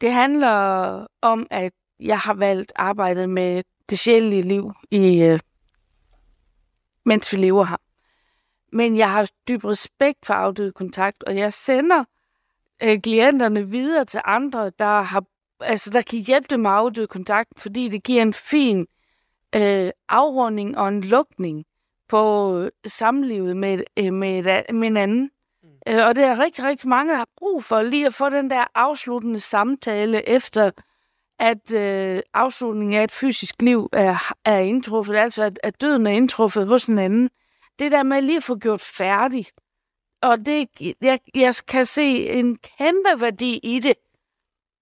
det 0.01 0.13
handler 0.13 1.07
om, 1.23 1.47
at 1.51 1.73
jeg 2.01 2.19
har 2.19 2.35
valgt 2.35 2.73
arbejdet 2.77 3.31
med 3.31 3.63
det 3.91 3.99
sjælelige 3.99 4.43
liv, 4.43 4.71
i, 4.91 5.23
øh, 5.23 5.39
mens 7.05 7.33
vi 7.33 7.37
lever 7.37 7.65
her. 7.65 7.77
Men 8.75 8.97
jeg 8.97 9.11
har 9.11 9.31
dyb 9.49 9.65
respekt 9.65 10.27
for 10.27 10.35
afdød 10.35 10.73
kontakt, 10.73 11.25
og 11.25 11.37
jeg 11.37 11.53
sender 11.53 12.05
øh, 12.83 13.01
klienterne 13.01 13.71
videre 13.71 14.05
til 14.05 14.21
andre, 14.25 14.71
der, 14.79 15.03
har, 15.03 15.25
altså, 15.61 15.91
der 15.91 16.03
kan 16.03 16.19
hjælpe 16.19 16.47
dem 16.51 16.61
med 16.61 16.71
afdød 16.71 17.07
kontakt, 17.07 17.49
fordi 17.57 17.89
det 17.89 18.03
giver 18.03 18.23
en 18.23 18.35
fin 18.35 18.87
øh, 19.57 19.91
afrunding 20.09 20.79
og 20.79 20.89
en 20.89 21.01
lukning 21.01 21.65
på 22.09 22.55
øh, 22.59 22.71
samlivet 22.87 23.57
med, 23.57 23.79
øh, 23.99 24.13
med, 24.13 24.47
et, 24.47 24.75
med 24.75 24.89
en 24.89 24.97
anden. 24.97 25.31
Mm. 25.63 25.69
Øh, 25.89 26.07
og 26.07 26.17
det 26.17 26.25
er 26.25 26.39
rigtig, 26.39 26.65
rigtig 26.65 26.89
mange, 26.89 27.13
der 27.13 27.19
har 27.19 27.29
brug 27.37 27.65
for 27.65 27.83
lige 27.83 28.07
at 28.07 28.15
få 28.15 28.29
den 28.29 28.51
der 28.51 28.65
afsluttende 28.75 29.41
samtale 29.41 30.29
efter, 30.29 30.71
at 31.39 31.75
øh, 31.75 32.23
afslutningen 32.35 32.99
af 33.01 33.05
et 33.05 33.13
fysisk 33.13 33.63
liv 33.63 33.89
er, 33.93 34.33
er 34.45 34.59
indtruffet, 34.59 35.17
altså 35.17 35.43
at, 35.43 35.61
at 35.63 35.81
døden 35.81 36.07
er 36.07 36.11
indtruffet 36.11 36.67
hos 36.67 36.87
en 36.87 36.99
anden. 36.99 37.31
Det 37.79 37.93
der 37.93 38.03
med 38.03 38.23
lige 38.23 38.37
at 38.37 38.43
få 38.43 38.57
gjort 38.57 38.81
færdig. 38.81 39.47
Og 40.23 40.47
det, 40.47 40.69
jeg, 41.01 41.21
jeg 41.35 41.55
kan 41.69 41.87
se 41.87 42.29
en 42.29 42.57
kæmpe 42.57 43.21
værdi 43.21 43.61
i 43.63 43.79
det. 43.79 43.95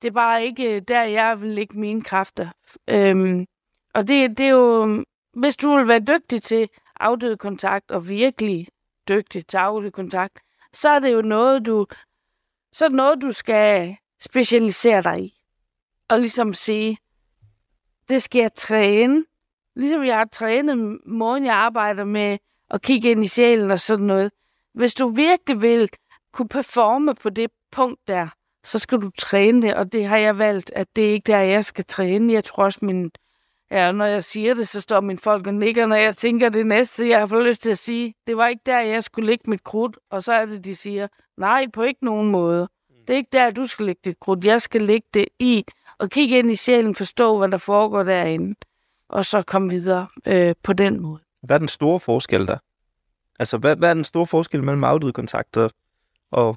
Det 0.02 0.08
er 0.08 0.12
bare 0.12 0.44
ikke 0.44 0.76
øh, 0.76 0.82
der, 0.88 1.02
jeg 1.02 1.40
vil 1.40 1.50
lægge 1.50 1.78
mine 1.78 2.02
kræfter. 2.02 2.48
Øhm, 2.88 3.46
og 3.94 4.08
det, 4.08 4.38
det 4.38 4.46
er 4.46 4.50
jo, 4.50 5.04
hvis 5.32 5.56
du 5.56 5.76
vil 5.76 5.88
være 5.88 6.00
dygtig 6.00 6.42
til 6.42 6.68
afdøde 7.00 7.36
kontakt, 7.36 7.90
og 7.90 8.08
virkelig 8.08 8.68
dygtig 9.08 9.46
til 9.46 9.56
afdøde 9.56 9.90
kontakt, 9.90 10.38
så 10.72 10.88
er 10.88 10.98
det 10.98 11.12
jo 11.12 11.22
noget, 11.22 11.66
du, 11.66 11.86
så 12.72 12.84
er 12.84 12.88
det 12.88 12.96
noget, 12.96 13.22
du 13.22 13.32
skal 13.32 13.96
specialisere 14.20 15.02
dig 15.02 15.20
i. 15.24 15.34
Og 16.08 16.20
ligesom 16.20 16.54
sige, 16.54 16.98
det 18.08 18.22
skal 18.22 18.40
jeg 18.40 18.54
træne. 18.54 19.24
Ligesom 19.76 20.04
jeg 20.04 20.16
har 20.16 20.24
trænet 20.24 21.00
måden, 21.06 21.44
jeg 21.44 21.54
arbejder 21.54 22.04
med 22.04 22.38
at 22.72 22.82
kigge 22.82 23.10
ind 23.10 23.24
i 23.24 23.28
sjælen 23.28 23.70
og 23.70 23.80
sådan 23.80 24.06
noget. 24.06 24.32
Hvis 24.74 24.94
du 24.94 25.08
virkelig 25.08 25.62
vil 25.62 25.88
kunne 26.32 26.48
performe 26.48 27.14
på 27.14 27.30
det 27.30 27.50
punkt 27.72 28.00
der, 28.08 28.28
så 28.64 28.78
skal 28.78 28.98
du 28.98 29.10
træne 29.18 29.62
det, 29.62 29.74
og 29.74 29.92
det 29.92 30.06
har 30.06 30.16
jeg 30.16 30.38
valgt, 30.38 30.72
at 30.74 30.96
det 30.96 31.08
er 31.08 31.12
ikke 31.12 31.32
der, 31.32 31.38
jeg 31.38 31.64
skal 31.64 31.84
træne. 31.84 32.32
Jeg 32.32 32.44
tror 32.44 32.64
også, 32.64 32.78
min, 32.82 33.10
ja, 33.70 33.92
når 33.92 34.04
jeg 34.04 34.24
siger 34.24 34.54
det, 34.54 34.68
så 34.68 34.80
står 34.80 35.00
min 35.00 35.18
folk 35.18 35.46
og 35.46 35.54
nikker, 35.54 35.86
når 35.86 35.96
jeg 35.96 36.16
tænker 36.16 36.48
det 36.48 36.66
næste, 36.66 37.08
jeg 37.08 37.18
har 37.18 37.26
fået 37.26 37.44
lyst 37.44 37.62
til 37.62 37.70
at 37.70 37.78
sige, 37.78 38.14
det 38.26 38.36
var 38.36 38.48
ikke 38.48 38.62
der, 38.66 38.80
jeg 38.80 39.04
skulle 39.04 39.26
lægge 39.26 39.50
mit 39.50 39.64
krudt, 39.64 39.98
og 40.10 40.22
så 40.22 40.32
er 40.32 40.46
det, 40.46 40.64
de 40.64 40.74
siger, 40.74 41.08
nej, 41.36 41.66
på 41.72 41.82
ikke 41.82 42.04
nogen 42.04 42.30
måde. 42.30 42.68
Det 43.06 43.12
er 43.12 43.16
ikke 43.16 43.28
der, 43.32 43.50
du 43.50 43.66
skal 43.66 43.86
lægge 43.86 44.00
dit 44.04 44.20
krudt. 44.20 44.44
Jeg 44.44 44.62
skal 44.62 44.82
lægge 44.82 45.06
det 45.14 45.28
i, 45.38 45.64
og 45.98 46.10
kigge 46.10 46.38
ind 46.38 46.50
i 46.50 46.56
sjælen, 46.56 46.94
forstå, 46.94 47.38
hvad 47.38 47.48
der 47.48 47.56
foregår 47.56 48.02
derinde, 48.02 48.54
og 49.08 49.24
så 49.26 49.42
komme 49.42 49.70
videre 49.70 50.06
øh, 50.26 50.54
på 50.62 50.72
den 50.72 51.02
måde. 51.02 51.20
Hvad 51.42 51.56
er 51.56 51.58
den 51.58 51.68
store 51.68 52.00
forskel 52.00 52.46
der? 52.46 52.58
Altså, 53.38 53.58
hvad, 53.58 53.76
hvad 53.76 53.90
er 53.90 53.94
den 53.94 54.04
store 54.04 54.26
forskel 54.26 54.62
mellem 54.62 54.84
afdød 54.84 55.12
kontakt 55.12 55.56
og, 55.56 55.70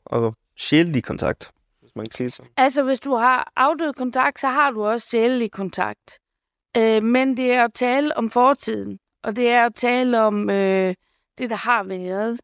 og, 0.05 0.35
sjælelig 0.57 1.03
kontakt? 1.03 1.51
Hvis 1.81 1.95
man 1.95 2.05
kan 2.05 2.11
sige 2.11 2.29
sådan. 2.29 2.51
Altså, 2.57 2.83
hvis 2.83 2.99
du 2.99 3.15
har 3.15 3.51
afdød 3.55 3.93
kontakt, 3.93 4.39
så 4.39 4.47
har 4.47 4.71
du 4.71 4.85
også 4.85 5.09
sjælelig 5.09 5.51
kontakt. 5.51 6.19
Øh, 6.77 7.03
men 7.03 7.37
det 7.37 7.53
er 7.53 7.63
at 7.63 7.73
tale 7.73 8.17
om 8.17 8.29
fortiden, 8.29 8.99
og 9.23 9.35
det 9.35 9.49
er 9.49 9.65
at 9.65 9.75
tale 9.75 10.21
om 10.21 10.49
øh, 10.49 10.95
det, 11.37 11.49
der 11.49 11.55
har 11.55 11.83
været. 11.83 12.39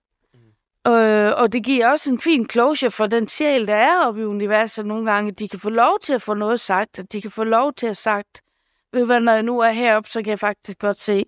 Mm. 0.85 0.91
Øh, 0.91 1.33
og 1.37 1.53
det 1.53 1.63
giver 1.63 1.87
også 1.87 2.11
en 2.11 2.19
fin 2.19 2.49
closure 2.49 2.91
for 2.91 3.07
den 3.07 3.27
sjæl, 3.27 3.67
der 3.67 3.75
er 3.75 4.05
oppe 4.05 4.21
i 4.21 4.25
universet 4.25 4.85
nogle 4.85 5.11
gange. 5.11 5.31
De 5.31 5.47
kan 5.49 5.59
få 5.59 5.69
lov 5.69 5.99
til 6.01 6.13
at 6.13 6.21
få 6.21 6.33
noget 6.33 6.59
sagt, 6.59 6.99
og 6.99 7.11
de 7.11 7.21
kan 7.21 7.31
få 7.31 7.43
lov 7.43 7.73
til 7.73 7.87
at 7.87 7.97
sagt, 7.97 8.41
ved 8.93 9.05
hvad, 9.05 9.19
når 9.19 9.33
jeg 9.33 9.43
nu 9.43 9.59
er 9.59 9.69
heroppe, 9.69 10.09
så 10.09 10.23
kan 10.23 10.29
jeg 10.29 10.39
faktisk 10.39 10.79
godt 10.79 10.99
se, 10.99 11.25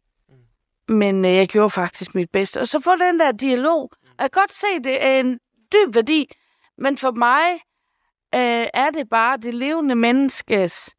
men 0.87 1.25
øh, 1.25 1.35
jeg 1.35 1.47
gjorde 1.47 1.69
faktisk 1.69 2.15
mit 2.15 2.31
bedste. 2.31 2.59
Og 2.59 2.67
så 2.67 2.79
få 2.79 2.95
den 2.95 3.19
der 3.19 3.31
dialog. 3.31 3.81
Og 4.03 4.19
jeg 4.19 4.31
kan 4.31 4.41
godt 4.41 4.53
se, 4.53 4.67
det 4.83 5.05
er 5.05 5.19
en 5.19 5.39
dyb 5.73 5.95
værdi, 5.95 6.27
men 6.77 6.97
for 6.97 7.11
mig 7.11 7.51
øh, 8.35 8.67
er 8.73 8.89
det 8.89 9.09
bare 9.09 9.37
det 9.37 9.53
levende 9.53 9.95
menneskes 9.95 10.95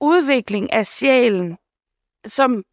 udvikling 0.00 0.72
af 0.72 0.86
sjælen, 0.86 1.58
som, 2.26 2.64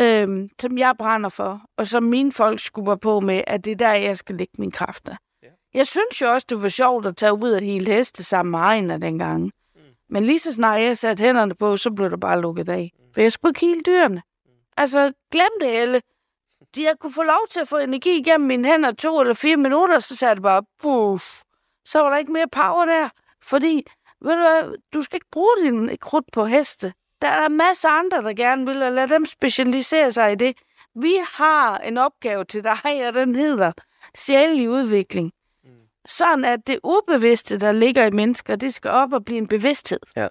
øh, 0.00 0.48
som 0.60 0.78
jeg 0.78 0.94
brænder 0.98 1.28
for, 1.28 1.62
og 1.76 1.86
som 1.86 2.02
mine 2.02 2.32
folk 2.32 2.60
skubber 2.60 2.96
på 2.96 3.20
med, 3.20 3.42
at 3.46 3.64
det 3.64 3.70
er 3.70 3.76
der, 3.76 3.92
jeg 3.92 4.16
skal 4.16 4.34
lægge 4.34 4.52
mine 4.58 4.72
kræfter. 4.72 5.16
Ja. 5.42 5.48
Jeg 5.74 5.86
synes 5.86 6.22
jo 6.22 6.32
også, 6.32 6.46
det 6.48 6.62
var 6.62 6.68
sjovt 6.68 7.06
at 7.06 7.16
tage 7.16 7.32
ud 7.32 7.50
og 7.50 7.60
hele 7.60 7.92
heste 7.92 8.24
sammen 8.24 8.50
med 8.50 8.58
Ejner 8.58 8.98
dengang. 8.98 9.42
Mm. 9.42 9.80
Men 10.08 10.24
lige 10.24 10.38
så 10.38 10.52
snart 10.52 10.80
jeg 10.80 10.96
satte 10.98 11.24
hænderne 11.24 11.54
på, 11.54 11.76
så 11.76 11.90
blev 11.90 12.10
det 12.10 12.20
bare 12.20 12.40
lukket 12.40 12.68
af. 12.68 12.92
For 13.14 13.20
jeg 13.20 13.32
skulle 13.32 13.50
ikke 13.50 13.60
hele 13.60 13.82
dyrene. 13.86 14.22
Altså, 14.78 15.12
glem 15.32 15.50
det 15.60 15.70
hele. 15.70 16.02
Jeg 16.76 16.94
kunne 17.00 17.12
få 17.12 17.22
lov 17.22 17.46
til 17.50 17.60
at 17.60 17.68
få 17.68 17.76
energi 17.76 18.18
igennem 18.18 18.46
mine 18.46 18.68
hænder 18.68 18.92
to 18.92 19.20
eller 19.20 19.34
fire 19.34 19.56
minutter, 19.56 19.98
så 19.98 20.16
sagde 20.16 20.34
det 20.34 20.42
bare, 20.42 20.62
puff. 20.82 21.42
Så 21.84 22.00
var 22.00 22.10
der 22.10 22.16
ikke 22.16 22.32
mere 22.32 22.48
power 22.48 22.84
der. 22.84 23.08
Fordi, 23.42 23.86
ved 24.20 24.32
du 24.32 24.40
hvad, 24.40 24.76
du 24.94 25.02
skal 25.02 25.16
ikke 25.16 25.30
bruge 25.32 25.56
din 25.62 25.98
krudt 26.00 26.24
på 26.32 26.44
heste. 26.44 26.92
Der 27.22 27.28
er 27.28 27.48
masser 27.48 27.88
af 27.88 27.98
andre, 27.98 28.22
der 28.22 28.32
gerne 28.32 28.66
vil, 28.66 28.82
og 28.82 28.92
lade 28.92 29.08
dem 29.08 29.26
specialisere 29.26 30.12
sig 30.12 30.32
i 30.32 30.34
det. 30.34 30.58
Vi 30.94 31.14
har 31.32 31.78
en 31.78 31.98
opgave 31.98 32.44
til 32.44 32.64
dig, 32.64 33.08
og 33.08 33.14
den 33.14 33.34
hedder 33.34 33.72
sjælelig 34.16 34.70
udvikling. 34.70 35.32
Mm. 35.64 35.70
Sådan 36.06 36.44
at 36.44 36.66
det 36.66 36.80
ubevidste, 36.84 37.60
der 37.60 37.72
ligger 37.72 38.06
i 38.06 38.10
mennesker, 38.10 38.56
det 38.56 38.74
skal 38.74 38.90
op 38.90 39.12
og 39.12 39.24
blive 39.24 39.38
en 39.38 39.48
bevidsthed. 39.48 40.00
Ja. 40.16 40.28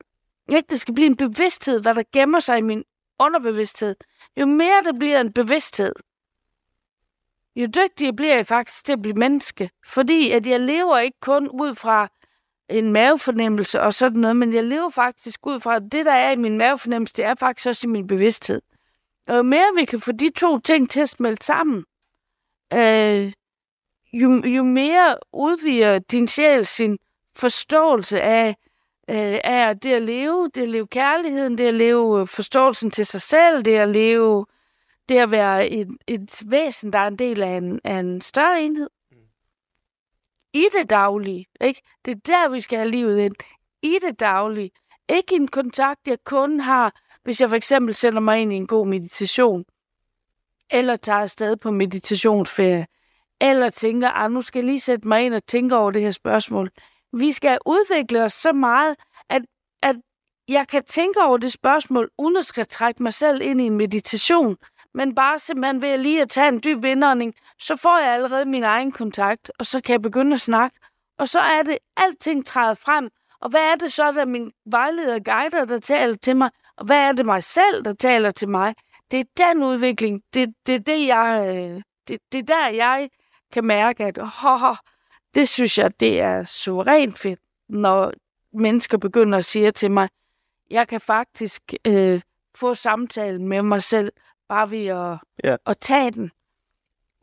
Ikke? 0.49 0.67
Det 0.69 0.79
skal 0.79 0.93
blive 0.93 1.05
en 1.05 1.17
bevidsthed, 1.17 1.81
hvad 1.81 1.95
der 1.95 2.03
gemmer 2.13 2.39
sig 2.39 2.57
i 2.57 2.61
min 2.61 2.83
underbevidsthed. 3.19 3.95
Jo 4.37 4.45
mere 4.45 4.83
det 4.83 4.99
bliver 4.99 5.21
en 5.21 5.33
bevidsthed, 5.33 5.93
jo 7.57 7.65
dygtigere 7.65 8.13
bliver 8.13 8.35
jeg 8.35 8.47
faktisk 8.47 8.85
til 8.85 8.93
at 8.93 9.01
blive 9.01 9.15
menneske. 9.15 9.69
Fordi 9.85 10.31
at 10.31 10.47
jeg 10.47 10.59
lever 10.59 10.97
ikke 10.97 11.19
kun 11.21 11.49
ud 11.49 11.75
fra 11.75 12.07
en 12.69 12.91
mavefornemmelse 12.91 13.81
og 13.81 13.93
sådan 13.93 14.19
noget, 14.19 14.35
men 14.35 14.53
jeg 14.53 14.63
lever 14.63 14.89
faktisk 14.89 15.47
ud 15.47 15.59
fra, 15.59 15.75
at 15.75 15.83
det, 15.91 16.05
der 16.05 16.11
er 16.11 16.31
i 16.31 16.35
min 16.35 16.57
mavefornemmelse, 16.57 17.13
det 17.13 17.25
er 17.25 17.35
faktisk 17.35 17.67
også 17.67 17.87
i 17.87 17.89
min 17.89 18.07
bevidsthed. 18.07 18.61
Og 19.27 19.37
jo 19.37 19.43
mere 19.43 19.75
vi 19.75 19.85
kan 19.85 19.99
få 19.99 20.11
de 20.11 20.29
to 20.29 20.59
ting 20.59 20.89
til 20.89 20.99
at 20.99 21.09
smelte 21.09 21.45
sammen, 21.45 21.85
øh, 22.73 23.33
jo, 24.13 24.41
jo 24.45 24.63
mere 24.63 25.17
udvider 25.33 25.99
din 25.99 26.27
sjæl 26.27 26.65
sin 26.65 26.97
forståelse 27.35 28.21
af, 28.21 28.55
øh, 29.09 29.39
af 29.43 29.79
det 29.79 29.93
at 29.93 30.01
leve, 30.01 30.49
det 30.55 30.61
at 30.61 30.69
leve 30.69 30.87
kærligheden, 30.87 31.57
det 31.57 31.67
at 31.67 31.73
leve 31.73 32.27
forståelsen 32.27 32.91
til 32.91 33.05
sig 33.05 33.21
selv, 33.21 33.61
det 33.61 33.77
at 33.77 33.89
leve, 33.89 34.45
det 35.09 35.17
at 35.17 35.31
være 35.31 35.69
et, 35.69 35.87
et 36.07 36.41
væsen, 36.45 36.93
der 36.93 36.99
er 36.99 37.07
en 37.07 37.19
del 37.19 37.43
af 37.43 37.57
en, 37.57 37.79
af 37.83 37.99
en 37.99 38.21
større 38.21 38.61
enhed. 38.61 38.89
I 40.53 40.65
det 40.79 40.89
daglige, 40.89 41.45
ikke? 41.61 41.81
Det 42.05 42.11
er 42.11 42.19
der, 42.25 42.49
vi 42.49 42.59
skal 42.59 42.79
have 42.79 42.91
livet 42.91 43.19
ind. 43.19 43.35
I 43.81 43.97
det 44.01 44.19
daglige. 44.19 44.71
Ikke 45.09 45.35
en 45.35 45.47
kontakt, 45.47 46.07
jeg 46.07 46.17
kun 46.25 46.59
har, 46.59 46.95
hvis 47.23 47.41
jeg 47.41 47.49
for 47.49 47.55
eksempel 47.55 47.95
sætter 47.95 48.19
mig 48.19 48.39
ind 48.41 48.53
i 48.53 48.55
en 48.55 48.67
god 48.67 48.87
meditation, 48.87 49.65
eller 50.71 50.95
tager 50.95 51.19
afsted 51.19 51.57
på 51.57 51.71
meditationsferie, 51.71 52.87
eller 53.41 53.69
tænker, 53.69 54.09
at 54.09 54.31
nu 54.31 54.41
skal 54.41 54.59
jeg 54.59 54.65
lige 54.65 54.79
sætte 54.79 55.07
mig 55.07 55.25
ind 55.25 55.33
og 55.33 55.45
tænke 55.45 55.75
over 55.75 55.91
det 55.91 56.01
her 56.01 56.11
spørgsmål. 56.11 56.69
Vi 57.19 57.31
skal 57.31 57.57
udvikle 57.65 58.23
os 58.23 58.33
så 58.33 58.53
meget, 58.53 58.95
at, 59.29 59.41
at 59.83 59.95
jeg 60.47 60.67
kan 60.67 60.83
tænke 60.83 61.21
over 61.21 61.37
det 61.37 61.53
spørgsmål, 61.53 62.09
uden 62.17 62.37
at 62.37 62.45
skal 62.45 62.67
trække 62.67 63.03
mig 63.03 63.13
selv 63.13 63.41
ind 63.41 63.61
i 63.61 63.63
en 63.63 63.77
meditation, 63.77 64.57
men 64.93 65.15
bare 65.15 65.39
simpelthen 65.39 65.81
ved 65.81 65.89
at 65.89 65.99
lige 65.99 66.21
at 66.21 66.29
tage 66.29 66.47
en 66.47 66.59
dyb 66.63 66.85
indånding, 66.85 67.33
så 67.59 67.75
får 67.75 67.97
jeg 67.97 68.13
allerede 68.13 68.45
min 68.45 68.63
egen 68.63 68.91
kontakt, 68.91 69.51
og 69.59 69.65
så 69.65 69.81
kan 69.81 69.93
jeg 69.93 70.01
begynde 70.01 70.33
at 70.33 70.41
snakke. 70.41 70.79
Og 71.19 71.29
så 71.29 71.39
er 71.39 71.63
det, 71.63 71.77
alting 71.97 72.45
træder 72.45 72.73
frem. 72.73 73.09
Og 73.41 73.49
hvad 73.49 73.61
er 73.61 73.75
det 73.75 73.93
så, 73.93 74.11
der 74.11 74.25
min 74.25 74.51
vejleder 74.65 75.19
guider, 75.19 75.65
der 75.65 75.77
taler 75.77 76.15
til 76.15 76.35
mig? 76.37 76.49
Og 76.77 76.85
hvad 76.85 76.97
er 76.97 77.11
det 77.11 77.25
mig 77.25 77.43
selv, 77.43 77.85
der 77.85 77.93
taler 77.93 78.31
til 78.31 78.49
mig? 78.49 78.75
Det 79.11 79.19
er 79.19 79.23
den 79.37 79.63
udvikling. 79.63 80.21
Det, 80.33 80.53
det 80.65 80.75
er 80.75 80.79
det, 80.79 81.07
jeg... 81.07 81.55
Øh, 81.55 81.81
det, 82.07 82.19
det 82.31 82.39
er 82.39 82.43
der, 82.43 82.67
jeg 82.67 83.09
kan 83.53 83.65
mærke, 83.65 84.05
at 84.05 84.19
oh, 84.19 84.75
det 85.35 85.47
synes 85.49 85.77
jeg, 85.77 85.99
det 85.99 86.19
er 86.21 86.43
suverænt 86.43 87.17
fedt, 87.19 87.39
når 87.69 88.11
mennesker 88.53 88.97
begynder 88.97 89.37
at 89.37 89.45
sige 89.45 89.71
til 89.71 89.91
mig, 89.91 90.09
jeg 90.69 90.87
kan 90.87 91.01
faktisk 91.01 91.73
øh, 91.87 92.21
få 92.55 92.73
samtalen 92.73 93.47
med 93.47 93.61
mig 93.61 93.83
selv, 93.83 94.11
bare 94.49 94.71
ved 94.71 94.85
at, 94.85 95.17
Ja. 95.43 95.55
at 95.65 95.77
tage 95.77 96.11
den, 96.11 96.31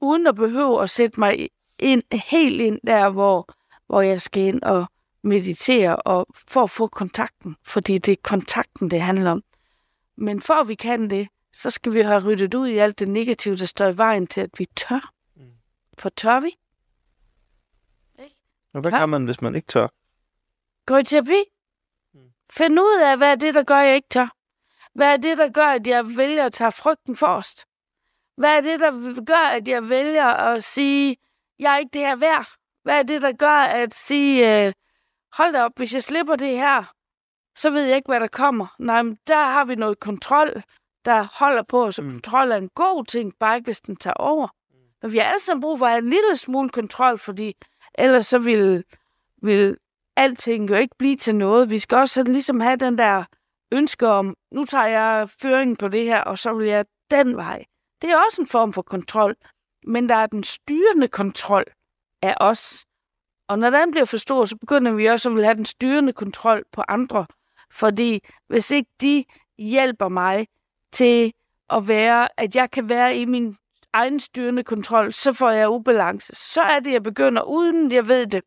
uden 0.01 0.27
at 0.27 0.35
behøve 0.35 0.83
at 0.83 0.91
sætte 0.91 1.21
mig 1.21 1.49
ind, 1.79 2.03
helt 2.13 2.61
ind 2.61 2.81
der, 2.87 3.09
hvor, 3.11 3.55
hvor 3.87 4.01
jeg 4.01 4.23
skal 4.23 4.43
ind 4.43 4.63
og 4.63 4.87
meditere, 5.23 5.97
og 5.97 6.27
for 6.49 6.63
at 6.63 6.71
få 6.71 6.87
kontakten, 6.87 7.57
fordi 7.67 7.99
det 7.99 8.13
er 8.13 8.17
kontakten, 8.23 8.91
det 8.91 9.01
handler 9.01 9.31
om. 9.31 9.43
Men 10.17 10.41
for 10.41 10.55
at 10.55 10.69
vi 10.69 10.75
kan 10.75 11.11
det, 11.11 11.29
så 11.53 11.71
skal 11.71 11.93
vi 11.95 12.01
have 12.01 12.25
ryddet 12.27 12.55
ud 12.55 12.69
i 12.69 12.77
alt 12.79 12.99
det 12.99 13.09
negative, 13.09 13.57
der 13.57 13.67
står 13.67 13.89
i 13.89 13.99
vejen 13.99 14.27
til, 14.27 14.41
at 14.41 14.51
vi 14.59 14.67
tør. 14.77 15.13
For 15.99 16.09
tør 16.09 16.41
vi? 16.41 16.51
Og 18.75 18.81
hvad 18.81 18.91
kan 18.93 19.09
man, 19.09 19.25
hvis 19.25 19.43
man 19.43 19.55
ikke 19.55 19.67
tør? 19.67 19.89
Gå 20.87 20.97
i 20.97 21.05
terapi. 21.05 21.45
Find 22.53 22.81
ud 22.81 23.01
af, 23.03 23.17
hvad 23.17 23.31
er 23.31 23.35
det, 23.35 23.55
der 23.55 23.63
gør, 23.63 23.77
at 23.77 23.87
jeg 23.87 23.95
ikke 23.97 24.09
tør. 24.09 24.29
Hvad 24.95 25.13
er 25.13 25.17
det, 25.17 25.39
der 25.39 25.49
gør, 25.49 25.67
at 25.67 25.87
jeg 25.87 26.17
vælger 26.17 26.45
at 26.45 26.53
tage 26.53 26.73
frygten 26.73 27.17
forrest? 27.17 27.67
Hvad 28.37 28.57
er 28.57 28.61
det, 28.61 28.81
der 28.81 29.25
gør, 29.25 29.49
at 29.49 29.69
jeg 29.69 29.91
vælger 29.91 30.25
at 30.27 30.65
sige, 30.65 31.17
jeg 31.59 31.75
er 31.75 31.79
ikke 31.79 31.91
det 31.93 32.01
her 32.01 32.17
værd? 32.17 32.47
Hvad 32.83 32.99
er 32.99 33.03
det, 33.03 33.23
der 33.23 33.33
gør 33.33 33.59
at 33.59 33.95
sige, 33.95 34.67
øh, 34.67 34.73
hold 35.33 35.53
da 35.53 35.65
op, 35.65 35.73
hvis 35.77 35.95
jeg 35.95 36.03
slipper 36.03 36.37
det 36.37 36.51
her, 36.59 36.93
så 37.57 37.71
ved 37.71 37.85
jeg 37.85 37.97
ikke, 37.97 38.07
hvad 38.09 38.21
der 38.21 38.27
kommer. 38.27 38.67
Nej, 38.79 39.03
men 39.03 39.19
der 39.27 39.45
har 39.45 39.65
vi 39.65 39.75
noget 39.75 40.01
kontrol, 40.01 40.63
der 41.05 41.23
holder 41.39 41.63
på 41.63 41.85
os, 41.85 41.99
og 41.99 42.05
Mm. 42.05 42.11
kontrol 42.11 42.51
er 42.51 42.57
en 42.57 42.69
god 42.69 43.05
ting, 43.05 43.33
bare 43.41 43.57
ikke 43.57 43.67
hvis 43.67 43.81
den 43.81 43.97
tager 43.97 44.15
over. 44.15 44.49
Men 45.03 45.13
vi 45.13 45.19
har 45.19 45.25
alle 45.25 45.41
sammen 45.41 45.61
brug 45.61 45.79
for 45.79 45.87
at 45.87 45.93
have 45.93 46.03
en 46.03 46.11
lille 46.11 46.37
smule 46.37 46.69
kontrol, 46.69 47.19
fordi 47.19 47.57
ellers 47.99 48.27
så 48.27 48.39
vil, 48.39 48.85
vil 49.43 49.77
alting 50.17 50.71
jo 50.71 50.75
ikke 50.75 50.95
blive 50.99 51.17
til 51.17 51.35
noget. 51.35 51.71
Vi 51.71 51.79
skal 51.79 51.99
også 51.99 52.15
sådan 52.15 52.33
ligesom 52.33 52.61
have 52.61 52.77
den 52.77 52.99
der 52.99 53.25
ønske 53.73 54.09
om, 54.09 54.37
nu 54.53 54.65
tager 54.65 54.87
jeg 54.87 55.29
føringen 55.43 55.77
på 55.77 55.89
det 55.89 56.05
her, 56.05 56.21
og 56.21 56.39
så 56.39 56.55
vil 56.55 56.67
jeg 56.69 56.85
den 57.11 57.37
vej. 57.37 57.65
Det 58.03 58.11
er 58.11 58.17
også 58.27 58.41
en 58.41 58.47
form 58.47 58.73
for 58.73 58.83
kontrol, 58.83 59.37
men 59.87 60.09
der 60.09 60.15
er 60.15 60.27
den 60.27 60.45
styrende 60.45 61.09
kontrol 61.09 61.65
af 62.23 62.35
os. 62.41 62.85
Og 63.49 63.59
når 63.59 63.71
den 63.71 63.91
bliver 63.91 64.05
for 64.05 64.17
stor, 64.17 64.45
så 64.45 64.57
begynder 64.57 64.93
vi 64.93 65.07
også 65.07 65.29
at 65.29 65.35
vil 65.35 65.45
have 65.45 65.57
den 65.57 65.65
styrende 65.65 66.13
kontrol 66.13 66.65
på 66.73 66.83
andre. 66.89 67.27
Fordi 67.71 68.21
hvis 68.49 68.71
ikke 68.71 68.91
de 69.01 69.25
hjælper 69.59 70.09
mig 70.09 70.47
til 70.93 71.33
at 71.71 71.89
være, 71.89 72.41
at 72.41 72.57
jeg 72.57 72.71
kan 72.71 72.89
være 72.89 73.17
i 73.17 73.25
min 73.25 73.57
egen 73.95 74.21
styrende 74.21 74.65
kontrol, 74.65 75.13
så 75.13 75.33
får 75.33 75.51
jeg 75.51 75.71
ubalance. 75.71 76.33
Så 76.37 76.63
er 76.63 76.81
det, 76.81 76.93
jeg 76.93 77.03
begynder, 77.03 77.43
uden 77.43 77.93
jeg 77.93 78.09
ved 78.09 78.27
det, 78.27 78.43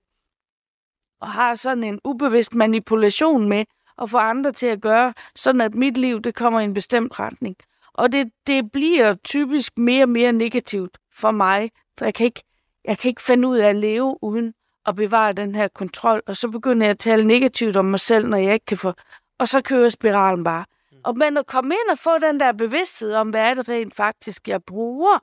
og 1.21 1.27
har 1.27 1.55
sådan 1.55 1.83
en 1.83 1.99
ubevidst 2.03 2.55
manipulation 2.55 3.49
med 3.49 3.65
at 4.01 4.09
få 4.09 4.17
andre 4.17 4.51
til 4.51 4.67
at 4.67 4.81
gøre, 4.81 5.13
sådan 5.35 5.61
at 5.61 5.75
mit 5.75 5.97
liv 5.97 6.21
det 6.21 6.35
kommer 6.35 6.59
i 6.59 6.63
en 6.63 6.73
bestemt 6.73 7.19
retning. 7.19 7.55
Og 7.93 8.11
det, 8.11 8.31
det 8.47 8.71
bliver 8.71 9.15
typisk 9.23 9.77
mere 9.77 10.03
og 10.03 10.09
mere 10.09 10.31
negativt 10.31 10.97
for 11.15 11.31
mig, 11.31 11.69
for 11.97 12.05
jeg 12.05 12.13
kan, 12.13 12.25
ikke, 12.25 12.43
jeg 12.85 12.97
kan 12.97 13.09
ikke 13.09 13.21
finde 13.21 13.47
ud 13.47 13.57
af 13.57 13.69
at 13.69 13.75
leve 13.75 14.17
uden 14.21 14.53
at 14.85 14.95
bevare 14.95 15.33
den 15.33 15.55
her 15.55 15.67
kontrol, 15.67 16.21
og 16.27 16.37
så 16.37 16.49
begynder 16.49 16.85
jeg 16.85 16.91
at 16.91 16.99
tale 16.99 17.27
negativt 17.27 17.77
om 17.77 17.85
mig 17.85 17.99
selv, 17.99 18.27
når 18.27 18.37
jeg 18.37 18.53
ikke 18.53 18.65
kan 18.65 18.77
få... 18.77 18.93
Og 19.39 19.47
så 19.47 19.61
kører 19.61 19.89
spiralen 19.89 20.43
bare. 20.43 20.65
Og 21.03 21.17
men 21.17 21.37
at 21.37 21.47
komme 21.47 21.73
ind 21.73 21.91
og 21.91 21.97
få 21.97 22.17
den 22.17 22.39
der 22.39 22.51
bevidsthed 22.51 23.13
om, 23.13 23.29
hvad 23.29 23.41
er 23.41 23.53
det 23.53 23.69
rent 23.69 23.95
faktisk, 23.95 24.47
jeg 24.47 24.63
bruger 24.63 25.19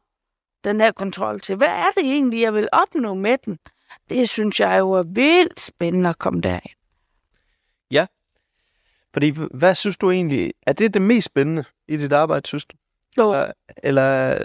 den 0.65 0.81
her 0.81 0.93
kontrol 0.93 1.41
til. 1.41 1.57
Hvad 1.57 1.69
er 1.69 1.91
det 1.97 2.05
egentlig, 2.05 2.41
jeg 2.41 2.55
vil 2.55 2.69
opnå 2.73 3.15
med 3.15 3.39
den? 3.45 3.59
Det 4.11 4.29
synes 4.29 4.61
jeg 4.61 4.79
jo 4.79 4.93
er 4.93 5.03
vildt 5.03 5.61
spændende 5.61 6.11
at 6.11 6.19
komme 6.19 6.41
derind. 6.41 6.71
Fordi, 9.13 9.31
h- 9.31 9.55
hvad 9.55 9.75
synes 9.75 9.97
du 9.97 10.11
egentlig, 10.11 10.53
er 10.67 10.73
det 10.73 10.95
det 10.95 11.03
mest 11.03 11.25
spændende 11.27 11.65
i 11.89 11.97
dit 11.97 12.13
arbejde, 12.13 12.47
synes 12.47 12.65
du? 12.65 12.77
Jo, 13.19 13.47
Eller- 13.83 14.39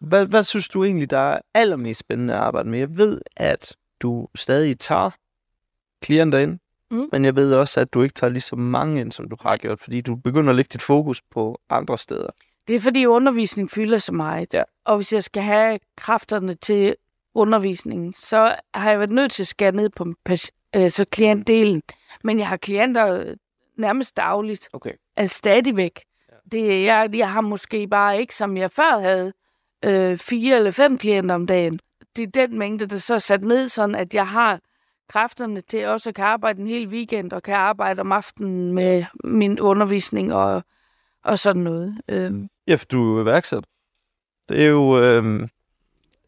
hvad, 0.00 0.26
hvad 0.26 0.44
synes 0.44 0.68
du 0.68 0.84
egentlig, 0.84 1.10
der 1.10 1.18
er 1.18 1.40
allermest 1.54 2.00
spændende 2.00 2.34
at 2.34 2.40
arbejde 2.40 2.68
med? 2.68 2.78
Jeg 2.78 2.96
ved, 2.96 3.20
at 3.36 3.76
du 4.00 4.28
stadig 4.34 4.78
tager 4.78 5.10
klienter 6.02 6.38
ind, 6.38 6.58
Mm. 6.90 7.08
men 7.12 7.24
jeg 7.24 7.36
ved 7.36 7.54
også, 7.54 7.80
at 7.80 7.92
du 7.94 8.02
ikke 8.02 8.14
tager 8.14 8.30
lige 8.30 8.40
så 8.40 8.56
mange 8.56 9.00
ind, 9.00 9.12
som 9.12 9.28
du 9.28 9.36
har 9.40 9.56
gjort, 9.56 9.80
fordi 9.80 10.00
du 10.00 10.14
begynder 10.16 10.50
at 10.50 10.56
lægge 10.56 10.68
dit 10.72 10.82
fokus 10.82 11.22
på 11.30 11.60
andre 11.70 11.98
steder. 11.98 12.30
Det 12.68 12.76
er 12.76 12.80
fordi 12.80 13.06
undervisning 13.06 13.70
fylder 13.70 13.98
så 13.98 14.12
meget. 14.12 14.54
Ja. 14.54 14.62
Og 14.84 14.96
hvis 14.96 15.12
jeg 15.12 15.24
skal 15.24 15.42
have 15.42 15.78
kræfterne 15.96 16.54
til 16.54 16.96
undervisningen, 17.34 18.12
så 18.12 18.56
har 18.74 18.90
jeg 18.90 18.98
været 18.98 19.12
nødt 19.12 19.32
til 19.32 19.42
at 19.42 19.46
skære 19.46 19.72
ned 19.72 19.90
på 19.90 20.06
øh, 20.76 20.90
så 20.90 21.04
klientdelen. 21.04 21.82
Men 22.24 22.38
jeg 22.38 22.48
har 22.48 22.56
klienter 22.56 23.34
nærmest 23.78 24.16
dagligt. 24.16 24.68
Okay. 24.72 24.92
Altså 25.16 25.36
stadigvæk. 25.36 26.00
Ja. 26.32 26.36
Det, 26.52 26.84
jeg, 26.84 27.08
jeg 27.14 27.30
har 27.30 27.40
måske 27.40 27.88
bare 27.88 28.20
ikke, 28.20 28.34
som 28.34 28.56
jeg 28.56 28.70
før 28.70 28.98
havde, 28.98 29.32
øh, 29.84 30.18
fire 30.18 30.56
eller 30.56 30.70
fem 30.70 30.98
klienter 30.98 31.34
om 31.34 31.46
dagen. 31.46 31.78
Det 32.16 32.22
er 32.22 32.46
den 32.46 32.58
mængde, 32.58 32.86
der 32.86 32.96
så 32.96 33.14
er 33.14 33.18
sat 33.18 33.44
ned, 33.44 33.68
sådan 33.68 33.94
at 33.94 34.14
jeg 34.14 34.28
har 34.28 34.60
kræfterne 35.08 35.60
til 35.60 35.86
også 35.86 36.08
at 36.08 36.14
kan 36.14 36.24
arbejde 36.24 36.60
en 36.60 36.66
hel 36.66 36.88
weekend, 36.88 37.32
og 37.32 37.42
kan 37.42 37.54
arbejde 37.54 38.00
om 38.00 38.12
aftenen 38.12 38.72
med 38.72 39.04
min 39.24 39.60
undervisning 39.60 40.34
og, 40.34 40.62
og 41.24 41.38
sådan 41.38 41.62
noget. 41.62 42.00
Øhm, 42.08 42.48
Ja, 42.66 42.74
for 42.74 42.84
du 42.84 43.12
er 43.12 43.16
jo 43.16 43.22
iværksætter. 43.22 43.68
Det 44.48 44.64
er 44.64 44.68
jo... 44.68 45.00
Øhm, 45.00 45.48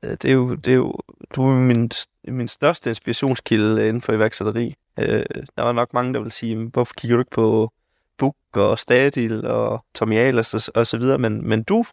øh, 0.05 0.11
det 0.11 0.25
er 0.25 0.33
jo, 0.33 0.55
det 0.55 0.73
er 0.73 0.77
jo 0.77 0.95
du 1.35 1.43
er 1.43 1.55
min, 1.55 1.91
min 2.29 2.49
største 2.49 2.91
inspirationskilde 2.91 3.89
inden 3.89 4.01
for 4.01 4.13
iværksætteri. 4.13 4.75
Øh, 4.99 5.25
der 5.57 5.63
var 5.63 5.73
nok 5.73 5.95
mange, 5.95 6.15
der 6.15 6.21
vil 6.21 6.33
sige, 6.33 6.57
hvorfor 6.57 6.95
kigger 6.95 7.17
du 7.17 7.21
ikke 7.21 7.31
på 7.31 7.73
Book 8.19 8.37
og 8.53 8.79
Stadil 8.79 9.47
og 9.47 9.85
Tommy 9.95 10.15
Ahlers 10.17 10.55
og, 10.55 10.61
og 10.75 10.87
så 10.87 10.99
videre, 10.99 11.19
men, 11.19 11.49
men 11.49 11.63
du 11.63 11.85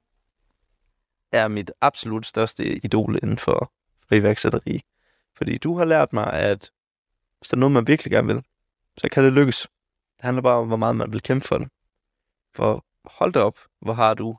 er 1.32 1.47
mit 1.47 1.72
absolut 1.82 2.26
største 2.26 2.86
idol 2.86 3.20
inden 3.24 3.38
for, 3.38 3.72
for 4.08 4.16
iværksætteri. 4.16 4.82
Fordi 5.38 5.58
du 5.58 5.78
har 5.78 5.86
lært 5.86 6.14
mig, 6.14 6.34
at 6.34 6.72
hvis 7.38 7.49
der 7.49 7.58
er 7.58 7.60
noget, 7.60 7.72
man 7.72 7.88
virkelig 7.88 8.12
gerne 8.12 8.34
vil, 8.34 8.43
så 8.97 9.10
kan 9.10 9.24
det 9.24 9.34
lykkes. 9.34 9.62
Det 10.18 10.26
handler 10.26 10.41
bare 10.41 10.58
om, 10.58 10.68
hvor 10.68 10.78
meget 10.78 10.95
man 10.95 11.14
vil 11.14 11.22
kæmpe 11.22 11.47
for 11.47 11.58
det. 11.58 11.68
For 12.56 12.86
hold 13.06 13.34
da 13.34 13.39
op, 13.39 13.60
hvor 13.82 13.93
har 13.93 14.14
du 14.14 14.36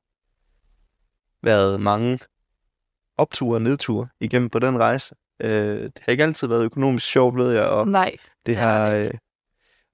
været 1.42 1.80
mange 1.80 2.18
opture 3.16 3.56
og 3.56 3.62
nedture 3.62 4.08
igennem 4.20 4.50
på 4.50 4.58
den 4.58 4.78
rejse. 4.78 5.14
Øh, 5.40 5.82
det 5.82 5.98
har 6.02 6.10
ikke 6.10 6.24
altid 6.24 6.48
været 6.48 6.64
økonomisk 6.64 7.06
sjovt, 7.06 7.36
ved 7.36 7.52
jeg, 7.52 7.64
og 7.64 7.88
Nej, 7.88 8.10
det 8.10 8.46
det 8.46 8.56
har, 8.56 8.90
øh, 8.90 9.10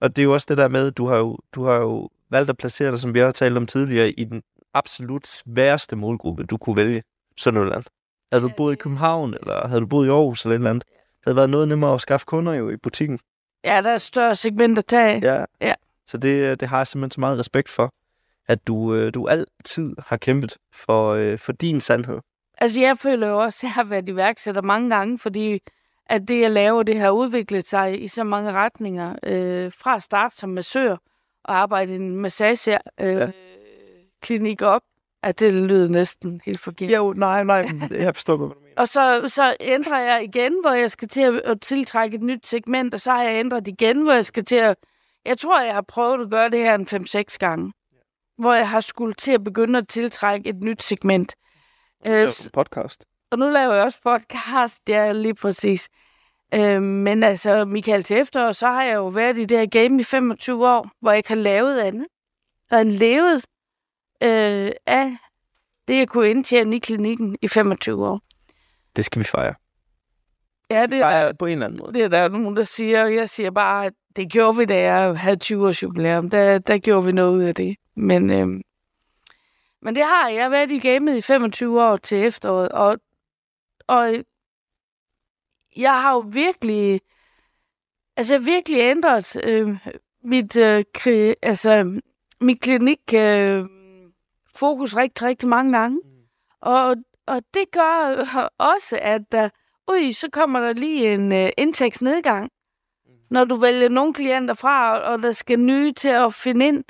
og 0.01 0.17
det 0.17 0.23
er 0.23 0.25
jo 0.25 0.33
også 0.33 0.47
det 0.49 0.57
der 0.57 0.69
med, 0.69 0.91
du 0.91 1.07
har 1.07 1.17
jo, 1.17 1.39
du 1.53 1.65
har 1.65 1.75
jo 1.75 2.09
valgt 2.31 2.51
at 2.51 2.57
placere 2.57 2.91
dig, 2.91 2.99
som 2.99 3.15
vi 3.15 3.19
har 3.19 3.33
talt 3.33 3.57
om 3.57 3.67
tidligere, 3.67 4.11
i 4.11 4.25
den 4.25 4.43
absolut 4.75 5.27
sværeste 5.27 5.97
målgruppe, 5.97 6.45
du 6.45 6.57
kunne 6.57 6.77
vælge. 6.77 7.03
Sønderjylland. 7.37 7.85
Havde 8.33 8.45
du 8.45 8.51
boet 8.57 8.73
i 8.73 8.77
København, 8.77 9.35
eller 9.35 9.69
havde 9.69 9.81
du 9.81 9.87
boet 9.87 10.07
i 10.07 10.11
Aarhus 10.11 10.45
eller 10.45 10.55
et 10.55 10.59
eller 10.59 10.71
andet, 10.71 10.85
det 10.89 11.25
havde 11.25 11.37
været 11.37 11.51
noget 11.51 11.69
nemmere 11.69 11.95
at 11.95 12.01
skaffe 12.01 12.27
kunder 12.27 12.53
jo 12.53 12.71
i 12.71 12.77
butikken. 12.77 13.19
Ja, 13.65 13.81
der 13.83 13.91
er 13.91 13.95
et 13.95 14.01
større 14.01 14.35
segment 14.35 14.79
at 14.79 14.87
tage. 14.87 15.35
Ja. 15.35 15.45
Ja. 15.61 15.75
Så 16.07 16.19
det, 16.19 16.61
det 16.61 16.69
har 16.69 16.77
jeg 16.77 16.87
simpelthen 16.87 17.11
så 17.11 17.21
meget 17.21 17.39
respekt 17.39 17.69
for, 17.69 17.95
at 18.49 18.67
du, 18.67 18.95
øh, 18.95 19.15
du 19.15 19.27
altid 19.29 19.95
har 20.07 20.17
kæmpet 20.17 20.57
for, 20.75 21.13
øh, 21.13 21.39
for 21.39 21.53
din 21.53 21.81
sandhed. 21.81 22.19
Altså, 22.59 22.81
jeg 22.81 22.99
føler 22.99 23.29
jo 23.29 23.39
også, 23.39 23.59
at 23.59 23.63
jeg 23.63 23.73
har 23.73 23.85
været 23.85 24.09
iværksætter 24.09 24.63
mange 24.63 24.91
gange, 24.91 25.19
fordi 25.19 25.61
at 26.07 26.29
det, 26.29 26.41
jeg 26.41 26.51
laver, 26.51 26.83
det 26.83 27.01
har 27.01 27.11
udviklet 27.11 27.67
sig 27.69 28.03
i 28.03 28.09
så 28.09 28.25
mange 28.25 28.53
retninger. 28.53 29.15
Øh, 29.23 29.73
fra 29.79 30.01
start 30.01 30.33
som 30.37 30.51
massør 30.51 30.97
og 31.45 31.57
arbejde 31.57 31.93
i 31.93 31.97
en 31.97 32.17
massage 32.17 32.79
øh, 33.01 33.17
Ja. 33.17 33.31
klinik 34.23 34.63
op, 34.63 34.83
at 35.23 35.41
det 35.41 35.53
lyder 35.53 35.89
næsten 35.89 36.41
helt 36.45 36.61
forkert. 36.61 36.93
Jo, 36.93 37.13
nej, 37.17 37.45
nej, 37.45 37.69
jeg 37.91 38.15
forstår 38.15 38.37
godt, 38.37 38.49
hvad 38.49 38.55
du 38.55 38.61
mener. 38.61 38.75
Og 38.81 38.89
så, 38.89 39.35
så 39.35 39.57
ændrer 39.61 40.01
jeg 40.01 40.25
igen, 40.25 40.53
hvor 40.63 40.73
jeg 40.73 40.91
skal 40.91 41.09
til 41.09 41.21
at, 41.21 41.35
at 41.35 41.61
tiltrække 41.61 42.15
et 42.17 42.23
nyt 42.23 42.47
segment, 42.47 42.95
og 42.95 43.01
så 43.01 43.11
har 43.11 43.23
jeg 43.23 43.41
ændret 43.41 43.69
igen, 43.69 44.03
hvor 44.03 44.13
jeg 44.13 44.27
skal 44.27 44.45
til 44.45 44.57
at... 44.57 44.77
Jeg 45.25 45.39
tror, 45.39 45.61
jeg 45.63 45.75
har 45.75 45.85
prøvet 45.89 46.21
at 46.25 46.31
gøre 46.31 46.51
det 46.51 46.61
her 46.61 46.75
en 46.75 46.87
5-6 47.33 47.37
gange, 47.39 47.73
hvor 48.39 48.55
jeg 48.55 48.69
har 48.69 48.81
skulle 48.81 49.15
til 49.15 49.33
at 49.33 49.45
begynde 49.45 49.79
at 49.79 49.89
tiltrække 49.89 50.49
et 50.49 50.65
nyt 50.65 50.83
segment. 50.83 51.35
Øh, 52.07 52.29
podcast. 52.53 53.05
og 53.31 53.39
nu 53.39 53.51
laver 53.51 53.75
jeg 53.75 53.85
også 53.85 53.99
podcast, 54.03 54.89
ja, 54.89 55.13
lige 55.13 55.35
præcis. 55.35 55.89
Øh, 56.55 56.83
men 56.83 57.23
altså, 57.23 57.65
Michael 57.65 58.03
til 58.03 58.17
efterår, 58.17 58.53
så 58.53 58.67
har 58.67 58.83
jeg 58.83 58.95
jo 58.95 59.07
været 59.07 59.39
i 59.39 59.45
det 59.45 59.59
her 59.59 59.67
game 59.67 60.01
i 60.01 60.05
25 60.05 60.69
år, 60.69 60.91
hvor 61.01 61.11
jeg 61.11 61.17
ikke 61.17 61.29
har 61.29 61.37
lavet 61.37 61.81
andet. 61.81 62.07
Jeg 62.71 62.79
har 62.79 62.85
levet 62.85 63.45
øh, 64.23 64.73
af 64.87 65.17
det, 65.89 65.99
jeg 65.99 66.09
kunne 66.09 66.31
indtjene 66.31 66.77
i 66.77 66.79
klinikken 66.79 67.37
i 67.43 67.49
25 67.49 68.07
år. 68.07 68.21
Det 68.97 69.05
skal 69.05 69.21
vi 69.21 69.25
fejre. 69.25 69.55
Ja, 70.71 70.87
det, 70.87 70.99
Fejre 70.99 71.35
på 71.35 71.47
en 71.47 71.53
eller 71.53 71.67
anden 71.67 71.79
måde. 71.79 71.93
det 71.93 72.03
er 72.03 72.09
der 72.09 72.29
nogen, 72.29 72.57
der 72.57 72.63
siger. 72.63 73.07
Jeg 73.07 73.29
siger 73.29 73.51
bare, 73.51 73.87
at 73.87 73.93
det 74.17 74.33
gjorde 74.33 74.59
vi, 74.59 74.65
da 74.65 74.81
jeg 74.81 75.19
havde 75.19 75.37
20 75.37 75.67
års 75.69 75.83
jubilæum. 75.83 76.31
Der, 76.31 76.59
der 76.59 76.79
gjorde 76.79 77.07
vi 77.07 77.13
noget 77.13 77.37
ud 77.37 77.43
af 77.43 77.55
det. 77.55 77.77
Men, 77.95 78.31
øhm, 78.31 78.63
men 79.83 79.95
det 79.95 80.05
har 80.05 80.29
jeg. 80.29 80.51
Været 80.51 80.71
i 80.71 80.79
gamet 80.79 81.17
i 81.17 81.21
25 81.21 81.83
år 81.83 81.97
til 81.97 82.25
efteråret, 82.25 82.69
og, 82.69 82.99
og 83.87 84.15
jeg 85.77 86.03
har 86.03 86.13
jo 86.13 86.19
virkelig, 86.19 87.01
altså 88.17 88.35
jeg 88.35 88.41
har 88.41 88.45
virkelig 88.45 88.81
ændret 88.81 89.37
øh, 89.45 89.77
mit, 90.25 90.57
øh, 90.57 90.85
kri, 90.95 91.35
altså, 91.43 92.01
mit 92.41 92.61
klinik 92.61 93.15
øh, 93.15 93.65
fokus 94.55 94.97
rigtig, 94.97 95.27
rigtig 95.27 95.49
mange 95.49 95.79
gange. 95.79 96.01
Og, 96.61 96.97
og 97.27 97.43
det 97.55 97.71
gør 97.73 98.51
også, 98.59 98.99
at 99.03 99.33
der, 99.33 99.49
ui, 99.89 100.13
så 100.13 100.29
kommer 100.33 100.61
der 100.61 100.73
lige 100.73 101.15
en 101.15 101.33
øh, 101.33 101.51
indtægtsnedgang, 101.59 102.51
når 103.31 103.45
du 103.45 103.55
vælger 103.57 103.89
nogle 103.89 104.15
klienter 104.15 104.55
fra, 104.55 104.99
og 104.99 105.23
der 105.23 105.33
skal 105.33 105.59
nye 105.59 105.93
til 105.93 106.09
at 106.09 106.35
finde 106.35 106.67
ind. 106.67 106.85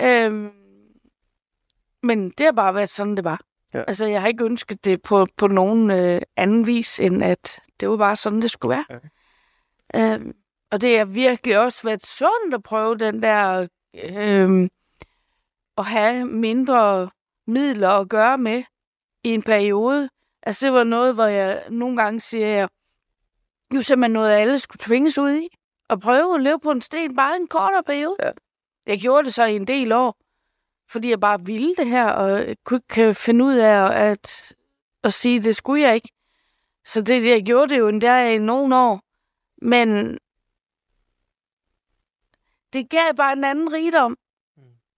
Øhm, 0.00 0.50
men 2.02 2.30
det 2.30 2.46
har 2.46 2.52
bare 2.52 2.74
været 2.74 2.88
sådan, 2.88 3.16
det 3.16 3.24
var. 3.24 3.40
Ja. 3.74 3.82
Altså, 3.82 4.06
jeg 4.06 4.20
har 4.20 4.28
ikke 4.28 4.44
ønsket 4.44 4.84
det 4.84 5.02
på, 5.02 5.26
på 5.36 5.46
nogen 5.46 5.90
øh, 5.90 6.22
anden 6.36 6.66
vis, 6.66 7.00
end 7.00 7.24
at 7.24 7.60
det 7.80 7.88
var 7.88 7.96
bare 7.96 8.16
sådan, 8.16 8.42
det 8.42 8.50
skulle 8.50 8.76
være. 8.76 8.84
Okay. 8.88 9.08
Øhm, 9.96 10.34
og 10.70 10.80
det 10.80 10.98
har 10.98 11.04
virkelig 11.04 11.58
også 11.58 11.82
været 11.84 12.06
sundt 12.06 12.54
at 12.54 12.62
prøve 12.62 12.96
den 12.96 13.22
der 13.22 13.68
øhm, 14.04 14.68
at 15.78 15.84
have 15.84 16.24
mindre 16.24 17.10
midler 17.46 17.88
at 17.88 18.08
gøre 18.08 18.38
med 18.38 18.62
i 19.24 19.28
en 19.28 19.42
periode. 19.42 20.08
Altså, 20.46 20.66
det 20.66 20.74
var 20.74 20.84
noget, 20.84 21.14
hvor 21.14 21.26
jeg 21.26 21.64
nogle 21.70 21.96
gange 21.96 22.20
siger, 22.20 22.48
jeg, 22.48 22.68
jo 23.74 23.82
simpelthen 23.82 24.12
noget, 24.12 24.30
alle 24.30 24.58
skulle 24.58 24.78
tvinges 24.78 25.18
ud 25.18 25.30
i. 25.30 25.48
Og 25.88 26.00
prøve 26.00 26.34
at 26.34 26.42
leve 26.42 26.60
på 26.60 26.70
en 26.70 26.80
sten 26.80 27.16
bare 27.16 27.36
en 27.36 27.48
kortere 27.48 27.82
periode. 27.82 28.16
Ja. 28.22 28.30
Jeg 28.86 29.00
gjorde 29.00 29.24
det 29.24 29.34
så 29.34 29.44
i 29.44 29.56
en 29.56 29.66
del 29.66 29.92
år, 29.92 30.16
fordi 30.90 31.10
jeg 31.10 31.20
bare 31.20 31.44
ville 31.44 31.74
det 31.74 31.86
her, 31.86 32.10
og 32.10 32.30
jeg 32.30 32.56
kunne 32.64 32.80
ikke 32.90 33.08
øh, 33.08 33.14
finde 33.14 33.44
ud 33.44 33.54
af 33.54 34.10
at, 34.10 34.54
at 35.02 35.12
sige, 35.12 35.42
det 35.42 35.56
skulle 35.56 35.82
jeg 35.82 35.94
ikke. 35.94 36.10
Så 36.84 37.02
det, 37.02 37.26
jeg 37.26 37.42
gjorde 37.42 37.74
det 37.74 37.78
jo 37.78 37.88
endda 37.88 38.30
i 38.34 38.38
nogle 38.38 38.76
år. 38.76 39.00
Men 39.62 40.18
det 42.72 42.90
gav 42.90 43.14
bare 43.16 43.32
en 43.32 43.44
anden 43.44 43.72
rigdom. 43.72 44.16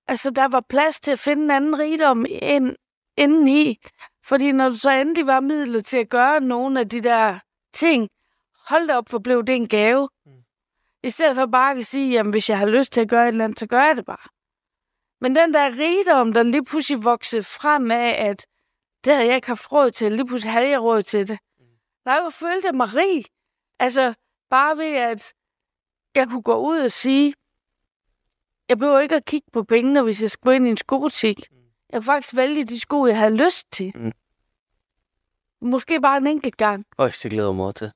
Altså, 0.07 0.31
der 0.31 0.49
var 0.49 0.61
plads 0.69 1.01
til 1.01 1.11
at 1.11 1.19
finde 1.19 1.45
en 1.45 1.51
anden 1.51 1.79
rigdom 1.79 2.27
ind, 2.29 2.77
indeni. 3.17 3.81
Fordi 4.29 4.53
når 4.53 4.69
du 4.69 4.77
så 4.77 4.91
endelig 4.91 5.27
var 5.27 5.41
midler 5.41 5.83
til 5.83 5.97
at 5.97 6.09
gøre 6.09 6.41
nogle 6.41 6.81
af 6.81 6.89
de 6.89 7.01
der 7.01 7.39
ting, 7.73 8.09
hold 8.69 8.89
da 8.89 8.97
op, 8.97 9.09
hvor 9.11 9.19
blev 9.19 9.45
det 9.45 9.57
en 9.57 9.69
gave. 9.69 10.09
Mm. 10.27 10.33
I 11.03 11.11
stedet 11.11 11.35
for 11.35 11.47
bare 11.47 11.77
at 11.77 11.87
sige, 11.87 12.11
jamen 12.11 12.31
hvis 12.31 12.51
jeg 12.51 12.59
har 12.59 12.67
lyst 12.67 12.93
til 12.93 13.01
at 13.01 13.09
gøre 13.09 13.25
et 13.25 13.29
eller 13.29 13.45
andet, 13.45 13.59
så 13.59 13.67
gør 13.67 13.83
jeg 13.85 13.97
det 13.97 14.05
bare. 14.05 14.29
Men 15.21 15.37
den 15.37 15.55
der 15.55 15.79
rigdom, 15.79 16.33
der 16.33 16.43
lige 16.43 16.65
pludselig 16.65 17.05
voksede 17.05 17.43
frem 17.43 17.91
af, 17.91 18.27
at 18.29 18.47
det 19.05 19.13
havde 19.13 19.27
jeg 19.27 19.37
ikke 19.37 19.49
haft 19.49 19.73
råd 19.73 19.91
til, 19.91 20.13
lige 20.13 20.27
pludselig 20.27 20.53
havde 20.53 20.69
jeg 20.69 20.83
råd 20.83 21.03
til 21.03 21.29
det. 21.29 21.39
Nej, 22.05 22.21
hvor 22.21 22.31
følte 22.31 22.67
jeg 22.69 22.75
mig 22.75 22.95
rig. 22.95 23.25
Altså, 23.79 24.15
bare 24.51 24.77
ved, 24.77 24.97
at 24.97 25.35
jeg 26.15 26.29
kunne 26.29 26.43
gå 26.43 26.57
ud 26.57 26.79
og 26.79 26.93
sige, 26.93 27.35
jeg 28.69 28.79
behøver 28.79 29.01
ikke 29.01 29.17
at 29.17 29.25
kigge 29.25 29.51
på 29.53 29.65
pengene, 29.65 30.03
hvis 30.03 30.23
jeg 30.23 30.31
skal 30.31 30.45
gå 30.45 30.51
ind 30.51 30.67
i 30.67 30.71
en 30.71 30.77
skobutik. 30.77 31.41
Jeg 31.97 32.03
kunne 32.03 32.15
faktisk 32.15 32.37
vælge 32.37 32.65
de 32.65 32.81
sko, 32.81 33.07
jeg 33.07 33.19
havde 33.19 33.37
lyst 33.37 33.73
til. 33.73 33.93
Mm. 33.95 34.13
Måske 35.61 36.01
bare 36.01 36.17
en 36.17 36.27
enkelt 36.27 36.57
gang. 36.57 36.87
Øj, 36.99 37.11
det 37.23 37.31
glæder 37.31 37.53
mig 37.53 37.75
til. 37.75 37.93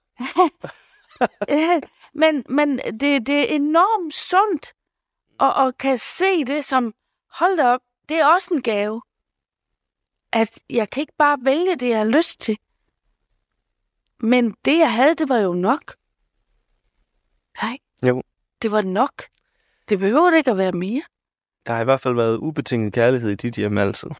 Men 2.14 2.44
men 2.48 2.78
det, 2.78 3.26
det 3.26 3.38
er 3.52 3.54
enormt 3.54 4.14
sundt 4.14 4.72
at, 5.40 5.66
at 5.66 5.78
kan 5.78 5.98
se 5.98 6.44
det 6.44 6.64
som, 6.64 6.94
hold 7.32 7.56
da 7.56 7.66
op, 7.66 7.80
det 8.08 8.16
er 8.16 8.26
også 8.26 8.54
en 8.54 8.62
gave. 8.62 9.02
At 10.32 10.58
jeg 10.70 10.90
kan 10.90 11.00
ikke 11.00 11.16
bare 11.18 11.38
vælge 11.42 11.76
det, 11.76 11.88
jeg 11.88 11.98
har 11.98 12.04
lyst 12.04 12.40
til. 12.40 12.58
Men 14.20 14.54
det, 14.64 14.78
jeg 14.78 14.94
havde, 14.94 15.14
det 15.14 15.28
var 15.28 15.38
jo 15.38 15.52
nok. 15.52 15.94
Nej. 17.62 17.78
Jo. 18.06 18.22
Det 18.62 18.72
var 18.72 18.82
nok. 18.82 19.24
Det 19.88 19.98
behøver 19.98 20.32
ikke 20.32 20.50
at 20.50 20.56
være 20.58 20.72
mere. 20.72 21.02
Der 21.66 21.72
har 21.72 21.80
i 21.80 21.84
hvert 21.84 22.00
fald 22.00 22.14
været 22.14 22.36
ubetinget 22.36 22.92
kærlighed 22.92 23.30
i 23.30 23.34
dit 23.34 23.54
hjem 23.54 23.78
altid. 23.78 24.10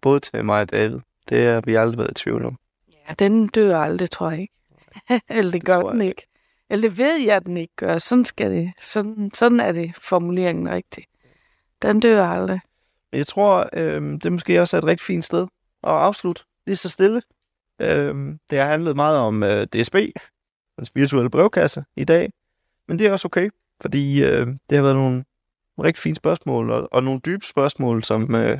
Både 0.00 0.20
til 0.20 0.44
mig 0.44 0.60
og 0.60 0.70
David. 0.70 0.98
Det 1.28 1.46
har 1.46 1.60
vi 1.60 1.74
aldrig 1.74 1.98
været 1.98 2.10
i 2.10 2.14
tvivl 2.14 2.44
om. 2.44 2.58
Ja, 2.88 3.14
den 3.18 3.46
dør 3.46 3.78
aldrig, 3.78 4.10
tror 4.10 4.30
jeg 4.30 4.40
ikke. 4.40 4.54
Eller 5.38 5.52
det 5.52 5.64
gør 5.64 5.82
den 5.82 6.00
ikke. 6.00 6.26
Eller 6.70 6.88
det 6.88 6.98
ved 6.98 7.16
jeg, 7.20 7.36
at 7.36 7.46
den 7.46 7.56
ikke 7.56 7.76
gør. 7.76 7.98
Sådan, 7.98 8.24
skal 8.24 8.50
det. 8.50 8.72
Sådan, 8.80 9.30
sådan 9.34 9.60
er 9.60 9.72
det 9.72 9.92
formuleringen 9.96 10.70
rigtig. 10.70 11.04
Den 11.82 12.00
dør 12.00 12.26
aldrig. 12.26 12.60
Jeg 13.12 13.26
tror, 13.26 13.68
øh, 13.72 14.20
det 14.22 14.32
måske 14.32 14.60
også 14.60 14.76
er 14.76 14.78
et 14.78 14.86
rigtig 14.86 15.06
fint 15.06 15.24
sted 15.24 15.42
at 15.82 15.90
afslutte. 15.90 16.42
Lige 16.66 16.76
så 16.76 16.88
stille. 16.88 17.22
Øh, 17.80 18.14
det 18.50 18.58
har 18.58 18.64
handlet 18.64 18.96
meget 18.96 19.18
om 19.18 19.42
øh, 19.42 19.66
DSB, 19.66 19.94
den 20.76 20.84
spirituelle 20.84 21.30
brevkasse 21.30 21.84
i 21.96 22.04
dag. 22.04 22.30
Men 22.88 22.98
det 22.98 23.06
er 23.06 23.12
også 23.12 23.28
okay, 23.28 23.50
fordi 23.80 24.24
øh, 24.24 24.46
det 24.70 24.78
har 24.78 24.82
været 24.82 24.96
nogle 24.96 25.24
rigtig 25.84 26.02
fine 26.02 26.16
spørgsmål, 26.16 26.70
og, 26.70 26.88
og 26.92 27.02
nogle 27.02 27.20
dybe 27.20 27.44
spørgsmål, 27.44 28.04
som, 28.04 28.34
øh, 28.34 28.58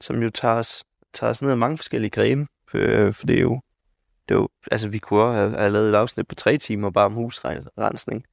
som 0.00 0.22
jo 0.22 0.30
tager 0.30 0.54
os, 0.54 0.84
tager 1.14 1.30
os 1.30 1.42
ned 1.42 1.50
ad 1.50 1.56
mange 1.56 1.76
forskellige 1.76 2.10
grene. 2.10 2.46
For, 2.68 2.78
øh, 2.78 3.12
for 3.12 3.26
det 3.26 3.36
er 3.38 3.42
jo, 3.42 3.60
det 4.28 4.34
er 4.34 4.38
jo, 4.38 4.48
altså 4.70 4.88
vi 4.88 4.98
kunne 4.98 5.32
have, 5.34 5.56
have 5.56 5.70
lavet 5.70 5.88
et 5.88 5.94
afsnit 5.94 6.28
på 6.28 6.34
tre 6.34 6.58
timer 6.58 6.90
bare 6.90 7.06
om 7.06 7.12
husrensning. 7.12 8.24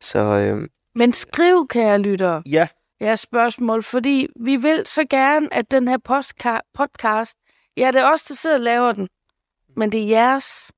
Så 0.00 0.18
øh, 0.18 0.68
Men 0.94 1.12
skriv, 1.12 1.68
kære 1.68 1.98
lyttere, 1.98 2.42
ja, 2.46 2.68
jeres 3.00 3.20
spørgsmål, 3.20 3.82
fordi 3.82 4.26
vi 4.40 4.56
vil 4.56 4.82
så 4.86 5.04
gerne, 5.10 5.54
at 5.54 5.70
den 5.70 5.88
her 5.88 5.98
podcast, 6.74 7.38
ja, 7.76 7.90
det 7.92 8.00
er 8.00 8.12
os, 8.12 8.22
der 8.22 8.34
sidder 8.34 8.56
og 8.56 8.62
laver 8.62 8.92
den, 8.92 9.08
men 9.76 9.92
det 9.92 10.02
er 10.02 10.06
jeres. 10.06 10.72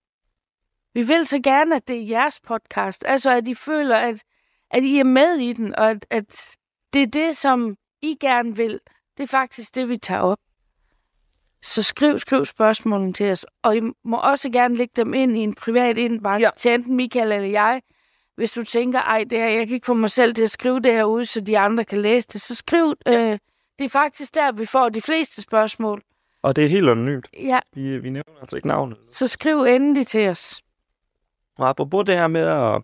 Vi 0.94 1.02
vil 1.02 1.26
så 1.26 1.38
gerne, 1.38 1.76
at 1.76 1.88
det 1.88 1.96
er 1.96 2.06
jeres 2.06 2.40
podcast. 2.40 3.04
Altså, 3.06 3.30
at 3.30 3.48
I 3.48 3.54
føler, 3.54 3.96
at, 3.96 4.24
at 4.70 4.84
I 4.84 4.98
er 4.98 5.04
med 5.04 5.38
i 5.38 5.52
den, 5.52 5.74
og 5.74 5.90
at, 5.90 6.06
at 6.10 6.56
det 6.92 7.02
er 7.02 7.06
det, 7.06 7.36
som 7.36 7.76
I 8.02 8.16
gerne 8.20 8.56
vil. 8.56 8.80
Det 9.16 9.22
er 9.22 9.26
faktisk 9.26 9.74
det, 9.74 9.88
vi 9.88 9.96
tager 9.96 10.20
op. 10.20 10.38
Så 11.62 11.82
skriv, 11.82 12.18
skriv 12.18 12.44
spørgsmålene 12.44 13.12
til 13.12 13.30
os. 13.30 13.46
Og 13.62 13.76
I 13.76 13.80
må 14.04 14.16
også 14.16 14.50
gerne 14.50 14.76
lægge 14.76 14.92
dem 14.96 15.14
ind 15.14 15.36
i 15.36 15.40
en 15.40 15.54
privat 15.54 15.98
indbakke 15.98 16.44
ja. 16.44 16.50
til 16.56 16.74
enten 16.74 16.96
Michael 16.96 17.32
eller 17.32 17.48
jeg. 17.48 17.82
Hvis 18.36 18.52
du 18.52 18.64
tænker, 18.64 19.00
ej, 19.00 19.24
det 19.30 19.38
her, 19.38 19.48
jeg 19.48 19.66
kan 19.66 19.74
ikke 19.74 19.86
få 19.86 19.94
mig 19.94 20.10
selv 20.10 20.34
til 20.34 20.42
at 20.42 20.50
skrive 20.50 20.80
det 20.80 20.92
her 20.92 21.04
ud, 21.04 21.24
så 21.24 21.40
de 21.40 21.58
andre 21.58 21.84
kan 21.84 21.98
læse 21.98 22.28
det, 22.32 22.40
så 22.40 22.54
skriv. 22.54 22.94
Ja. 23.06 23.32
Øh, 23.32 23.38
det 23.78 23.84
er 23.84 23.88
faktisk 23.88 24.34
der, 24.34 24.52
vi 24.52 24.66
får 24.66 24.88
de 24.88 25.02
fleste 25.02 25.42
spørgsmål. 25.42 26.02
Og 26.42 26.56
det 26.56 26.64
er 26.64 26.68
helt 26.68 26.88
anonymt. 26.88 27.28
Ja. 27.32 27.60
Vi, 27.74 27.98
vi 27.98 28.10
nævner 28.10 28.40
altså 28.40 28.56
ikke 28.56 28.68
navnet. 28.68 28.98
Så 29.10 29.26
skriv 29.26 29.62
endelig 29.62 30.06
til 30.06 30.28
os. 30.28 30.62
Og 31.58 31.68
apropos 31.68 32.04
det 32.04 32.14
her 32.14 32.28
med, 32.28 32.40
at, 32.40 32.82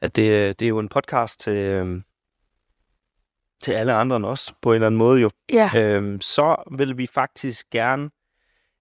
at 0.00 0.16
det, 0.16 0.60
det 0.60 0.66
er 0.66 0.68
jo 0.68 0.78
en 0.78 0.88
podcast 0.88 1.40
til, 1.40 1.52
øhm, 1.52 2.04
til 3.62 3.72
alle 3.72 3.92
andre 3.92 4.16
end 4.16 4.24
os, 4.24 4.54
på 4.62 4.70
en 4.70 4.74
eller 4.74 4.86
anden 4.86 4.98
måde 4.98 5.20
jo. 5.20 5.30
Ja. 5.52 5.70
Øhm, 5.76 6.20
så 6.20 6.56
vil 6.76 6.98
vi 6.98 7.06
faktisk 7.06 7.70
gerne 7.70 8.10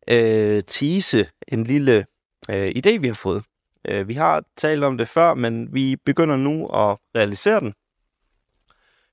øh, 0.07 0.63
tease 0.67 1.29
en 1.47 1.63
lille 1.63 2.05
øh, 2.49 2.71
idé, 2.77 2.97
vi 2.97 3.07
har 3.07 3.13
fået. 3.13 3.43
Øh, 3.87 4.07
vi 4.07 4.13
har 4.13 4.43
talt 4.57 4.83
om 4.83 4.97
det 4.97 5.07
før, 5.07 5.33
men 5.33 5.73
vi 5.73 5.95
begynder 6.05 6.35
nu 6.35 6.65
at 6.65 6.97
realisere 7.15 7.59
den. 7.59 7.73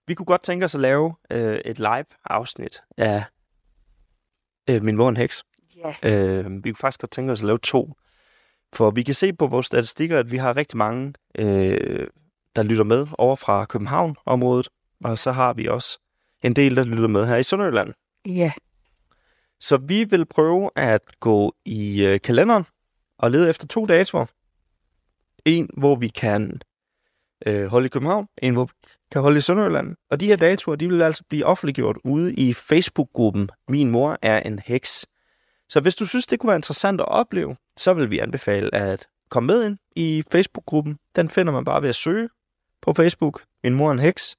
Vi 0.07 0.15
kunne 0.15 0.27
godt 0.27 0.43
tænke 0.43 0.65
os 0.65 0.75
at 0.75 0.81
lave 0.81 1.15
øh, 1.31 1.59
et 1.65 1.79
live-afsnit 1.79 2.83
af 2.97 3.25
øh, 4.71 4.83
Min 4.83 4.97
mor 4.97 5.09
en 5.09 5.17
heks. 5.17 5.45
Ja. 5.77 6.11
Øh, 6.11 6.65
vi 6.65 6.71
kunne 6.71 6.77
faktisk 6.77 7.01
godt 7.01 7.11
tænke 7.11 7.33
os 7.33 7.41
at 7.41 7.47
lave 7.47 7.59
to. 7.59 7.95
For 8.73 8.91
vi 8.91 9.03
kan 9.03 9.15
se 9.15 9.33
på 9.33 9.47
vores 9.47 9.67
statistikker, 9.67 10.19
at 10.19 10.31
vi 10.31 10.37
har 10.37 10.57
rigtig 10.57 10.79
mange, 10.79 11.15
øh, 11.39 12.07
der 12.57 12.63
lytter 12.63 12.85
med 12.85 13.07
over 13.19 13.37
fra 13.37 13.65
København-området. 13.65 14.69
Og 15.05 15.18
så 15.18 15.32
har 15.32 15.53
vi 15.53 15.66
også 15.66 15.98
en 16.42 16.57
del, 16.57 16.76
der 16.76 16.84
lytter 16.84 17.09
med 17.09 17.26
her 17.26 17.36
i 17.36 17.42
Sønderjylland. 17.42 17.94
Ja. 18.26 18.53
Så 19.61 19.76
vi 19.76 20.05
vil 20.05 20.26
prøve 20.26 20.70
at 20.76 21.20
gå 21.20 21.55
i 21.64 22.07
øh, 22.07 22.20
kalenderen 22.20 22.64
og 23.18 23.30
lede 23.30 23.51
efter 23.51 23.66
to 23.66 23.84
datoer. 23.84 24.26
En, 25.44 25.70
hvor 25.76 25.96
vi 25.96 26.09
kan 26.09 26.61
øh, 27.46 27.66
holde 27.66 27.86
i 27.86 27.88
København, 27.88 28.26
en, 28.42 28.53
hvor 28.55 28.64
vi 28.64 28.72
kan 29.12 29.22
holde 29.22 29.38
i 29.38 29.40
Sønderjylland. 29.40 29.96
Og 30.11 30.20
de 30.20 30.26
her 30.26 30.36
datoer, 30.36 30.76
de 30.76 30.88
vil 30.88 31.03
altså 31.03 31.24
blive 31.28 31.44
offentliggjort 31.44 31.96
ude 32.05 32.34
i 32.34 32.53
Facebook-gruppen 32.53 33.48
Min 33.68 33.90
mor 33.90 34.18
er 34.22 34.40
en 34.40 34.59
heks. 34.59 35.07
Så 35.68 35.80
hvis 35.80 35.94
du 35.94 36.07
synes, 36.07 36.26
det 36.26 36.38
kunne 36.38 36.48
være 36.48 36.59
interessant 36.59 37.01
at 37.01 37.09
opleve, 37.09 37.57
så 37.76 37.94
vil 37.94 38.11
vi 38.11 38.18
anbefale 38.18 38.74
at 38.74 39.09
komme 39.30 39.46
med 39.46 39.66
ind 39.66 39.78
i 39.96 40.22
Facebook-gruppen. 40.32 40.98
Den 41.16 41.28
finder 41.28 41.53
man 41.53 41.64
bare 41.64 41.82
ved 41.82 41.88
at 41.88 41.94
søge 41.94 42.28
på 42.82 42.94
Facebook. 42.94 43.44
Min 43.64 43.74
mor 43.74 43.88
er 43.88 43.92
en 43.92 43.98
heks. 43.98 44.36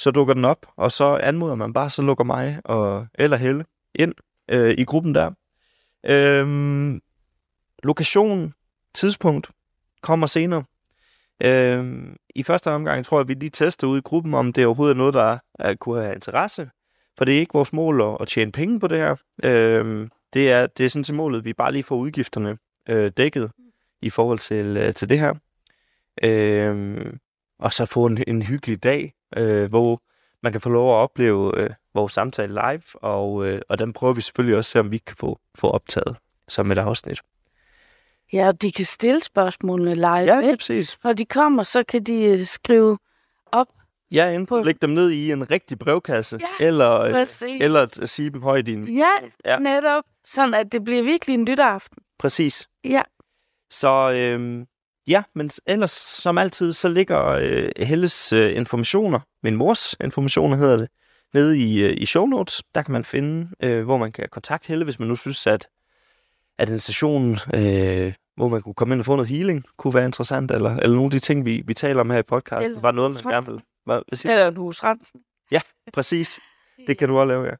Så 0.00 0.10
dukker 0.10 0.34
den 0.34 0.44
op, 0.44 0.66
og 0.76 0.92
så 0.92 1.16
anmoder 1.22 1.54
man 1.54 1.72
bare, 1.72 1.90
så 1.90 2.02
lukker 2.02 2.24
mig 2.24 2.60
og, 2.64 3.06
eller 3.14 3.36
Helle 3.36 3.64
ind 3.94 4.14
øh, 4.50 4.74
i 4.78 4.84
gruppen 4.84 5.14
der. 5.14 5.30
Øhm, 6.06 7.00
lokation, 7.82 8.52
tidspunkt 8.94 9.50
kommer 10.02 10.26
senere. 10.26 10.64
Øhm, 11.42 12.16
I 12.34 12.42
første 12.42 12.70
omgang 12.70 13.04
tror 13.04 13.18
jeg, 13.18 13.28
vi 13.28 13.34
lige 13.34 13.50
tester 13.50 13.86
ud 13.86 13.98
i 13.98 14.00
gruppen, 14.00 14.34
om 14.34 14.52
det 14.52 14.66
overhovedet 14.66 14.94
er 14.94 14.98
noget, 14.98 15.14
der 15.14 15.38
er, 15.58 15.74
kunne 15.74 16.02
have 16.02 16.14
interesse. 16.14 16.70
For 17.18 17.24
det 17.24 17.34
er 17.34 17.40
ikke 17.40 17.52
vores 17.52 17.72
mål 17.72 18.00
at, 18.00 18.16
at 18.20 18.28
tjene 18.28 18.52
penge 18.52 18.80
på 18.80 18.88
det 18.88 18.98
her. 18.98 19.16
Øhm, 19.44 20.10
det, 20.32 20.50
er, 20.50 20.66
det 20.66 20.84
er 20.84 20.88
sådan 20.88 21.04
til 21.04 21.14
målet, 21.14 21.44
vi 21.44 21.52
bare 21.52 21.72
lige 21.72 21.82
får 21.82 21.96
udgifterne 21.96 22.58
øh, 22.88 23.12
dækket 23.16 23.50
i 24.02 24.10
forhold 24.10 24.38
til, 24.38 24.76
øh, 24.76 24.94
til 24.94 25.08
det 25.08 25.18
her. 25.18 25.34
Øhm, 26.22 27.18
og 27.58 27.72
så 27.72 27.84
få 27.84 28.06
en, 28.06 28.24
en 28.26 28.42
hyggelig 28.42 28.82
dag, 28.82 29.14
øh, 29.36 29.70
hvor 29.70 30.02
man 30.42 30.52
kan 30.52 30.60
få 30.60 30.68
lov 30.68 30.90
at 30.90 30.94
opleve 30.94 31.58
øh, 31.60 31.70
vores 31.94 32.12
samtale 32.12 32.52
live, 32.54 32.82
og, 32.94 33.46
øh, 33.46 33.60
og 33.68 33.78
den 33.78 33.92
prøver 33.92 34.12
vi 34.12 34.20
selvfølgelig 34.20 34.56
også 34.56 34.68
at 34.68 34.72
se, 34.72 34.80
om 34.80 34.90
vi 34.90 34.98
kan 34.98 35.16
få, 35.16 35.38
få 35.54 35.68
optaget 35.70 36.16
som 36.48 36.72
et 36.72 36.78
afsnit. 36.78 37.20
Ja, 38.32 38.46
og 38.46 38.62
de 38.62 38.72
kan 38.72 38.84
stille 38.84 39.22
spørgsmålene 39.22 39.94
live. 39.94 40.06
Ja, 40.06 40.38
ja, 40.38 40.56
præcis. 40.56 40.98
Når 41.04 41.12
de 41.12 41.24
kommer, 41.24 41.62
så 41.62 41.84
kan 41.88 42.02
de 42.02 42.24
øh, 42.24 42.44
skrive 42.44 42.98
op. 43.52 43.66
Ja, 44.10 44.28
enten 44.30 44.46
På- 44.46 44.62
lægge 44.62 44.78
dem 44.82 44.90
ned 44.90 45.10
i 45.10 45.32
en 45.32 45.50
rigtig 45.50 45.78
brevkasse, 45.78 46.38
Ja, 46.60 46.66
eller, 46.66 47.00
øh, 47.00 47.12
Præcis. 47.12 47.64
eller 47.64 48.06
sige 48.06 48.30
dem 48.30 48.42
højt 48.42 48.68
i 48.68 48.72
en... 48.72 48.88
Ja, 48.96 49.10
Ja. 49.44 49.58
netop. 49.58 50.04
Sådan, 50.24 50.54
at 50.54 50.72
det 50.72 50.84
bliver 50.84 51.02
virkelig 51.02 51.34
en 51.34 51.44
lytteraften. 51.44 51.98
Præcis. 52.18 52.68
Ja. 52.84 53.02
Så 53.70 54.12
øh, 54.16 54.66
ja, 55.06 55.22
men 55.34 55.50
ellers 55.66 55.90
som 55.90 56.38
altid, 56.38 56.72
så 56.72 56.88
ligger 56.88 57.26
øh, 57.26 57.70
Helles 57.78 58.32
øh, 58.32 58.56
informationer, 58.56 59.20
min 59.42 59.56
mors 59.56 59.96
informationer 60.04 60.56
hedder 60.56 60.76
det, 60.76 60.88
nede 61.34 61.58
i, 61.58 61.82
øh, 61.82 61.94
i 61.98 62.06
show 62.06 62.26
notes. 62.26 62.62
Der 62.74 62.82
kan 62.82 62.92
man 62.92 63.04
finde, 63.04 63.48
øh, 63.62 63.84
hvor 63.84 63.98
man 63.98 64.12
kan 64.12 64.28
kontakte 64.30 64.68
Helle, 64.68 64.84
hvis 64.84 64.98
man 64.98 65.08
nu 65.08 65.16
synes, 65.16 65.46
at, 65.46 65.68
at 66.58 66.68
en 66.68 66.78
station, 66.78 67.38
øh, 67.54 68.12
hvor 68.36 68.48
man 68.48 68.62
kunne 68.62 68.74
komme 68.74 68.94
ind 68.94 69.00
og 69.00 69.04
få 69.06 69.16
noget 69.16 69.28
healing, 69.28 69.64
kunne 69.76 69.94
være 69.94 70.04
interessant, 70.04 70.50
eller, 70.50 70.76
eller 70.76 70.96
nogle 70.96 71.06
af 71.06 71.10
de 71.10 71.18
ting, 71.18 71.44
vi, 71.44 71.62
vi 71.66 71.74
taler 71.74 72.00
om 72.00 72.10
her 72.10 72.18
i 72.18 72.22
podcasten, 72.22 72.64
Eller 72.64 72.80
var 72.80 72.92
noget, 72.92 73.24
man 73.24 73.34
gerne 73.34 73.46
vil... 73.46 73.60
Hvad, 73.84 74.00
hvad 74.08 74.16
siger 74.16 74.32
du? 74.32 74.38
Eller 74.38 74.50
en 74.50 74.56
husrensen. 74.56 75.20
Præcis. 75.92 76.40
Det 76.86 76.98
kan 76.98 77.08
du 77.08 77.18
også 77.18 77.28
lave, 77.28 77.44
ja. 77.44 77.54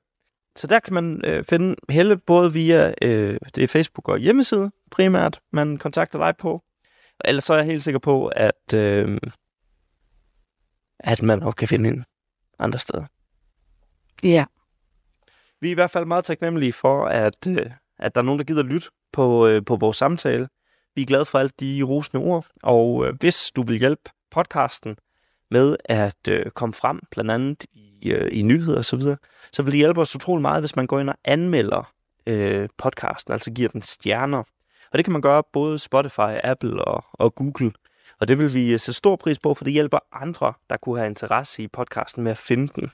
Så 0.56 0.66
der 0.66 0.80
kan 0.80 0.94
man 0.94 1.20
øh, 1.24 1.44
finde 1.44 1.76
Helle 1.88 2.16
både 2.16 2.52
via 2.52 2.94
øh, 3.02 3.38
det 3.54 3.64
er 3.64 3.68
Facebook 3.68 4.08
og 4.08 4.18
hjemmeside 4.18 4.70
primært, 4.90 5.40
man 5.52 5.76
kontakter 5.76 6.18
dig 6.18 6.36
på. 6.36 6.62
Ellers 7.24 7.44
så 7.44 7.52
er 7.52 7.58
jeg 7.58 7.66
helt 7.66 7.82
sikker 7.82 7.98
på, 7.98 8.26
at, 8.26 8.74
øh, 8.74 9.18
at 10.98 11.22
man 11.22 11.42
også 11.42 11.56
kan 11.56 11.68
finde 11.68 11.88
hende 11.90 12.04
andre 12.58 12.78
steder. 12.78 13.04
Ja. 14.22 14.44
Vi 15.60 15.68
er 15.68 15.70
i 15.70 15.74
hvert 15.74 15.90
fald 15.90 16.04
meget 16.04 16.24
taknemmelige 16.24 16.72
for, 16.72 17.04
at, 17.04 17.46
øh, 17.46 17.70
at 17.98 18.14
der 18.14 18.20
er 18.20 18.24
nogen, 18.24 18.38
der 18.38 18.44
gider 18.44 18.62
lytte 18.62 18.88
på, 19.12 19.46
øh, 19.46 19.64
på 19.64 19.76
vores 19.76 19.96
samtale. 19.96 20.48
Vi 20.94 21.02
er 21.02 21.06
glade 21.06 21.24
for 21.24 21.38
alt 21.38 21.60
de 21.60 21.82
rosende 21.82 22.24
ord, 22.24 22.46
og 22.62 23.06
øh, 23.06 23.14
hvis 23.20 23.50
du 23.56 23.62
vil 23.62 23.78
hjælpe 23.78 24.10
podcasten 24.30 24.96
med 25.50 25.76
at 25.84 26.28
øh, 26.28 26.50
komme 26.50 26.74
frem, 26.74 27.00
blandt 27.10 27.30
andet 27.30 27.66
i, 27.72 28.10
øh, 28.10 28.28
i 28.32 28.42
nyheder 28.42 28.78
og 28.78 28.84
så 28.84 28.96
videre, 28.96 29.16
så 29.52 29.62
vil 29.62 29.72
det 29.72 29.78
hjælpe 29.78 30.00
os 30.00 30.16
utrolig 30.16 30.42
meget, 30.42 30.62
hvis 30.62 30.76
man 30.76 30.86
går 30.86 31.00
ind 31.00 31.08
og 31.08 31.16
anmelder 31.24 31.92
øh, 32.26 32.68
podcasten, 32.78 33.32
altså 33.32 33.50
giver 33.52 33.68
den 33.68 33.82
stjerner. 33.82 34.42
Og 34.92 34.98
det 34.98 35.04
kan 35.04 35.12
man 35.12 35.22
gøre 35.22 35.42
både 35.52 35.78
Spotify, 35.78 36.30
Apple 36.44 36.84
og, 36.84 37.04
og 37.12 37.34
Google. 37.34 37.72
Og 38.20 38.28
det 38.28 38.38
vil 38.38 38.54
vi 38.54 38.72
øh, 38.72 38.78
sætte 38.78 38.96
stor 38.96 39.16
pris 39.16 39.38
på, 39.38 39.54
for 39.54 39.64
det 39.64 39.72
hjælper 39.72 39.98
andre, 40.12 40.52
der 40.70 40.76
kunne 40.76 40.98
have 40.98 41.08
interesse 41.08 41.62
i 41.62 41.68
podcasten 41.68 42.24
med 42.24 42.30
at 42.30 42.38
finde 42.38 42.72
den. 42.74 42.90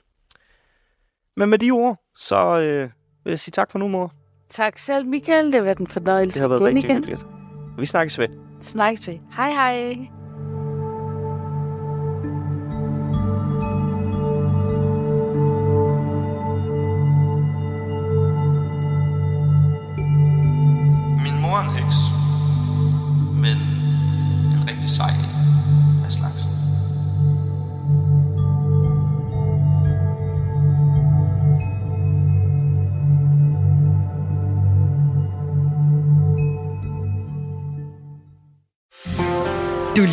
Men 1.37 1.49
med 1.49 1.57
de 1.57 1.71
ord, 1.71 2.01
så 2.15 2.59
øh, 2.59 2.89
vil 3.23 3.31
jeg 3.31 3.39
sige 3.39 3.51
tak 3.51 3.71
for 3.71 3.79
nu, 3.79 3.87
mor. 3.87 4.13
Tak 4.49 4.77
selv, 4.77 5.05
Michael. 5.05 5.45
Det 5.45 5.53
har 5.53 5.61
været 5.61 5.77
en 5.77 5.87
fornøjelse. 5.87 6.33
Det 6.33 6.41
har 6.41 6.47
været 6.47 6.61
rigtig 6.61 6.83
igen. 6.83 6.95
hyggeligt. 6.95 7.25
Vi 7.77 7.85
snakkes 7.85 8.19
ved. 8.19 8.27
Snakkes 8.61 9.07
vi. 9.07 9.21
Hej 9.35 9.51
hej. 9.51 10.16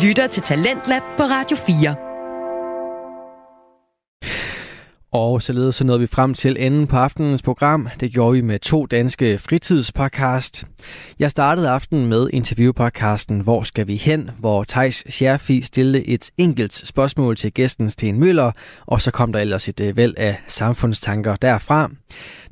Lytter 0.03 0.27
til 0.27 0.43
Talentlab 0.43 1.01
på 1.17 1.23
Radio 1.23 1.57
4. 1.57 2.04
Og 5.15 5.41
således 5.41 5.75
så 5.75 5.83
nåede 5.83 5.99
vi 5.99 6.07
frem 6.07 6.33
til 6.33 6.57
enden 6.59 6.87
på 6.87 6.97
aftenens 6.97 7.41
program. 7.41 7.89
Det 7.99 8.11
gjorde 8.11 8.33
vi 8.33 8.41
med 8.41 8.59
to 8.59 8.85
danske 8.85 9.37
fritidspodcast. 9.37 10.63
Jeg 11.19 11.31
startede 11.31 11.69
aftenen 11.69 12.07
med 12.07 12.29
interviewpodcasten 12.33 13.39
Hvor 13.39 13.63
skal 13.63 13.87
vi 13.87 13.95
hen? 13.95 14.29
Hvor 14.39 14.63
Tejs 14.63 15.03
Scherfi 15.09 15.61
stillede 15.61 16.07
et 16.07 16.31
enkelt 16.37 16.73
spørgsmål 16.73 17.35
til 17.35 17.53
gæsten 17.53 17.89
Sten 17.89 18.19
Møller, 18.19 18.51
og 18.85 19.01
så 19.01 19.11
kom 19.11 19.33
der 19.33 19.39
ellers 19.39 19.69
et 19.69 19.81
øh, 19.81 19.97
væld 19.97 20.13
af 20.17 20.41
samfundstanker 20.47 21.35
derfra. 21.35 21.91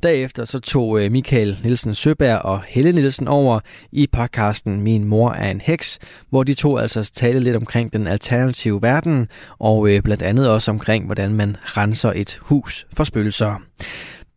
Derefter 0.02 0.44
så 0.44 0.60
tog 0.60 1.00
øh, 1.00 1.12
Michael 1.12 1.58
Nielsen 1.62 1.94
Søberg 1.94 2.38
og 2.38 2.62
Helle 2.68 2.92
Nielsen 2.92 3.28
over 3.28 3.60
i 3.92 4.06
podcasten 4.12 4.80
Min 4.80 5.04
mor 5.04 5.30
er 5.30 5.50
en 5.50 5.60
heks, 5.60 5.98
hvor 6.30 6.42
de 6.42 6.54
to 6.54 6.76
altså 6.76 7.10
talte 7.14 7.40
lidt 7.40 7.56
omkring 7.56 7.92
den 7.92 8.06
alternative 8.06 8.82
verden, 8.82 9.28
og 9.58 9.88
øh, 9.88 10.02
blandt 10.02 10.22
andet 10.22 10.48
også 10.48 10.70
omkring, 10.70 11.06
hvordan 11.06 11.32
man 11.32 11.56
renser 11.64 12.12
et 12.16 12.38
hus 12.40 12.53
for 12.96 13.04
spøgelser. 13.04 13.62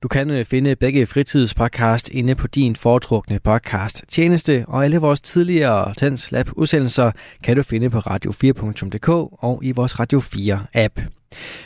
Du 0.03 0.07
kan 0.07 0.30
øh, 0.30 0.45
finde 0.45 0.76
begge 0.76 1.05
fritidspodcast 1.05 2.09
inde 2.09 2.36
på 2.36 2.47
din 2.47 2.76
foretrukne 2.76 3.39
podcast 3.39 4.03
tjeneste, 4.09 4.65
og 4.68 4.86
alle 4.86 4.97
vores 4.97 5.22
tidligere 5.22 5.93
Tens 5.97 6.32
Lab 6.32 6.49
udsendelser 6.53 7.11
kan 7.43 7.55
du 7.55 7.63
finde 7.63 7.89
på 7.89 7.99
radio4.dk 7.99 9.09
og 9.43 9.59
i 9.63 9.72
vores 9.72 9.99
Radio 9.99 10.20
4 10.20 10.65
app. 10.74 10.99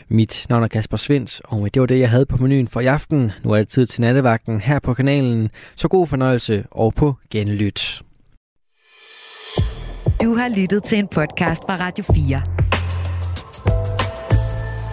Mit 0.10 0.45
navn 0.49 0.64
er 0.64 0.68
Kasper 0.68 0.97
Svens, 0.97 1.41
og 1.45 1.74
det 1.74 1.80
var 1.80 1.86
det, 1.86 1.99
jeg 1.99 2.10
havde 2.10 2.26
på 2.26 2.38
menuen 2.38 2.68
for 2.68 2.80
i 2.80 2.86
aften. 2.86 3.32
Nu 3.43 3.52
er 3.52 3.58
det 3.58 3.68
tid 3.68 3.86
til 3.86 4.02
nattevagten 4.02 4.62
her 4.62 4.80
på 4.80 4.93
kanalen, 4.93 5.49
så 5.76 5.88
god 5.88 6.08
fornøjelse 6.08 6.66
og 6.72 6.93
på 6.93 7.16
genlyt. 7.30 8.02
Du 10.22 10.36
har 10.36 10.56
lyttet 10.58 10.84
til 10.84 10.97
en 10.97 11.08
podcast 11.08 11.62
fra 11.68 11.76
Radio 11.76 12.04
4. 12.14 12.61